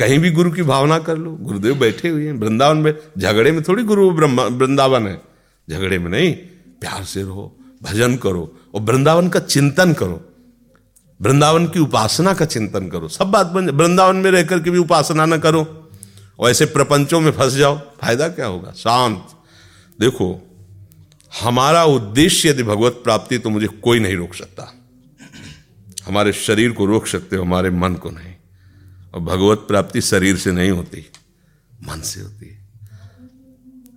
कहीं 0.00 0.18
भी 0.18 0.30
गुरु 0.30 0.50
की 0.50 0.62
भावना 0.62 0.98
कर 0.98 1.16
लो। 1.18 1.30
गुरुदेव 1.30 1.74
बैठे 1.74 2.08
हुए 2.08 2.26
हैं, 2.26 2.32
वृंदावन 2.32 2.76
में, 2.76 2.94
झगड़े 3.18 3.52
में 3.52 3.62
थोड़ी 3.62 3.82
गुरु 3.84 4.10
वृंदावन 4.10 5.06
है। 5.06 5.20
झगड़े 5.70 5.98
में 5.98 6.10
नहीं, 6.10 6.32
प्यार 6.80 7.04
से 7.04 7.22
रहो, 7.22 7.56
भजन 7.82 8.16
करो 8.16 8.58
और 8.74 8.80
वृंदावन 8.80 9.28
का 9.28 9.40
चिंतन 9.40 9.92
करो। 9.92 10.24
वृंदावन 11.22 11.66
की 11.66 11.80
उपासना 11.80 12.34
का 12.34 12.44
चिंतन 12.44 12.88
करो। 12.88 13.08
सब 13.08 13.30
बात 13.30 13.46
बन 13.46 13.70
वृंदावन 13.70 14.16
में 14.16 14.30
रहकर 14.30 14.60
के 14.60 14.70
भी 14.70 14.78
उपासना 14.78 15.26
ना 15.26 15.36
करो। 15.36 15.90
और 16.38 16.50
ऐसे 16.50 16.66
प्रपंचों 16.66 17.20
में 17.20 17.30
फंस 17.32 17.52
जाओ, 17.52 17.78
फ़ायदा 17.78 18.28
क्या 18.28 18.46
होगा? 18.46 18.70
शांत। 18.70 19.26
देखो, 20.00 20.56
हमारा 21.42 21.84
उद्देश्य 21.84 22.48
यदि 22.48 22.62
भगवत 22.62 23.00
प्राप्ति 23.04 23.38
तो 23.38 23.50
मुझे 23.50 23.66
कोई 23.66 24.00
नहीं 24.00 24.16
रोक 24.16 24.34
सकता। 24.34 24.74
हमारे 26.06 26.32
शरीर 26.32 26.72
को 26.72 26.86
रोक 26.86 27.06
सकते 27.06 27.36
हो, 27.36 27.44
हमारे 27.44 27.70
मन 27.70 27.94
को 27.94 28.10
नहीं। 28.10 28.34
और 29.14 29.20
भगवत 29.20 29.58
प्राप्ति 29.58 30.00
शरीर 30.00 30.36
से 30.36 30.52
नहीं 30.52 30.70
होती, 30.70 31.10
मन 31.88 32.00
से 32.00 32.20
होती 32.20 32.46
है। 32.46 32.60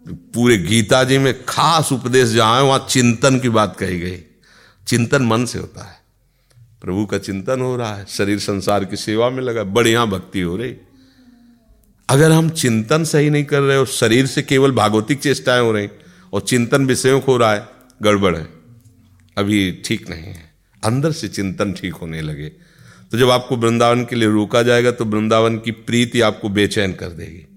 पूरे 0.08 0.58
गीता 0.58 1.04
जी 1.04 1.18
में 1.18 1.46
खास 1.46 1.92
उपदेश 1.92 2.30
जहाँ 2.30 2.56
है, 2.58 2.64
वहाँ 2.64 2.88
चिंतन 2.90 3.40
की 3.40 3.50
बात 3.50 3.76
कही 3.78 4.00
गई। 4.00 4.18
चिंतन 4.88 5.24
मन 5.24 5.46
से 5.46 5.60
होता 5.60 5.84
है। 5.84 5.98
प्रभु 6.82 7.06
का 7.06 7.18
चिंतन 7.18 7.62
हो 7.62 7.76
रहा 7.76 7.96
है, 7.96 8.06
शरीर 8.10 8.40
संसार 8.40 8.86
की 8.86 8.96
सेवा 8.96 9.30
में 9.30 9.44
लगा, 9.44 9.64
बढ़िया 9.64 10.06
भक्ति 10.06 10.42
हो 10.42 10.58
रही। 10.58 10.76
अगर 12.10 12.32
हम 12.32 12.50
चिंतन 12.50 13.04
सही 13.04 13.30
नहीं 13.30 13.44
कर 13.44 13.62
रहे 13.62 13.78
और 13.78 13.88
शरीर 13.88 14.26
से 14.26 14.42
केवल 14.42 14.72
भागवतिक 14.72 15.20
चेष्टाएँ 15.20 15.62
हो 15.62 15.72
रही 15.72 15.88
और 16.34 16.42
चिंतन 16.42 16.86
विषयों 16.86 17.20
को 17.22 17.32
हो 17.32 17.38
रहा 17.38 17.54
है, 17.54 17.68
गड़बड़ 18.02 18.36
है। 18.38 18.50
अभी 19.38 19.82
ठीक 19.86 20.10
नहीं 20.10 20.24
है। 20.24 20.54
अंदर 20.84 21.12
से 21.12 21.28
चिंतन 21.28 21.74
ठीक 21.74 21.94
होने 21.94 22.22
लगे। 22.22 22.52
तो 23.14 23.20
जब 23.20 23.30
आपको 23.30 23.58
वृंदावन 23.58 24.06
के 24.06 24.16
लिए 24.16 24.30
रोका 24.30 24.64
जाएगा 24.64 24.92
तो 24.92 25.06
वृंदावन 25.06 25.58
की 25.58 25.72
प्रीति 25.72 26.22
आपको 26.22 26.50
बेचैन 26.50 26.94
कर 26.94 27.08
देगी। 27.08 27.48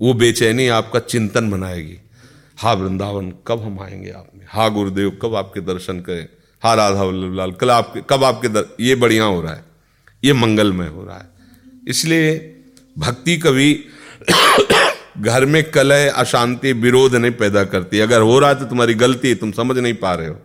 वो 0.00 0.14
बेचैनी 0.14 0.68
आपका 0.68 0.98
चिंतन 0.98 1.50
बनाएगी। 1.50 1.98
हा, 2.58 2.72
वृंदावन, 2.72 3.32
कब 3.46 3.62
हम 3.62 3.80
आएँगे 3.80 4.10
आप 4.10 4.30
में? 4.34 4.46
हा, 4.48 4.68
गुरुदेव, 4.68 5.18
कब 5.22 5.34
आपके 5.34 5.60
दर्शन 5.60 6.00
करें? 6.00 6.28
हा, 6.62 6.74
राधा 6.74 7.02
वल्लभ 7.02 7.34
लाल 7.34 7.52
कल 7.52 7.70
आपके, 7.70 8.00
कब 8.10 8.24
आपके 8.24 8.48
दर, 8.48 8.76
ये 8.80 8.94
बढ़िया 8.94 9.24
हो 9.24 9.42
रहा 9.42 9.54
है। 9.54 9.64
ये 10.24 10.32
मंगलमय 10.32 10.86
हो 10.86 11.04
रहा 11.04 11.18
है। 11.18 11.26
इसलिए 11.88 12.56
भक्ति 12.98 13.36
कभी 13.36 13.84
घर 15.18 15.46
में 15.46 15.70
कलह, 15.70 16.10
अशांति, 16.10 16.72
विरोध 16.72 17.14
नहीं 17.14 17.32
पैदा 17.32 17.64
करती। 17.64 17.98
अगर 17.98 18.20
हो 18.20 18.38
रहा 18.38 18.50
है 18.50 18.58
तो 18.58 18.64
तुम्हारी 18.64 18.94
गलती 18.94 19.28
है, 19.28 19.34
तुम 19.34 19.52
समझ 19.52 19.78
नहीं 19.78 19.94
पा 19.94 20.14
रहे 20.14 20.28
हो। 20.28 20.40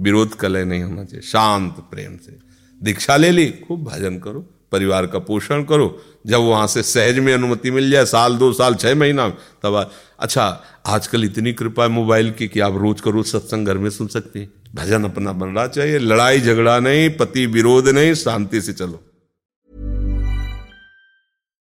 विरोध 0.00 0.34
कलह 0.34 0.64
नहीं 0.64 0.82
होना 0.82 1.04
चाहिए, 1.04 1.20
शांत 1.20 1.72
प्रेम 1.72 2.16
से। 2.16 2.45
दीक्षा 2.82 3.16
ले 3.16 3.30
ली, 3.30 3.50
खूब 3.50 3.84
भजन 3.84 4.18
करो, 4.18 4.46
परिवार 4.72 5.06
का 5.06 5.18
पोषण 5.18 5.64
करो। 5.64 6.02
जब 6.26 6.38
वहाँ 6.38 6.66
से 6.66 6.82
सहज 6.82 7.18
में 7.18 7.34
अनुमति 7.34 7.70
मिल 7.70 7.90
जाए, 7.90 8.04
साल, 8.04 8.36
दो 8.36 8.52
साल, 8.52 8.74
छह 8.74 8.94
महीना, 8.94 9.28
तब 9.62 9.90
अच्छा 10.20 10.62
आजकल 10.86 11.24
इतनी 11.24 11.52
कृपा 11.52 11.82
है 11.82 11.88
मोबाइल 11.88 12.30
की 12.30 12.48
कि 12.48 12.60
आप 12.60 12.76
रोज 12.76 13.00
का 13.00 13.10
रोज 13.10 13.26
सत्संग 13.26 13.66
घर 13.66 13.78
में 13.78 13.90
सुन 13.90 14.06
सकते 14.06 14.38
हैं। 14.38 14.52
भजन 14.74 15.04
अपना 15.04 15.32
बनना 15.32 15.66
चाहिए, 15.66 15.98
लड़ाई 15.98 16.40
झगड़ा 16.40 16.78
नहीं, 16.80 17.10
पति 17.10 17.46
विरोध 17.46 17.88
नहीं, 17.88 18.14
शांति 18.14 18.60
से 18.60 18.72
चलो। 18.72 19.05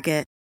Target. 0.00 0.39